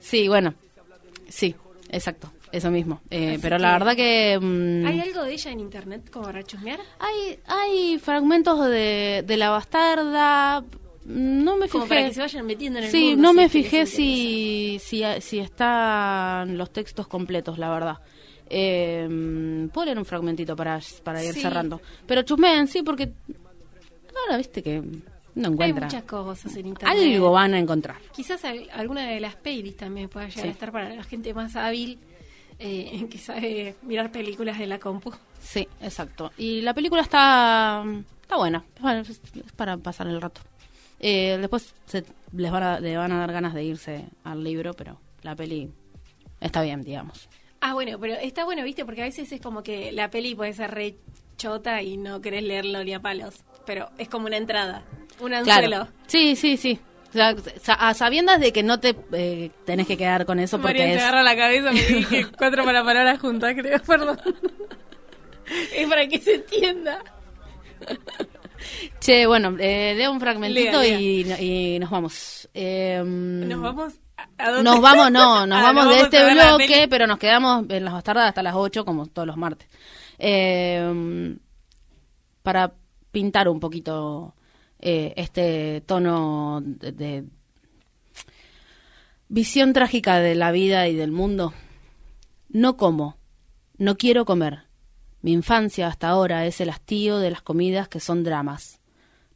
sí, 0.00 0.28
bueno, 0.28 0.54
sí, 1.28 1.54
exacto, 1.90 2.30
eso 2.52 2.70
mismo. 2.70 3.00
Eh, 3.10 3.38
pero 3.42 3.58
la 3.58 3.72
verdad 3.72 3.94
que 3.96 4.38
mm, 4.40 4.86
¿Hay 4.86 5.00
algo 5.00 5.22
de 5.24 5.32
ella 5.32 5.50
en 5.50 5.60
internet 5.60 6.10
como 6.10 6.26
para 6.26 6.42
chusmear? 6.42 6.80
hay, 6.98 7.38
hay 7.46 7.98
fragmentos 7.98 8.64
de, 8.68 9.22
de 9.26 9.36
la 9.36 9.50
bastarda, 9.50 10.64
no 11.04 11.56
me 11.56 11.68
Como 11.68 11.86
para 11.86 12.00
fijé. 12.00 12.08
que 12.10 12.14
se 12.14 12.20
vayan 12.20 12.46
metiendo 12.46 12.78
en 12.80 12.84
el 12.86 12.90
Sí, 12.90 13.10
mundo, 13.10 13.22
no 13.22 13.30
si 13.30 13.36
me 13.36 13.48
fijé 13.48 13.86
si, 13.86 14.78
si, 14.82 15.02
si 15.20 15.38
están 15.38 16.58
los 16.58 16.70
textos 16.72 17.06
completos, 17.08 17.58
la 17.58 17.70
verdad. 17.70 17.98
Eh, 18.50 19.68
Puedo 19.72 19.84
leer 19.86 19.98
un 19.98 20.04
fragmentito 20.04 20.56
para, 20.56 20.80
para 21.04 21.22
ir 21.24 21.32
Sí. 21.34 21.40
cerrando. 21.42 21.80
Pero 22.06 22.22
chusmeen, 22.22 22.66
sí, 22.66 22.82
porque 22.82 23.12
ahora 24.24 24.36
viste 24.38 24.62
que 24.62 24.80
no 24.80 25.48
Hay 25.48 25.52
encuentran. 25.52 25.84
muchas 25.84 26.02
cosas 26.04 26.56
en 26.56 26.66
internet. 26.66 26.98
Algo 26.98 27.30
van 27.30 27.54
a 27.54 27.58
encontrar. 27.58 27.96
Quizás 28.14 28.44
al- 28.44 28.68
alguna 28.72 29.06
de 29.06 29.20
las 29.20 29.36
pelis 29.36 29.76
también 29.76 30.08
pueda 30.08 30.26
llegar 30.28 30.42
Sí. 30.42 30.48
a 30.48 30.52
estar 30.52 30.72
para 30.72 30.94
la 30.94 31.04
gente 31.04 31.32
más 31.34 31.56
hábil 31.56 31.98
eh, 32.58 33.06
que 33.10 33.18
sabe 33.18 33.74
mirar 33.82 34.10
películas 34.10 34.58
de 34.58 34.66
la 34.66 34.78
compu. 34.78 35.12
Sí, 35.40 35.68
exacto. 35.80 36.32
Y 36.36 36.60
la 36.62 36.74
película 36.74 37.02
está, 37.02 37.84
está 38.22 38.36
buena. 38.36 38.64
Es, 39.00 39.10
es 39.10 39.52
para 39.56 39.76
pasar 39.76 40.06
el 40.06 40.20
rato. 40.20 40.40
Eh, 41.00 41.38
después 41.40 41.74
se, 41.86 42.04
les 42.32 42.50
van 42.50 42.62
a, 42.62 42.80
le 42.80 42.96
van 42.96 43.12
a 43.12 43.18
dar 43.18 43.32
ganas 43.32 43.54
de 43.54 43.64
irse 43.64 44.04
al 44.24 44.42
libro, 44.42 44.74
pero 44.74 45.00
la 45.22 45.36
peli 45.36 45.70
está 46.40 46.62
bien, 46.62 46.82
digamos. 46.82 47.28
Ah, 47.60 47.74
bueno, 47.74 47.98
pero 47.98 48.14
está 48.14 48.44
bueno, 48.44 48.62
¿viste? 48.64 48.84
Porque 48.84 49.02
a 49.02 49.06
veces 49.06 49.30
es 49.32 49.40
como 49.40 49.62
que 49.62 49.92
la 49.92 50.10
peli 50.10 50.34
puede 50.34 50.52
ser 50.52 50.70
re 50.72 50.96
chota 51.36 51.82
y 51.82 51.96
no 51.96 52.20
querés 52.20 52.42
leerlo 52.42 52.82
ni 52.84 52.94
a 52.94 53.00
palos. 53.00 53.44
Pero 53.66 53.90
es 53.98 54.08
como 54.08 54.26
una 54.26 54.36
entrada, 54.36 54.82
un 55.20 55.34
anzuelo. 55.34 55.68
Claro. 55.68 55.88
Sí, 56.06 56.36
sí, 56.36 56.56
sí. 56.56 56.80
O 57.10 57.12
sea, 57.12 57.74
a 57.74 57.94
sabiendas 57.94 58.38
de 58.38 58.52
que 58.52 58.62
no 58.62 58.80
te 58.80 58.94
eh, 59.12 59.50
tenés 59.64 59.86
que 59.86 59.96
quedar 59.96 60.26
con 60.26 60.38
eso 60.38 60.58
porque 60.60 60.80
María 60.80 60.94
es... 60.94 61.00
se 61.00 61.06
agarra 61.06 61.22
la 61.22 61.36
cabeza 61.36 61.70
porque 61.70 61.94
dije 61.94 62.26
cuatro 62.38 62.64
para 62.64 62.84
palabras 62.84 63.18
juntas, 63.18 63.54
creo, 63.56 63.78
perdón. 63.80 64.20
es 65.74 65.88
para 65.88 66.06
que 66.06 66.20
se 66.20 66.34
entienda. 66.34 67.02
Che, 69.00 69.26
bueno, 69.26 69.56
eh, 69.58 69.94
leo 69.96 70.12
un 70.12 70.20
fragmentito 70.20 70.82
Lea, 70.82 71.00
Y, 71.00 71.74
y 71.74 71.78
nos 71.78 71.90
vamos. 71.90 72.48
Eh, 72.52 73.02
Nos 73.04 73.60
vamos 73.62 73.94
a, 74.36 74.50
dónde? 74.50 74.64
Nos 74.64 74.80
vamos, 74.80 75.10
no, 75.10 75.46
nos 75.46 75.58
Ah, 75.60 75.62
vamos 75.62 75.88
de 75.88 76.00
este 76.00 76.34
bloque, 76.34 76.88
pero 76.90 77.06
nos 77.06 77.18
quedamos 77.18 77.64
en 77.70 77.84
las 77.84 77.94
bastardas 77.94 78.28
hasta 78.28 78.42
las 78.42 78.54
8, 78.54 78.84
como 78.84 79.06
todos 79.06 79.26
los 79.26 79.36
martes. 79.36 79.68
Eh, 80.18 81.36
para 82.42 82.72
pintar 83.12 83.48
un 83.48 83.60
poquito 83.60 84.34
eh, 84.80 85.12
este 85.16 85.82
tono 85.86 86.60
de, 86.62 86.92
de 86.92 87.24
visión 89.28 89.72
trágica 89.72 90.18
de 90.20 90.34
la 90.34 90.52
vida 90.52 90.88
y 90.88 90.94
del 90.94 91.12
mundo. 91.12 91.52
No 92.48 92.76
como, 92.76 93.16
no 93.76 93.96
quiero 93.96 94.24
comer. 94.24 94.64
Mi 95.20 95.32
infancia 95.32 95.88
hasta 95.88 96.08
ahora 96.08 96.46
es 96.46 96.60
el 96.60 96.70
hastío 96.70 97.18
de 97.18 97.30
las 97.30 97.42
comidas 97.42 97.88
que 97.88 98.00
son 98.00 98.24
dramas. 98.24 98.80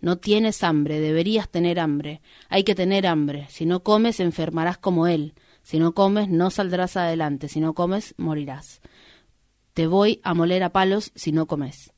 No 0.00 0.18
tienes 0.18 0.64
hambre, 0.64 0.98
deberías 0.98 1.48
tener 1.48 1.78
hambre. 1.78 2.22
Hay 2.48 2.64
que 2.64 2.74
tener 2.74 3.06
hambre. 3.06 3.46
Si 3.50 3.66
no 3.66 3.84
comes, 3.84 4.18
enfermarás 4.18 4.78
como 4.78 5.06
él. 5.06 5.34
Si 5.62 5.78
no 5.78 5.94
comes, 5.94 6.28
no 6.28 6.50
saldrás 6.50 6.96
adelante. 6.96 7.48
Si 7.48 7.60
no 7.60 7.72
comes, 7.72 8.14
morirás. 8.16 8.80
Te 9.74 9.86
voy 9.86 10.20
a 10.24 10.34
moler 10.34 10.64
a 10.64 10.70
palos 10.70 11.12
si 11.14 11.30
no 11.30 11.46
comes. 11.46 11.91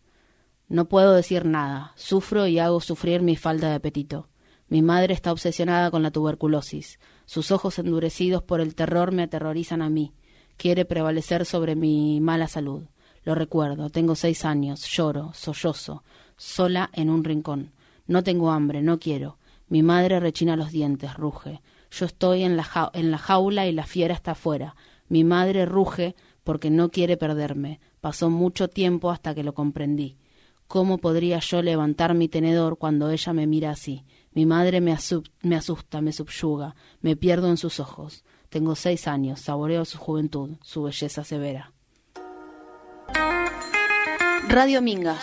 No 0.68 0.86
puedo 0.88 1.12
decir 1.12 1.44
nada. 1.44 1.92
Sufro 1.96 2.46
y 2.46 2.58
hago 2.58 2.80
sufrir 2.80 3.22
mi 3.22 3.36
falta 3.36 3.68
de 3.68 3.74
apetito. 3.74 4.28
Mi 4.68 4.82
madre 4.82 5.12
está 5.14 5.30
obsesionada 5.30 5.90
con 5.90 6.02
la 6.02 6.10
tuberculosis. 6.10 6.98
Sus 7.26 7.50
ojos 7.50 7.78
endurecidos 7.78 8.42
por 8.42 8.60
el 8.60 8.74
terror 8.74 9.12
me 9.12 9.22
aterrorizan 9.24 9.82
a 9.82 9.90
mí. 9.90 10.12
Quiere 10.56 10.84
prevalecer 10.84 11.44
sobre 11.44 11.74
mi 11.76 12.20
mala 12.20 12.48
salud. 12.48 12.84
Lo 13.24 13.34
recuerdo. 13.34 13.90
Tengo 13.90 14.14
seis 14.14 14.44
años. 14.44 14.86
Lloro, 14.86 15.32
sollozo, 15.34 16.02
sola 16.36 16.90
en 16.94 17.10
un 17.10 17.24
rincón. 17.24 17.72
No 18.06 18.22
tengo 18.22 18.50
hambre, 18.50 18.82
no 18.82 18.98
quiero. 18.98 19.38
Mi 19.68 19.82
madre 19.82 20.20
rechina 20.20 20.56
los 20.56 20.70
dientes, 20.70 21.14
ruge. 21.14 21.60
Yo 21.90 22.06
estoy 22.06 22.42
en 22.42 22.56
la, 22.56 22.64
jau- 22.64 22.90
en 22.94 23.10
la 23.10 23.18
jaula 23.18 23.66
y 23.66 23.72
la 23.72 23.86
fiera 23.86 24.14
está 24.14 24.32
afuera. 24.32 24.76
Mi 25.08 25.24
madre 25.24 25.66
ruge 25.66 26.14
porque 26.42 26.70
no 26.70 26.90
quiere 26.90 27.16
perderme. 27.16 27.80
Pasó 28.00 28.28
mucho 28.30 28.68
tiempo 28.68 29.10
hasta 29.10 29.34
que 29.34 29.44
lo 29.44 29.54
comprendí. 29.54 30.16
¿Cómo 30.66 30.98
podría 30.98 31.38
yo 31.38 31.62
levantar 31.62 32.14
mi 32.14 32.28
tenedor 32.28 32.78
cuando 32.78 33.10
ella 33.10 33.32
me 33.32 33.46
mira 33.46 33.70
así? 33.70 34.04
Mi 34.32 34.46
madre 34.46 34.80
me, 34.80 34.92
asu- 34.92 35.28
me 35.42 35.56
asusta, 35.56 36.00
me 36.00 36.12
subyuga, 36.12 36.74
me 37.00 37.16
pierdo 37.16 37.48
en 37.48 37.56
sus 37.56 37.78
ojos. 37.80 38.24
Tengo 38.48 38.74
seis 38.74 39.06
años, 39.06 39.40
saboreo 39.40 39.84
su 39.84 39.98
juventud, 39.98 40.50
su 40.62 40.82
belleza 40.82 41.22
severa. 41.24 41.72
Radio 44.48 44.82
Minga. 44.82 45.16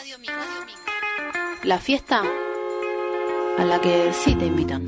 La 1.63 1.77
fiesta 1.77 2.23
a 3.57 3.65
la 3.65 3.79
que 3.81 4.11
sí 4.13 4.35
te 4.35 4.45
invitan. 4.47 4.85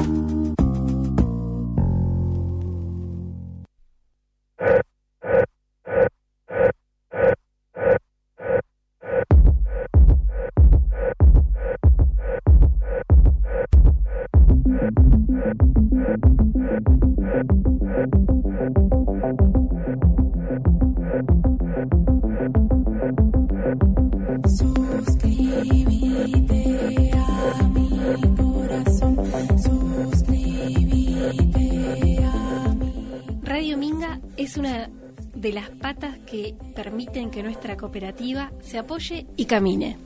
Cooperativa 37.84 38.49
se 38.61 38.77
apoye 38.77 39.27
y 39.36 39.43
camine. 39.43 39.97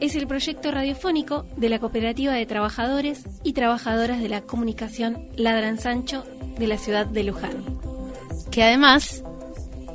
Es 0.00 0.16
el 0.16 0.26
proyecto 0.26 0.72
radiofónico 0.72 1.46
de 1.56 1.68
la 1.68 1.78
Cooperativa 1.78 2.32
de 2.32 2.46
Trabajadores 2.46 3.22
y 3.44 3.52
Trabajadoras 3.52 4.20
de 4.20 4.28
la 4.28 4.40
Comunicación 4.40 5.28
Ladran 5.36 5.78
Sancho 5.78 6.24
de 6.58 6.66
la 6.66 6.78
ciudad 6.78 7.06
de 7.06 7.22
Luján. 7.22 7.64
Que 8.50 8.64
además 8.64 9.22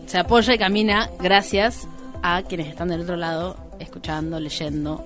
se 0.06 0.20
apoya 0.20 0.54
y 0.54 0.58
camina 0.58 1.10
gracias 1.20 1.86
a 2.24 2.44
quienes 2.44 2.68
están 2.68 2.88
del 2.88 3.02
otro 3.02 3.18
lado 3.18 3.58
escuchando, 3.80 4.40
leyendo. 4.40 5.06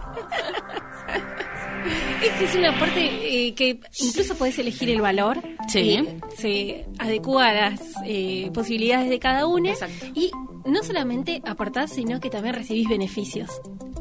es 2.22 2.30
que 2.38 2.44
es 2.44 2.54
un 2.54 2.64
aporte 2.64 3.46
eh, 3.48 3.54
que 3.54 3.80
incluso 4.00 4.34
podés 4.36 4.58
elegir 4.58 4.90
el 4.90 5.00
valor. 5.00 5.38
Sí. 5.68 5.94
eh, 5.94 6.18
se 6.36 6.86
adecua 6.98 7.48
a 7.48 7.52
las 7.52 7.80
eh, 8.06 8.50
posibilidades 8.54 9.08
de 9.10 9.18
cada 9.18 9.46
uno. 9.46 9.68
Exacto. 9.70 10.06
Y 10.14 10.30
no 10.64 10.82
solamente 10.82 11.42
aportás, 11.44 11.92
sino 11.92 12.20
que 12.20 12.30
también 12.30 12.54
recibís 12.54 12.88
beneficios. 12.88 13.50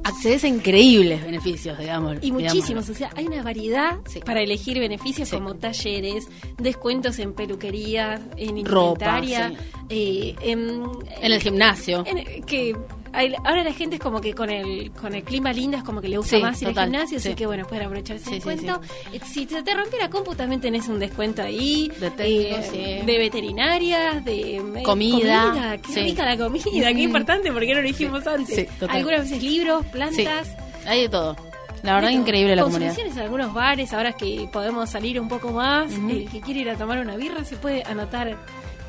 Accedes 0.04 0.44
a 0.44 0.48
increíbles 0.48 1.24
beneficios, 1.24 1.78
digamos. 1.78 2.18
Y 2.18 2.32
digamos. 2.32 2.42
muchísimos, 2.44 2.90
o 2.90 2.94
sea, 2.96 3.12
hay 3.16 3.28
una 3.28 3.44
variedad 3.44 4.00
Sí. 4.08 4.20
para 4.20 4.42
elegir 4.42 4.80
beneficios 4.80 5.30
Sí. 5.30 5.36
como 5.36 5.56
talleres, 5.56 6.28
descuentos 6.58 7.20
en 7.20 7.34
peluquería, 7.34 8.20
en 8.36 8.66
Ropa, 8.66 9.22
eh, 9.90 10.36
en, 10.42 10.84
En 11.22 11.32
el 11.32 11.40
gimnasio. 11.42 12.04
en- 12.08 12.44
que 12.46 12.76
ahora 13.14 13.64
la 13.64 13.74
gente 13.74 13.96
es 13.98 14.02
como 14.02 14.22
que 14.22 14.34
con 14.34 14.50
el 14.50 14.92
con 14.92 15.14
el 15.14 15.24
clima 15.24 15.52
lindo 15.54 15.78
es 15.78 15.84
como 15.84 16.02
que 16.02 16.08
le 16.10 16.18
gusta 16.18 16.38
Sí, 16.38 16.42
más 16.42 16.62
ir 16.62 16.68
total, 16.70 16.84
al 16.86 16.90
gimnasio, 16.92 17.20
sí. 17.20 17.28
así 17.30 17.36
que 17.36 17.46
bueno, 17.46 17.66
pueden 17.68 17.86
aprovechar 17.86 18.16
ese 18.18 18.26
Sí, 18.26 18.32
descuento. 18.36 18.82
Eh, 19.14 19.20
Si 19.26 19.46
se 19.48 19.64
te 19.64 19.74
rompió 19.74 20.00
la 20.00 20.10
compu 20.10 20.34
también 20.36 20.62
tenés 20.62 20.88
un 20.88 21.00
descuento 21.00 21.42
ahí 21.42 21.92
De 22.00 22.12
técnico, 22.12 22.58
eh, 22.74 23.04
de 23.06 23.18
veterinarias, 23.18 24.24
de 24.26 24.58
eh, 24.58 24.84
Comida, 24.84 25.78
qué 25.82 25.94
sí. 25.94 26.02
rica 26.02 26.26
la 26.26 26.38
comida, 26.38 26.64
qué 26.94 27.02
importante 27.02 27.52
porque 27.52 27.74
no 27.74 27.82
lo 27.82 27.88
dijimos 27.88 28.26
antes. 28.28 28.68
Algunas 28.90 29.22
veces 29.22 29.42
libros, 29.44 29.86
plantas. 29.88 30.56
Hay 30.86 31.02
de 31.04 31.10
todo. 31.10 31.36
La 31.84 31.96
verdad, 31.96 32.10
increíble 32.12 32.56
la 32.56 32.64
comunidad. 32.64 32.96
En 33.00 33.18
algunos 33.20 33.54
bares, 33.54 33.92
ahora 33.94 34.14
que 34.14 34.48
podemos 34.54 34.88
salir 34.90 35.20
un 35.20 35.28
poco 35.28 35.52
más, 35.52 35.92
el 35.92 36.30
que 36.30 36.40
quiere 36.40 36.60
ir 36.62 36.70
a 36.70 36.76
tomar 36.76 37.00
una 37.00 37.16
birra 37.18 37.44
se 37.44 37.56
puede 37.58 37.84
anotar 37.84 38.38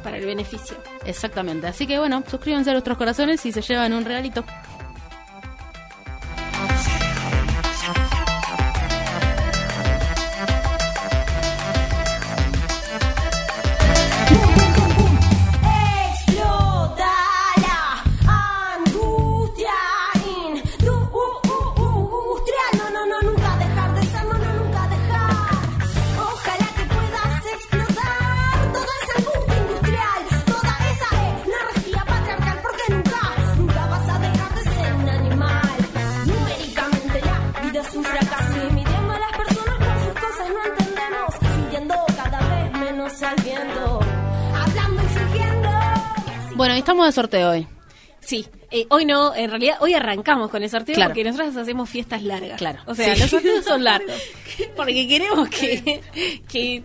para 0.02 0.18
el 0.18 0.26
beneficio. 0.26 0.76
Exactamente. 1.04 1.66
Así 1.66 1.86
que 1.86 1.98
bueno, 1.98 2.22
suscríbanse 2.28 2.70
a 2.70 2.72
nuestros 2.74 2.98
corazones 2.98 3.44
y 3.46 3.52
se 3.52 3.62
llevan 3.62 3.92
un 3.92 4.04
regalito. 4.04 4.44
Bueno, 46.62 46.76
estamos 46.76 47.06
de 47.06 47.10
sorteo 47.10 47.50
hoy. 47.50 47.66
Sí, 48.20 48.46
eh, 48.70 48.86
hoy 48.90 49.04
no, 49.04 49.34
en 49.34 49.50
realidad 49.50 49.78
hoy 49.80 49.94
arrancamos 49.94 50.48
con 50.48 50.62
el 50.62 50.70
sorteo 50.70 50.94
Claro. 50.94 51.08
porque 51.10 51.24
nosotros 51.24 51.56
hacemos 51.56 51.90
fiestas 51.90 52.22
largas. 52.22 52.56
Claro. 52.56 52.78
O 52.86 52.94
sea, 52.94 53.16
Sí. 53.16 53.20
los 53.20 53.30
sorteos 53.30 53.64
son 53.64 53.82
largos. 53.90 54.14
Porque 54.76 55.08
queremos 55.08 55.48
que, 55.48 55.82
que, 55.82 56.00
que 56.48 56.84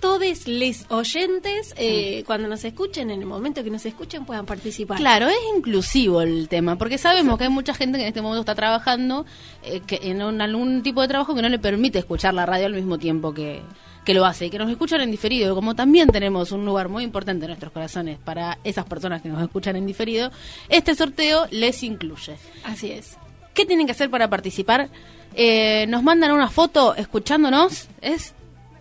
todos 0.00 0.46
les 0.46 0.86
oyentes, 0.90 1.74
eh, 1.76 2.22
cuando 2.26 2.48
nos 2.48 2.64
escuchen, 2.64 3.10
en 3.10 3.20
el 3.20 3.26
momento 3.26 3.62
que 3.64 3.70
nos 3.70 3.84
escuchen, 3.86 4.24
puedan 4.24 4.46
participar. 4.46 4.98
Claro, 4.98 5.28
es 5.28 5.36
inclusivo 5.56 6.22
el 6.22 6.48
tema, 6.48 6.76
porque 6.76 6.98
sabemos 6.98 7.38
que 7.38 7.44
hay 7.44 7.50
mucha 7.50 7.74
gente 7.74 7.98
que 7.98 8.02
en 8.02 8.08
este 8.08 8.22
momento 8.22 8.40
está 8.40 8.54
trabajando 8.54 9.24
eh, 9.62 9.80
que 9.86 9.98
en 10.02 10.22
un- 10.22 10.40
algún 10.40 10.82
tipo 10.82 11.02
de 11.02 11.08
trabajo 11.08 11.34
que 11.34 11.42
no 11.42 11.48
le 11.48 11.58
permite 11.58 11.98
escuchar 11.98 12.34
la 12.34 12.46
radio 12.46 12.66
al 12.66 12.74
mismo 12.74 12.98
tiempo 12.98 13.32
que, 13.34 13.62
que 14.04 14.14
lo 14.14 14.24
hace 14.24 14.46
y 14.46 14.50
que 14.50 14.58
nos 14.58 14.70
escuchan 14.70 15.00
en 15.00 15.10
diferido. 15.10 15.54
Como 15.54 15.74
también 15.74 16.08
tenemos 16.10 16.52
un 16.52 16.64
lugar 16.64 16.88
muy 16.88 17.02
importante 17.02 17.44
en 17.44 17.48
nuestros 17.50 17.72
corazones 17.72 18.18
para 18.18 18.58
esas 18.64 18.84
personas 18.84 19.22
que 19.22 19.28
nos 19.28 19.42
escuchan 19.42 19.76
en 19.76 19.86
diferido, 19.86 20.30
este 20.68 20.94
sorteo 20.94 21.46
les 21.50 21.82
incluye. 21.82 22.36
Así 22.64 22.90
es. 22.92 23.16
¿Qué 23.54 23.64
tienen 23.66 23.86
que 23.86 23.92
hacer 23.92 24.10
para 24.10 24.28
participar? 24.30 24.90
Eh, 25.34 25.86
nos 25.88 26.02
mandan 26.02 26.30
una 26.32 26.48
foto 26.48 26.94
escuchándonos. 26.94 27.88
Es 28.00 28.34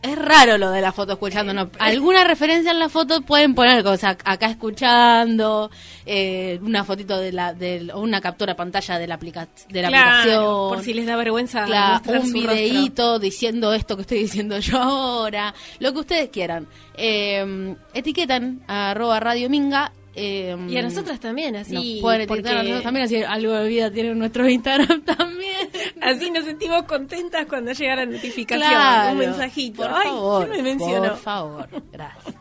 es 0.06 0.18
raro 0.18 0.58
lo 0.58 0.72
de 0.72 0.82
la 0.82 0.92
foto 0.92 1.14
escuchándonos. 1.14 1.68
Alguna 1.80 2.24
referencia 2.24 2.72
en 2.72 2.80
la 2.80 2.90
foto 2.90 3.22
pueden 3.22 3.54
poner 3.56 3.84
cosas 3.84 4.18
acá 4.24 4.48
escuchando, 4.48 5.70
eh, 6.06 6.60
una 6.62 6.84
fotito 6.84 7.18
de 7.18 7.32
la, 7.32 7.54
del- 7.54 7.92
o 7.92 8.00
una 8.00 8.22
captura 8.22 8.54
de 8.54 8.58
pantalla 8.58 8.98
de 9.00 9.08
la, 9.08 9.16
aplica- 9.16 9.48
de 9.70 9.82
la 9.82 9.88
Claro, 9.90 10.10
aplicación. 10.10 10.70
por 10.70 10.82
si 10.84 10.94
les 10.94 11.06
da 11.06 11.16
vergüenza 11.16 11.66
Claro, 11.66 12.02
un 12.08 12.16
rostro. 12.16 12.34
videíto 12.42 13.20
diciendo 13.20 13.74
esto 13.74 13.96
que 13.96 14.02
estoy 14.04 14.20
diciendo 14.20 14.58
yo 14.60 14.78
ahora, 14.82 15.54
lo 15.80 15.94
que 15.94 16.00
ustedes 16.00 16.30
quieran. 16.30 16.68
Eh, 16.98 17.76
etiquetan 17.94 18.62
a 18.68 18.92
arroba 18.92 19.20
Radio 19.20 19.50
Minga. 19.50 19.92
Eh, 20.16 20.56
Y 20.70 20.78
a 20.78 20.82
nosotras 20.82 21.20
también, 21.20 21.56
así. 21.56 22.00
pueden 22.02 22.22
etiquetar 22.22 22.54
a 22.54 22.58
porque 22.58 22.70
nosotros 22.70 22.84
también, 22.84 23.06
así 23.06 23.24
algo 23.24 23.54
de 23.54 23.68
vida 23.68 23.92
tienen 23.92 24.18
nuestro 24.18 24.48
Instagram 24.50 25.02
también. 25.06 25.70
Así 26.02 26.32
nos 26.32 26.46
sentimos 26.46 26.84
contentas 26.84 27.46
cuando 27.48 27.72
llega 27.74 27.96
la 27.98 28.06
notificación. 28.06 28.70
Claro, 28.70 29.12
un 29.14 29.18
mensajito. 29.18 29.84
Por 29.84 29.92
Ay, 29.94 30.08
favor, 30.08 30.50
¿quién 30.52 30.64
me 30.64 30.76
por 30.78 31.18
favor, 31.18 31.70
gracias. 31.92 32.36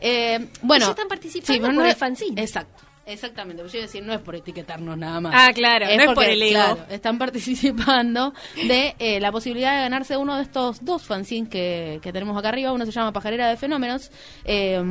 Eh, 0.00 0.48
bueno, 0.62 0.90
están 0.90 1.08
participando 1.08 1.52
pero 1.62 1.64
por 1.66 1.74
no 1.74 1.84
el 1.84 1.90
es- 1.92 1.96
fanzine. 1.96 2.42
Exacto, 2.42 2.82
exactamente. 3.06 3.62
Pues 3.62 3.72
yo 3.72 3.78
iba 3.78 3.84
a 3.84 3.86
decir, 3.86 4.02
no 4.02 4.12
es 4.12 4.20
por 4.20 4.34
etiquetarnos 4.36 4.98
nada 4.98 5.18
más. 5.20 5.32
Ah, 5.34 5.52
claro, 5.54 5.86
no 5.86 5.92
es 5.92 6.04
por 6.06 6.14
porque, 6.16 6.32
el 6.32 6.42
ego. 6.42 6.52
claro, 6.52 6.78
están 6.90 7.16
participando 7.18 8.34
de 8.66 8.94
eh, 8.98 9.20
la 9.20 9.32
posibilidad 9.32 9.74
de 9.76 9.80
ganarse 9.82 10.16
uno 10.16 10.36
de 10.36 10.42
estos 10.42 10.84
dos 10.84 11.02
fanzines 11.04 11.48
que, 11.48 12.00
que 12.02 12.12
tenemos 12.12 12.36
acá 12.36 12.48
arriba. 12.50 12.72
Uno 12.72 12.84
se 12.84 12.92
llama 12.92 13.12
Pajarera 13.12 13.48
de 13.48 13.56
Fenómenos. 13.56 14.10
eh, 14.44 14.82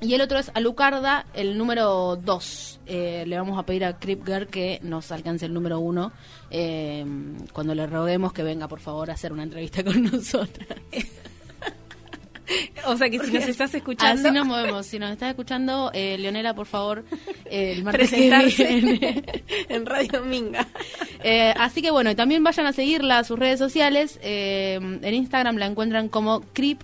y 0.00 0.14
el 0.14 0.20
otro 0.20 0.38
es 0.38 0.50
Alucarda, 0.54 1.26
el 1.34 1.56
número 1.58 2.16
2. 2.16 2.80
le 2.86 3.38
vamos 3.38 3.58
a 3.58 3.64
pedir 3.64 3.84
a 3.84 3.98
Crip 3.98 4.26
Girl 4.26 4.46
que 4.46 4.78
nos 4.82 5.10
alcance 5.12 5.46
el 5.46 5.54
número 5.54 5.80
1 5.80 6.12
cuando 7.52 7.74
le 7.74 7.86
roguemos 7.86 8.32
que 8.32 8.42
venga, 8.42 8.68
por 8.68 8.80
favor, 8.80 9.10
a 9.10 9.14
hacer 9.14 9.32
una 9.32 9.42
entrevista 9.42 9.82
con 9.84 10.02
nosotras. 10.12 10.68
O 12.86 12.96
sea 12.96 13.10
que 13.10 13.18
si 13.18 13.32
nos 13.32 13.44
estás 13.44 13.74
escuchando, 13.74 14.28
Así 14.28 14.36
nos 14.36 14.46
movemos. 14.46 14.86
Si 14.86 14.98
nos 14.98 15.10
estás 15.10 15.30
escuchando, 15.30 15.90
eh, 15.92 16.16
Leonela, 16.18 16.54
por 16.54 16.66
favor, 16.66 17.04
eh, 17.44 17.72
el 17.76 17.84
martes 17.84 18.10
presentarse 18.10 19.24
en 19.68 19.86
Radio 19.86 20.24
Minga. 20.24 20.66
Eh, 21.24 21.52
así 21.58 21.82
que 21.82 21.90
bueno, 21.90 22.10
y 22.10 22.14
también 22.14 22.44
vayan 22.44 22.66
a 22.66 22.72
seguirla 22.72 23.18
a 23.18 23.24
sus 23.24 23.38
redes 23.38 23.58
sociales. 23.58 24.20
Eh, 24.22 24.78
en 24.80 25.14
Instagram 25.14 25.56
la 25.56 25.66
encuentran 25.66 26.08
como 26.08 26.42
Crip 26.52 26.82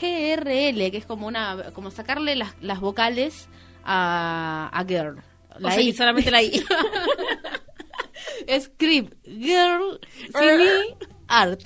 GRL, 0.00 0.90
que 0.90 0.96
es 0.98 1.06
como 1.06 1.26
una 1.26 1.70
como 1.72 1.90
sacarle 1.90 2.36
las, 2.36 2.54
las 2.60 2.80
vocales 2.80 3.48
a, 3.84 4.70
a 4.72 4.84
Girl. 4.84 5.22
o 5.62 5.70
sea 5.70 5.76
que 5.82 5.92
solamente 5.94 6.30
la 6.30 6.42
I. 6.42 6.64
es 8.46 8.70
Crip 8.76 9.12
Girl 9.24 10.00
Cine 10.32 10.96
Art. 11.28 11.60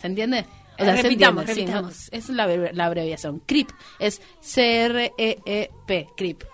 ¿Se 0.00 0.06
entiende? 0.06 0.46
O 0.78 0.84
sea, 0.84 0.96
se 0.96 1.02
Repitamos, 1.04 1.46
sí, 1.46 1.64
no, 1.64 1.88
es 2.12 2.28
la, 2.28 2.46
la 2.46 2.84
abreviación. 2.84 3.40
Crip 3.46 3.70
es 3.98 4.20
C-R-E-E-P. 4.40 6.08
Crip. 6.16 6.42
Eh, 6.42 6.46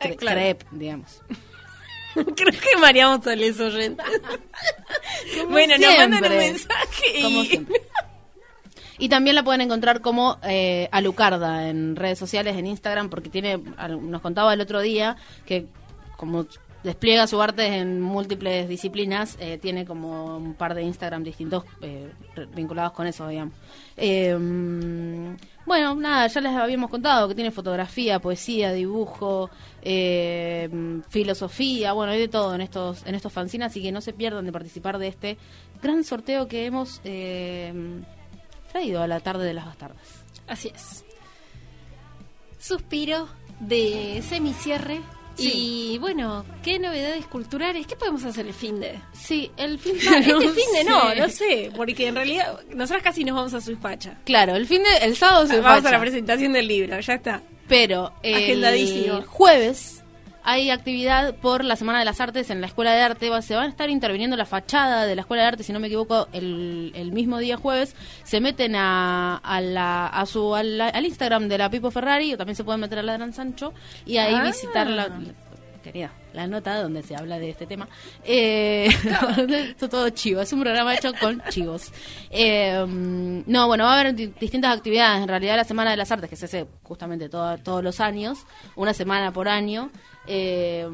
Cre- 0.00 0.16
claro. 0.16 0.40
Crep, 0.40 0.62
digamos. 0.72 1.22
Creo 2.14 2.26
que 2.60 2.76
mareamos 2.78 3.26
a 3.26 3.34
los 3.34 3.58
oyentes. 3.58 4.06
bueno, 5.48 5.78
nos 5.78 5.96
mandan 5.96 6.22
un 6.24 6.28
siempre. 6.28 6.36
mensaje 6.38 7.18
y... 7.18 7.22
Como 7.22 7.44
siempre. 7.44 7.82
Y 9.02 9.08
también 9.08 9.34
la 9.34 9.42
pueden 9.42 9.62
encontrar 9.62 10.00
como 10.00 10.38
eh, 10.44 10.88
Alucarda 10.92 11.68
en 11.68 11.96
redes 11.96 12.20
sociales, 12.20 12.56
en 12.56 12.68
Instagram, 12.68 13.10
porque 13.10 13.30
tiene, 13.30 13.58
nos 13.58 14.20
contaba 14.20 14.54
el 14.54 14.60
otro 14.60 14.80
día 14.80 15.16
que 15.44 15.66
como 16.16 16.46
despliega 16.84 17.26
su 17.26 17.42
arte 17.42 17.78
en 17.78 18.00
múltiples 18.00 18.68
disciplinas, 18.68 19.36
eh, 19.40 19.58
tiene 19.60 19.84
como 19.84 20.36
un 20.36 20.54
par 20.54 20.76
de 20.76 20.84
Instagram 20.84 21.24
distintos 21.24 21.64
eh, 21.80 22.12
vinculados 22.54 22.92
con 22.92 23.08
eso, 23.08 23.26
digamos. 23.26 23.54
Mm, 23.96 25.34
bueno, 25.66 25.96
nada, 25.96 26.28
ya 26.28 26.40
les 26.40 26.52
habíamos 26.52 26.88
contado 26.88 27.26
que 27.26 27.34
tiene 27.34 27.50
fotografía, 27.50 28.20
poesía, 28.20 28.72
dibujo, 28.72 29.50
mm, 29.84 31.00
filosofía, 31.08 31.92
bueno, 31.92 32.12
hay 32.12 32.20
de 32.20 32.28
todo 32.28 32.54
en 32.54 32.60
estos, 32.60 33.04
en 33.04 33.16
estos 33.16 33.32
fanzines, 33.32 33.66
así 33.66 33.82
que 33.82 33.90
no 33.90 34.00
se 34.00 34.12
pierdan 34.12 34.46
de 34.46 34.52
participar 34.52 34.98
de 34.98 35.08
este 35.08 35.38
gran 35.82 36.04
sorteo 36.04 36.46
que 36.46 36.66
hemos 36.66 37.00
eh, 37.02 37.72
traído 38.72 39.02
a 39.02 39.06
la 39.06 39.20
tarde 39.20 39.44
de 39.46 39.54
las 39.54 39.66
bastardas. 39.66 40.02
Así 40.48 40.72
es. 40.74 41.04
Suspiro 42.58 43.28
de 43.60 44.22
semicierre. 44.28 45.00
Y 45.38 45.96
bueno, 45.98 46.44
¿qué 46.62 46.78
novedades 46.78 47.26
culturales? 47.26 47.86
¿Qué 47.86 47.96
podemos 47.96 48.22
hacer 48.24 48.46
el 48.46 48.52
fin 48.52 48.78
de? 48.80 49.00
Sí, 49.14 49.50
el 49.56 49.78
fin 49.78 49.94
Ah, 50.10 50.18
este 50.18 50.48
fin 50.50 50.72
de 50.74 50.84
no, 50.84 51.14
no 51.14 51.28
sé, 51.30 51.72
porque 51.74 52.08
en 52.08 52.14
realidad 52.16 52.60
nosotras 52.74 53.02
casi 53.02 53.24
nos 53.24 53.36
vamos 53.36 53.54
a 53.54 53.60
Suispacha. 53.62 54.18
Claro, 54.24 54.54
el 54.56 54.66
fin 54.66 54.82
de, 54.82 55.06
el 55.06 55.16
sábado 55.16 55.46
se 55.46 55.58
Vamos 55.60 55.84
a 55.86 55.90
la 55.90 56.00
presentación 56.00 56.52
del 56.52 56.68
libro, 56.68 57.00
ya 57.00 57.14
está. 57.14 57.42
pero 57.66 58.12
el 58.22 59.24
jueves 59.24 60.01
hay 60.44 60.70
actividad 60.70 61.34
por 61.36 61.64
la 61.64 61.76
Semana 61.76 61.98
de 62.00 62.04
las 62.04 62.20
Artes 62.20 62.50
en 62.50 62.60
la 62.60 62.66
Escuela 62.66 62.92
de 62.92 63.00
Arte. 63.02 63.30
Se 63.42 63.54
van 63.54 63.66
a 63.66 63.68
estar 63.68 63.88
interviniendo 63.90 64.36
la 64.36 64.44
fachada 64.46 65.06
de 65.06 65.14
la 65.14 65.20
Escuela 65.22 65.42
de 65.42 65.48
Arte, 65.48 65.62
si 65.62 65.72
no 65.72 65.80
me 65.80 65.86
equivoco, 65.86 66.28
el, 66.32 66.92
el 66.94 67.12
mismo 67.12 67.38
día 67.38 67.56
jueves. 67.56 67.94
Se 68.24 68.40
meten 68.40 68.74
a, 68.76 69.36
a, 69.36 69.60
la, 69.60 70.06
a 70.06 70.26
su, 70.26 70.54
al, 70.54 70.80
al 70.80 71.04
Instagram 71.06 71.48
de 71.48 71.58
la 71.58 71.70
Pipo 71.70 71.90
Ferrari, 71.90 72.34
o 72.34 72.36
también 72.36 72.56
se 72.56 72.64
pueden 72.64 72.80
meter 72.80 72.98
a 72.98 73.02
la 73.02 73.14
Gran 73.14 73.32
Sancho, 73.32 73.72
y 74.06 74.16
ahí 74.18 74.34
Ah. 74.34 74.42
visitar 74.44 74.88
la- 74.88 75.08
querida, 75.82 76.12
la 76.32 76.46
nota 76.46 76.80
donde 76.82 77.02
se 77.02 77.14
habla 77.16 77.38
de 77.38 77.50
este 77.50 77.66
tema. 77.66 77.88
Eh, 78.24 78.88
esto 79.70 79.88
todo 79.88 80.08
chivo, 80.10 80.40
es 80.40 80.52
un 80.52 80.60
programa 80.60 80.94
hecho 80.94 81.12
con 81.20 81.42
chivos. 81.50 81.92
Eh, 82.30 82.84
no, 82.88 83.66
bueno, 83.66 83.84
va 83.84 83.96
a 83.96 84.00
haber 84.00 84.14
di- 84.14 84.32
distintas 84.40 84.76
actividades. 84.76 85.22
En 85.22 85.28
realidad, 85.28 85.56
la 85.56 85.64
Semana 85.64 85.90
de 85.90 85.96
las 85.96 86.10
Artes, 86.10 86.28
que 86.30 86.36
se 86.36 86.46
hace 86.46 86.66
justamente 86.82 87.28
todo- 87.28 87.58
todos 87.58 87.82
los 87.84 88.00
años, 88.00 88.40
una 88.76 88.94
semana 88.94 89.32
por 89.32 89.48
año, 89.48 89.90
eh, 90.26 90.86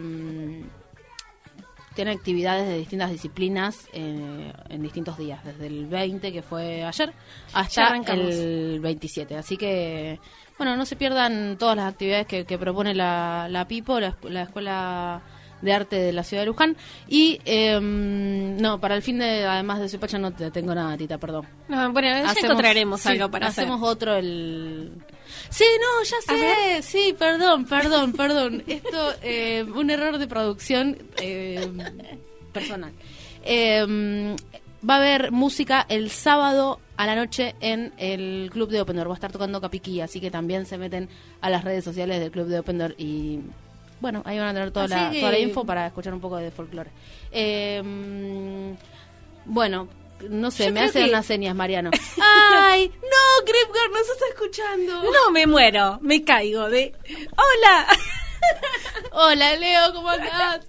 tiene 1.94 2.12
actividades 2.12 2.68
de 2.68 2.78
distintas 2.78 3.10
disciplinas 3.10 3.88
eh, 3.92 4.52
en 4.68 4.82
distintos 4.82 5.18
días, 5.18 5.44
desde 5.44 5.66
el 5.66 5.86
20, 5.86 6.32
que 6.32 6.42
fue 6.42 6.84
ayer, 6.84 7.12
hasta 7.52 7.88
el 8.14 8.78
27. 8.80 9.36
Así 9.36 9.56
que, 9.56 10.20
bueno, 10.58 10.76
no 10.76 10.84
se 10.84 10.96
pierdan 10.96 11.56
todas 11.58 11.76
las 11.76 11.90
actividades 11.92 12.26
que, 12.26 12.44
que 12.44 12.58
propone 12.58 12.94
la, 12.94 13.46
la 13.48 13.66
PIPO, 13.66 14.00
la, 14.00 14.16
la 14.24 14.42
Escuela 14.42 15.22
de 15.62 15.72
Arte 15.72 15.96
de 15.96 16.12
la 16.12 16.22
Ciudad 16.22 16.42
de 16.42 16.46
Luján. 16.46 16.76
Y, 17.08 17.40
eh, 17.44 17.80
no, 17.80 18.80
para 18.80 18.94
el 18.94 19.02
fin 19.02 19.18
de, 19.18 19.44
además 19.44 19.80
de 19.80 19.88
Supacha, 19.88 20.18
no 20.18 20.32
te 20.32 20.50
tengo 20.52 20.74
nada, 20.74 20.96
Tita, 20.96 21.18
perdón. 21.18 21.46
No, 21.68 21.92
bueno, 21.92 22.08
ya 22.08 22.20
Hacemos- 22.30 22.44
encontraremos 22.44 23.00
sí, 23.00 23.08
algo 23.08 23.30
para 23.30 23.48
hacemos 23.48 23.76
hacer. 23.80 23.88
otro 23.88 24.16
el 24.16 24.92
sí 25.50 25.64
no 25.80 26.02
ya 26.04 26.16
sé 26.36 26.82
sí 26.82 27.14
perdón 27.18 27.66
perdón 27.66 28.12
perdón 28.14 28.64
esto 28.66 29.12
eh, 29.22 29.62
un 29.74 29.90
error 29.90 30.16
de 30.18 30.26
producción 30.26 30.96
eh, 31.20 31.70
personal 32.52 32.92
va 34.88 34.94
a 34.94 34.98
haber 34.98 35.30
música 35.32 35.84
el 35.88 36.10
sábado 36.10 36.80
a 36.98 37.06
la 37.06 37.14
noche 37.14 37.54
en 37.60 37.92
el 37.96 38.50
club 38.52 38.68
de 38.68 38.80
Open 38.82 38.96
Door 38.96 39.08
va 39.08 39.12
a 39.12 39.14
estar 39.14 39.32
tocando 39.32 39.60
Capiquí 39.60 40.00
así 40.02 40.20
que 40.20 40.30
también 40.30 40.66
se 40.66 40.76
meten 40.76 41.08
a 41.40 41.48
las 41.48 41.64
redes 41.64 41.82
sociales 41.84 42.20
del 42.20 42.30
club 42.30 42.46
de 42.48 42.58
Open 42.58 42.76
Door 42.78 42.94
y 42.98 43.40
bueno, 44.00 44.22
ahí 44.26 44.38
van 44.38 44.48
a 44.48 44.52
tener 44.52 44.70
toda, 44.70 44.84
Así 44.84 44.94
la, 44.94 45.10
que- 45.10 45.20
toda 45.20 45.32
la 45.32 45.38
info 45.38 45.64
para 45.64 45.86
escuchar 45.86 46.12
un 46.14 46.20
poco 46.20 46.36
de 46.36 46.50
folclore. 46.52 46.90
Eh, 47.32 47.82
bueno, 49.44 49.88
no 50.28 50.50
sé, 50.50 50.66
Yo 50.66 50.72
me 50.72 50.80
hacen 50.80 51.04
que- 51.04 51.10
unas 51.10 51.26
señas, 51.26 51.54
Mariano. 51.56 51.90
¡Ay! 52.22 52.88
¡No, 53.02 53.44
Gripgar 53.46 53.90
nos 53.90 54.08
está 54.08 54.24
escuchando! 54.30 55.02
No 55.04 55.30
me 55.32 55.46
muero, 55.46 55.98
me 56.02 56.22
caigo 56.24 56.68
de... 56.68 56.92
¡Hola! 57.32 57.86
Hola, 59.12 59.56
Leo, 59.56 59.92
¿cómo 59.94 60.08
andás? 60.10 60.60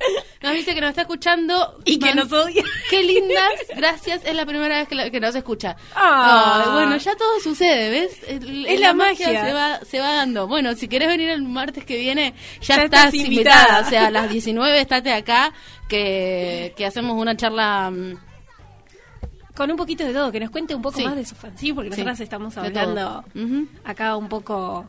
Nos 0.42 0.54
dice 0.54 0.74
que 0.74 0.82
nos 0.82 0.92
está 0.92 1.02
escuchando. 1.02 1.80
Y 1.86 2.00
que 2.00 2.14
nos 2.16 2.32
odia. 2.32 2.64
Qué 2.90 3.04
lindas, 3.04 3.52
gracias, 3.76 4.22
es 4.26 4.36
la 4.36 4.46
primera 4.46 4.78
vez 4.80 4.88
que, 4.88 4.96
la- 4.96 5.10
que 5.10 5.20
nos 5.20 5.36
escucha. 5.36 5.76
Ah. 5.96 6.70
Bueno, 6.74 6.98
ya 6.98 7.16
todo 7.16 7.40
sucede, 7.42 7.90
¿ves? 7.90 8.18
El- 8.28 8.66
Es 8.66 8.80
la 8.80 8.94
magia. 8.94 9.46
Se 9.46 9.54
va, 9.54 9.80
se 9.86 10.00
va 10.00 10.14
dando. 10.14 10.48
Bueno, 10.48 10.74
si 10.76 10.88
querés 10.88 11.08
venir 11.10 11.30
el 11.30 11.42
martes 11.44 11.84
que 11.86 11.98
viene, 11.98 12.34
ya, 12.62 12.78
Ya 12.78 12.84
estás, 12.86 13.14
invitada. 13.14 13.62
invitada. 13.64 13.88
O 13.88 13.90
sea, 13.90 14.08
a 14.08 14.12
las 14.12 14.30
19 14.30 14.80
estate 14.80 15.12
acá, 15.14 15.52
que, 15.88 16.74
que 16.78 16.86
hacemos 16.86 17.18
una 17.20 17.36
charla... 17.36 17.92
mm, 17.92 18.14
Con 19.56 19.70
un 19.72 19.78
poquito 19.78 20.06
de 20.06 20.14
todo, 20.14 20.32
que 20.32 20.40
nos 20.40 20.50
cuente 20.52 20.74
un 20.74 20.82
poco 20.82 20.98
Sí. 20.98 21.04
más 21.06 21.16
de 21.16 21.26
su 21.26 21.36
fanzine, 21.36 21.74
porque 21.76 21.90
Sí, 21.92 21.98
nosotras 21.98 22.20
estamos 22.22 22.56
hablando 22.58 23.26
acá 23.84 24.16
un 24.16 24.30
poco... 24.30 24.86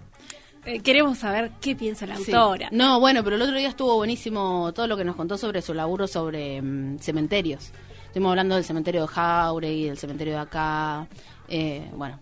eh, 0.64 0.80
queremos 0.80 1.18
saber 1.18 1.50
qué 1.60 1.74
piensa 1.76 2.06
la 2.06 2.16
Sí. 2.16 2.32
autora. 2.32 2.68
No, 2.72 3.00
bueno, 3.00 3.22
pero 3.24 3.36
el 3.36 3.42
otro 3.42 3.56
día 3.56 3.68
estuvo 3.68 3.96
buenísimo 3.96 4.72
todo 4.74 4.86
lo 4.86 4.96
que 4.96 5.04
nos 5.04 5.16
contó 5.16 5.36
sobre 5.38 5.62
su 5.62 5.74
laburo 5.74 6.06
sobre 6.06 6.60
mm, 6.62 6.98
cementerios. 6.98 7.72
Estuvimos 8.06 8.30
hablando 8.30 8.54
del 8.56 8.64
cementerio 8.64 9.02
de 9.02 9.06
Jauregui, 9.08 9.84
del 9.86 9.98
cementerio 9.98 10.34
de 10.34 10.40
acá. 10.40 11.06
eh, 11.48 11.88
bueno. 11.94 12.18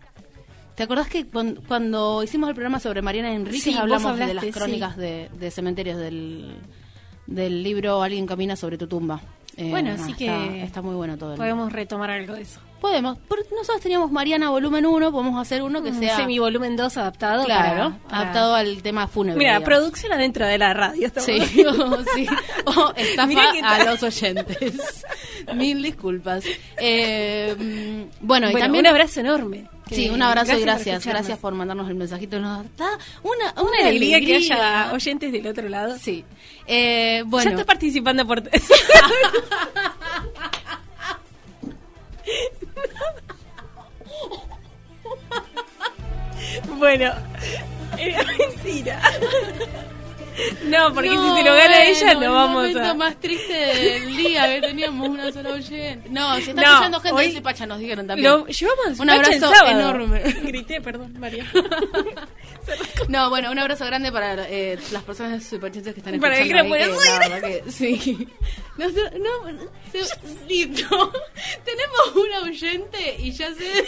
¿Te 0.74 0.84
acordás 0.84 1.08
que 1.08 1.26
cuan- 1.26 1.58
cuando 1.66 2.22
hicimos 2.22 2.48
el 2.48 2.54
programa 2.54 2.78
sobre 2.78 3.02
Mariana 3.02 3.32
Enríquez 3.32 3.62
Sí, 3.64 3.74
hablamos 3.74 4.16
de 4.16 4.32
las 4.34 4.44
sí. 4.44 4.52
crónicas 4.52 4.96
de, 4.96 5.28
de 5.38 5.50
cementerios 5.50 5.98
del, 5.98 6.54
del 7.26 7.62
libro 7.64 8.00
Alguien 8.02 8.26
camina 8.26 8.54
sobre 8.54 8.78
tu 8.78 8.86
tumba? 8.86 9.20
Eh, 9.56 9.70
Bueno, 9.70 9.90
así 9.90 10.12
está- 10.12 10.16
que 10.18 10.62
Está, 10.62 10.80
muy 10.82 10.94
bueno 10.94 11.18
todo. 11.18 11.32
el- 11.32 11.36
Podemos 11.38 11.72
retomar 11.72 12.10
algo 12.10 12.34
de 12.34 12.42
eso. 12.42 12.60
Podemos. 12.80 13.18
Por- 13.26 13.44
nosotros 13.52 13.80
teníamos 13.80 14.12
Mariana 14.12 14.50
volumen 14.50 14.86
1, 14.86 15.10
podemos 15.10 15.40
hacer 15.40 15.62
uno 15.62 15.82
que 15.82 15.90
Un 15.90 15.98
sea... 15.98 16.16
semi 16.16 16.38
volumen 16.38 16.76
2 16.76 16.96
adaptado. 16.96 17.44
Claro, 17.44 17.90
para- 17.90 17.98
para- 18.08 18.20
adaptado 18.22 18.54
al 18.54 18.82
tema 18.82 19.08
fúnebre. 19.08 19.38
Mira, 19.38 19.50
digamos. 19.58 19.66
producción 19.68 20.12
adentro 20.12 20.46
de 20.46 20.58
la 20.58 20.72
radio. 20.74 21.10
Sí, 21.16 21.38
o, 21.64 22.04
sí. 22.14 22.26
o 22.66 22.92
estafa 22.96 23.50
a 23.64 23.84
los 23.84 24.02
oyentes. 24.02 25.04
Mil 25.54 25.82
disculpas. 25.82 26.44
Eh, 26.76 27.54
mm, 27.58 28.26
bueno, 28.26 28.48
y 28.48 28.52
Bueno, 28.52 28.58
también... 28.66 28.84
un 28.84 28.90
abrazo 28.90 29.20
enorme. 29.20 29.68
Sí, 29.90 30.10
un 30.10 30.20
abrazo 30.22 30.52
y 30.52 30.56
por 30.56 30.62
gracias. 30.64 30.86
escucharnos. 30.98 31.04
Gracias 31.22 31.38
por 31.38 31.54
mandarnos 31.54 31.88
el 31.88 31.94
mensajito. 31.94 32.38
Nos 32.38 32.62
da 32.76 32.90
una, 33.22 33.52
una, 33.54 33.62
Una 33.62 33.78
alegría, 33.88 34.20
que 34.20 34.36
haya 34.36 34.90
oyentes 34.92 35.32
del 35.32 35.46
otro 35.46 35.66
lado. 35.70 35.96
Sí. 35.98 36.24
Eh, 36.66 37.20
Ya 37.24 37.24
bueno, 37.24 37.50
está 37.52 37.64
participando 37.64 38.26
por... 38.26 38.42
bueno, 46.76 47.12
era 47.98 48.24
mentira. 48.24 49.00
No, 50.66 50.94
porque 50.94 51.08
si 51.10 51.16
se 51.16 51.42
lo 51.42 51.54
gana 51.54 51.84
ella, 51.84 52.14
bueno, 52.14 52.20
no 52.20 52.32
vamos 52.32 52.64
el 52.66 52.74
momento 52.74 52.90
a... 52.90 52.94
más 52.94 53.16
triste 53.16 53.52
del 53.52 54.16
día 54.16 54.46
que 54.54 54.60
teníamos 54.68 55.08
una 55.08 55.32
sola 55.32 55.50
oyente. 55.50 56.08
No, 56.10 56.36
si 56.36 56.50
está 56.50 56.62
No, 56.62 56.68
escuchando 56.68 57.00
gente 57.00 57.18
hoy- 57.18 57.26
de 57.26 57.32
Suipacha, 57.32 57.66
nos 57.66 57.78
dijeron 57.80 58.06
también. 58.06 58.30
Lo 58.30 58.46
llevamos 58.46 59.00
Un 59.00 59.10
abrazo 59.10 59.52
enorme. 59.66 60.20
Grité, 60.44 60.80
perdón, 60.80 61.12
María. 61.18 61.44
No, 63.08 63.30
bueno, 63.30 63.50
un 63.50 63.58
abrazo 63.58 63.84
grande 63.86 64.12
para 64.12 64.48
eh, 64.48 64.78
las 64.92 65.02
personas 65.02 65.42
superchantes 65.44 65.94
que 65.94 66.00
están 66.00 66.20
Para 66.20 66.36
el 66.38 66.42
escuchando. 66.46 66.74
ahí, 66.74 66.80
que 66.82 66.88
Buenos 66.88 67.06
la 67.06 67.18
verdad 67.28 67.48
que 67.64 67.70
sí. 67.72 68.28
No, 68.78 68.86
no, 68.88 69.68
se- 69.92 70.46
listo. 70.46 71.12
Tenemos 71.64 72.14
una 72.14 72.40
oyente 72.42 73.16
y 73.18 73.32
ya 73.32 73.48
se... 73.54 73.64
Me 73.64 73.84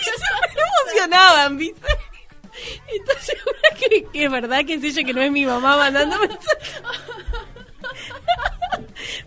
emocionaban, 0.85 1.57
¿viste? 1.59 1.87
¿Estás 2.93 3.25
segura 3.25 3.61
que, 3.79 4.05
que 4.13 4.25
es 4.25 4.31
verdad 4.31 4.65
que 4.67 4.75
es 4.75 4.83
ella 4.85 5.05
que 5.05 5.13
no 5.15 5.23
es 5.23 5.31
mi 5.31 5.47
mamá 5.47 5.77
mandando 5.77 6.19
mensajes? 6.19 6.83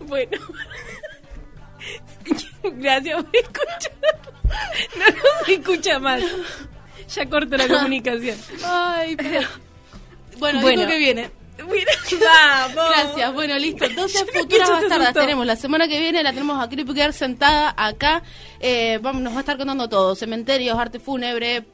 bueno. 0.00 0.38
Gracias 2.62 3.22
por 3.24 3.36
escuchar. 3.36 3.92
No 4.96 5.04
nos 5.06 5.48
escucha 5.48 5.98
más. 5.98 6.22
Ya 7.08 7.28
corto 7.28 7.56
la 7.56 7.68
comunicación. 7.68 8.36
Ay, 8.64 9.16
pero... 9.16 9.46
Bueno, 10.38 10.60
Bueno. 10.62 10.80
dijo 10.80 10.90
que 10.90 10.98
viene. 10.98 11.30
Vamos. 11.58 12.74
Gracias, 12.90 13.32
bueno, 13.32 13.56
listo. 13.56 13.88
12 13.88 14.18
Yo 14.18 14.26
creo 14.26 14.32
que 14.32 14.38
futuras 14.56 14.68
bastardas 14.70 15.14
tenemos. 15.14 15.46
La 15.46 15.54
semana 15.56 15.86
que 15.86 16.00
viene 16.00 16.22
la 16.24 16.32
tenemos 16.32 16.62
a 16.62 16.68
Creepy 16.68 16.92
Girl 16.92 17.12
sentada 17.12 17.72
acá. 17.76 18.22
Eh, 18.58 18.98
vamos, 19.00 19.22
nos 19.22 19.32
va 19.32 19.38
a 19.38 19.40
estar 19.40 19.56
contando 19.56 19.88
todo: 19.88 20.16
cementerios, 20.16 20.76
arte 20.76 20.98
fúnebre, 20.98 21.64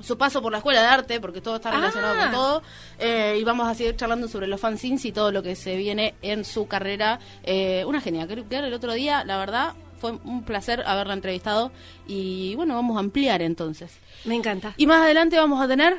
su 0.00 0.16
paso 0.16 0.40
por 0.40 0.52
la 0.52 0.58
escuela 0.58 0.80
de 0.82 0.86
arte, 0.86 1.20
porque 1.20 1.40
todo 1.40 1.56
está 1.56 1.72
relacionado 1.72 2.14
Ah. 2.16 2.22
con 2.22 2.30
todo. 2.32 2.62
Eh, 3.00 3.38
y 3.40 3.44
vamos 3.44 3.66
a 3.66 3.74
seguir 3.74 3.96
charlando 3.96 4.28
sobre 4.28 4.46
los 4.46 4.60
fanzines 4.60 5.04
y 5.04 5.10
todo 5.12 5.32
lo 5.32 5.42
que 5.42 5.56
se 5.56 5.76
viene 5.76 6.14
en 6.22 6.44
su 6.44 6.68
carrera. 6.68 7.18
Eh, 7.42 7.84
una 7.86 8.00
genia. 8.00 8.26
Creepy 8.28 8.54
Girl 8.54 8.66
el 8.66 8.74
otro 8.74 8.92
día, 8.92 9.24
la 9.24 9.36
verdad. 9.38 9.74
Fue 10.06 10.18
un 10.24 10.44
placer 10.44 10.82
haberla 10.86 11.14
entrevistado 11.14 11.72
y 12.06 12.54
bueno, 12.54 12.74
vamos 12.74 12.96
a 12.96 13.00
ampliar 13.00 13.42
entonces. 13.42 13.90
Me 14.24 14.34
encanta. 14.36 14.72
Y 14.76 14.86
más 14.86 15.02
adelante 15.02 15.36
vamos 15.36 15.60
a 15.60 15.66
tener 15.66 15.96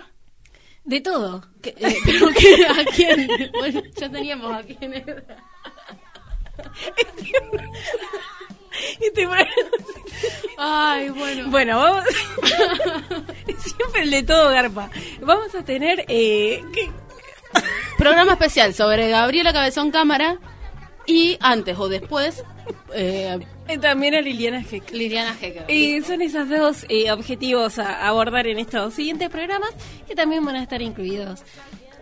De 0.86 1.02
todo. 1.02 1.44
que- 1.62 1.76
eh, 1.78 1.96
pero 2.06 2.28
que- 2.30 2.66
¿A 2.66 2.86
quién? 2.96 3.52
Bueno, 3.54 3.82
ya 3.96 4.10
teníamos 4.10 4.54
a 4.56 4.64
quién 4.64 4.94
era. 4.94 5.24
Este- 9.02 9.28
Ay, 10.58 11.10
bueno. 11.10 11.50
Bueno, 11.50 11.78
vamos. 11.78 12.04
Siempre 13.58 14.04
el 14.04 14.12
de 14.12 14.24
todo 14.24 14.50
garpa. 14.52 14.90
Vamos 15.22 15.54
a 15.56 15.64
tener. 15.64 16.06
Eh. 16.08 16.64
Programa 17.98 18.34
especial 18.34 18.74
sobre 18.74 19.10
Gabriela 19.10 19.52
Cabezón 19.54 19.90
Cámara 19.92 20.38
y 21.08 21.38
antes 21.40 21.78
o 21.80 21.88
después 21.90 22.44
eh, 22.94 23.40
También 23.82 24.16
a 24.16 24.22
Liliana 24.22 24.62
Heck. 24.62 24.92
Liliana 24.92 25.36
Hecker. 25.42 25.66
Y 25.72 26.02
son 26.02 26.22
esos 26.22 26.48
dos 26.50 26.86
eh, 26.90 27.12
objetivos 27.12 27.80
a 27.80 28.08
abordar 28.08 28.46
en 28.48 28.60
estos 28.60 28.94
siguientes 28.94 29.30
programas 29.30 29.72
que 30.08 30.16
también 30.16 30.46
van 30.46 30.58
a 30.58 30.64
estar 30.64 30.82
incluidos 30.82 31.44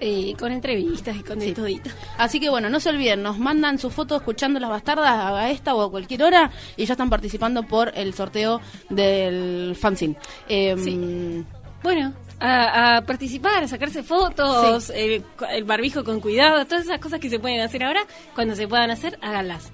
eh, 0.02 0.36
con 0.38 0.52
entrevistas 0.52 1.16
y 1.16 1.24
con 1.24 1.40
de 1.40 1.54
todito. 1.54 1.90
Así 2.18 2.40
que 2.40 2.50
bueno, 2.50 2.70
no 2.70 2.80
se 2.80 2.90
olviden, 2.90 3.24
nos 3.24 3.40
mandan 3.40 3.80
sus 3.80 3.94
fotos 3.94 4.18
escuchando 4.18 4.60
las 4.60 4.70
bastardas 4.70 5.10
a 5.10 5.50
esta 5.52 5.74
o 5.74 5.82
a 5.82 5.90
cualquier 5.90 6.24
hora 6.24 6.52
y 6.76 6.86
ya 6.86 6.94
están 6.94 7.10
participando 7.10 7.64
por 7.64 7.94
el 7.96 8.14
sorteo 8.14 8.60
del 8.90 9.76
fanzine. 9.80 10.18
Eh, 10.50 10.76
Sí. 10.78 11.46
Bueno, 11.82 12.14
a, 12.40 12.98
a 12.98 13.02
participar, 13.06 13.64
a 13.64 13.68
sacarse 13.68 14.04
fotos, 14.04 14.90
el, 14.90 15.24
el 15.52 15.64
barbijo 15.64 16.04
con 16.04 16.20
cuidado, 16.20 16.66
todas 16.66 16.86
esas 16.86 17.00
cosas 17.00 17.20
que 17.20 17.30
se 17.30 17.40
pueden 17.40 17.62
hacer 17.62 17.84
ahora, 17.84 18.02
cuando 18.34 18.56
se 18.56 18.68
puedan 18.68 18.92
hacer, 18.92 19.18
háganlas. 19.22 19.72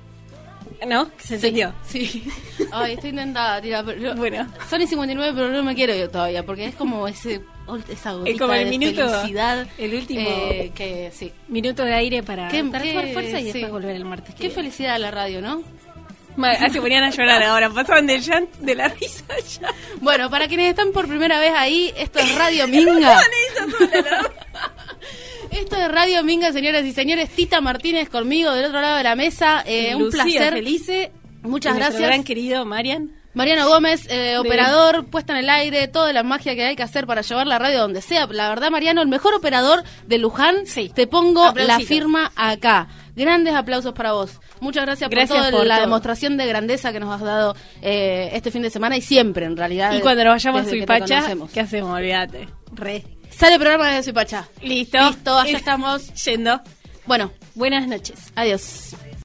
¿No? 0.88 1.06
¿Se 1.20 1.28
Sí, 1.28 1.34
entendió? 1.36 1.74
sí. 1.86 2.24
Ay, 2.72 2.94
estoy 2.94 3.12
intentada, 3.12 3.62
tía, 3.62 3.84
pero 3.84 4.16
Bueno. 4.16 4.48
Son 4.68 4.82
y 4.82 4.88
59, 4.88 5.34
pero 5.36 5.50
no 5.52 5.62
me 5.62 5.76
quiero 5.76 5.94
yo 5.96 6.10
todavía, 6.10 6.44
porque 6.44 6.66
es 6.66 6.76
como 6.76 7.08
ese 7.08 7.42
esa 7.88 8.14
gotita 8.14 8.40
como 8.40 8.54
el 8.54 8.64
de 8.66 8.70
minuto, 8.78 9.08
felicidad. 9.08 9.68
el 9.78 9.94
último- 9.94 10.20
eh, 10.28 10.72
que 10.74 11.12
sí. 11.14 11.32
Minuto 11.48 11.86
de 11.86 11.94
aire 11.94 12.24
para, 12.24 12.48
Qué- 12.48 12.64
fuerza 12.64 13.40
y 13.40 13.44
sí. 13.46 13.52
después 13.54 13.72
volver 13.72 13.96
el 13.96 14.06
martes. 14.06 14.34
Qué 14.34 14.40
viene. 14.44 14.56
felicidad 14.56 15.00
la 15.00 15.12
radio, 15.12 15.40
¿no? 15.42 15.62
Ah, 16.38 16.70
se 16.70 16.80
ponían 16.82 17.04
a 17.04 17.10
llorar 17.10 17.44
ahora, 17.44 17.70
pasaban 17.70 18.08
del 18.08 18.22
llanto, 18.22 18.58
de 18.60 18.76
la 18.76 18.88
risa 18.88 19.24
ya. 19.60 19.68
Bueno, 20.00 20.30
para 20.30 20.48
quienes 20.48 20.70
están 20.70 20.92
por 20.92 21.08
primera 21.08 21.40
vez 21.40 21.52
ahí, 21.56 21.94
esto 21.98 22.20
es 22.20 22.36
Radio 22.36 22.68
Minga. 22.70 23.20
Esto 25.52 25.76
es 25.76 25.92
Radio 25.92 26.24
Minga, 26.24 26.54
señoras 26.54 26.86
y 26.86 26.94
señores. 26.94 27.30
Tita 27.30 27.60
Martínez 27.60 28.08
conmigo 28.10 28.52
del 28.54 28.66
otro 28.66 28.80
lado 28.80 28.96
de 28.98 29.04
la 29.04 29.16
mesa. 29.16 29.62
Eh, 29.66 29.94
un 29.96 30.04
Lucía 30.04 30.24
placer. 30.24 30.54
Felice. 30.54 31.12
Muchas 31.42 31.76
y 31.76 31.78
gracias. 31.78 32.02
gran 32.02 32.24
querido 32.24 32.64
Marian. 32.66 33.12
Mariano 33.34 33.68
Gómez, 33.68 34.08
eh, 34.10 34.38
operador, 34.38 35.06
puesta 35.06 35.32
en 35.34 35.40
el 35.40 35.50
aire, 35.50 35.88
toda 35.88 36.12
la 36.12 36.22
magia 36.24 36.54
que 36.56 36.66
hay 36.66 36.76
que 36.76 36.84
hacer 36.84 37.08
para 37.08 37.22
llevar 37.22 37.48
la 37.48 37.60
radio 37.60 37.80
donde 37.80 38.02
sea. 38.02 38.28
La 38.28 38.50
verdad, 38.50 38.70
Mariano, 38.72 39.02
el 39.02 39.08
mejor 39.08 39.34
operador 39.34 39.84
de 40.06 40.18
Luján. 40.18 40.66
Sí. 40.66 40.92
Te 40.94 41.08
pongo 41.08 41.46
Aplausitos. 41.46 41.82
la 41.82 41.88
firma 41.88 42.32
acá. 42.36 42.88
Grandes 43.16 43.54
aplausos 43.54 43.94
para 43.94 44.14
vos. 44.14 44.40
Muchas 44.60 44.86
gracias, 44.86 45.10
Gracias 45.10 45.38
por, 45.38 45.48
toda 45.48 45.58
por 45.60 45.68
la 45.68 45.76
todo. 45.76 45.86
demostración 45.86 46.38
de 46.38 46.46
grandeza 46.46 46.92
que 46.92 47.00
nos 47.00 47.14
has 47.14 47.22
dado 47.22 47.56
eh, 47.82 48.30
este 48.34 48.52
fin 48.52 48.62
de 48.62 48.70
semana 48.70 48.98
y 48.98 49.02
siempre, 49.02 49.46
en 49.46 49.56
realidad. 49.58 49.94
Y 49.94 50.02
cuando 50.02 50.24
nos 50.26 50.34
vayamos 50.34 50.62
a 50.68 50.70
Suipacha. 50.70 51.24
¿qué 51.54 51.60
hacemos? 51.62 51.90
Olvídate. 51.98 52.48
Re. 52.74 53.04
Sale 53.30 53.54
el 53.56 53.60
programa 53.60 53.88
desde 53.88 54.04
Suipacha. 54.04 54.48
Listo. 54.62 54.98
Listo, 55.08 55.38
allá 55.38 55.58
estamos. 55.58 56.14
Yendo. 56.26 56.62
Bueno, 57.06 57.32
Buenas 57.56 57.88
noches. 57.88 58.20
adiós. 58.36 58.96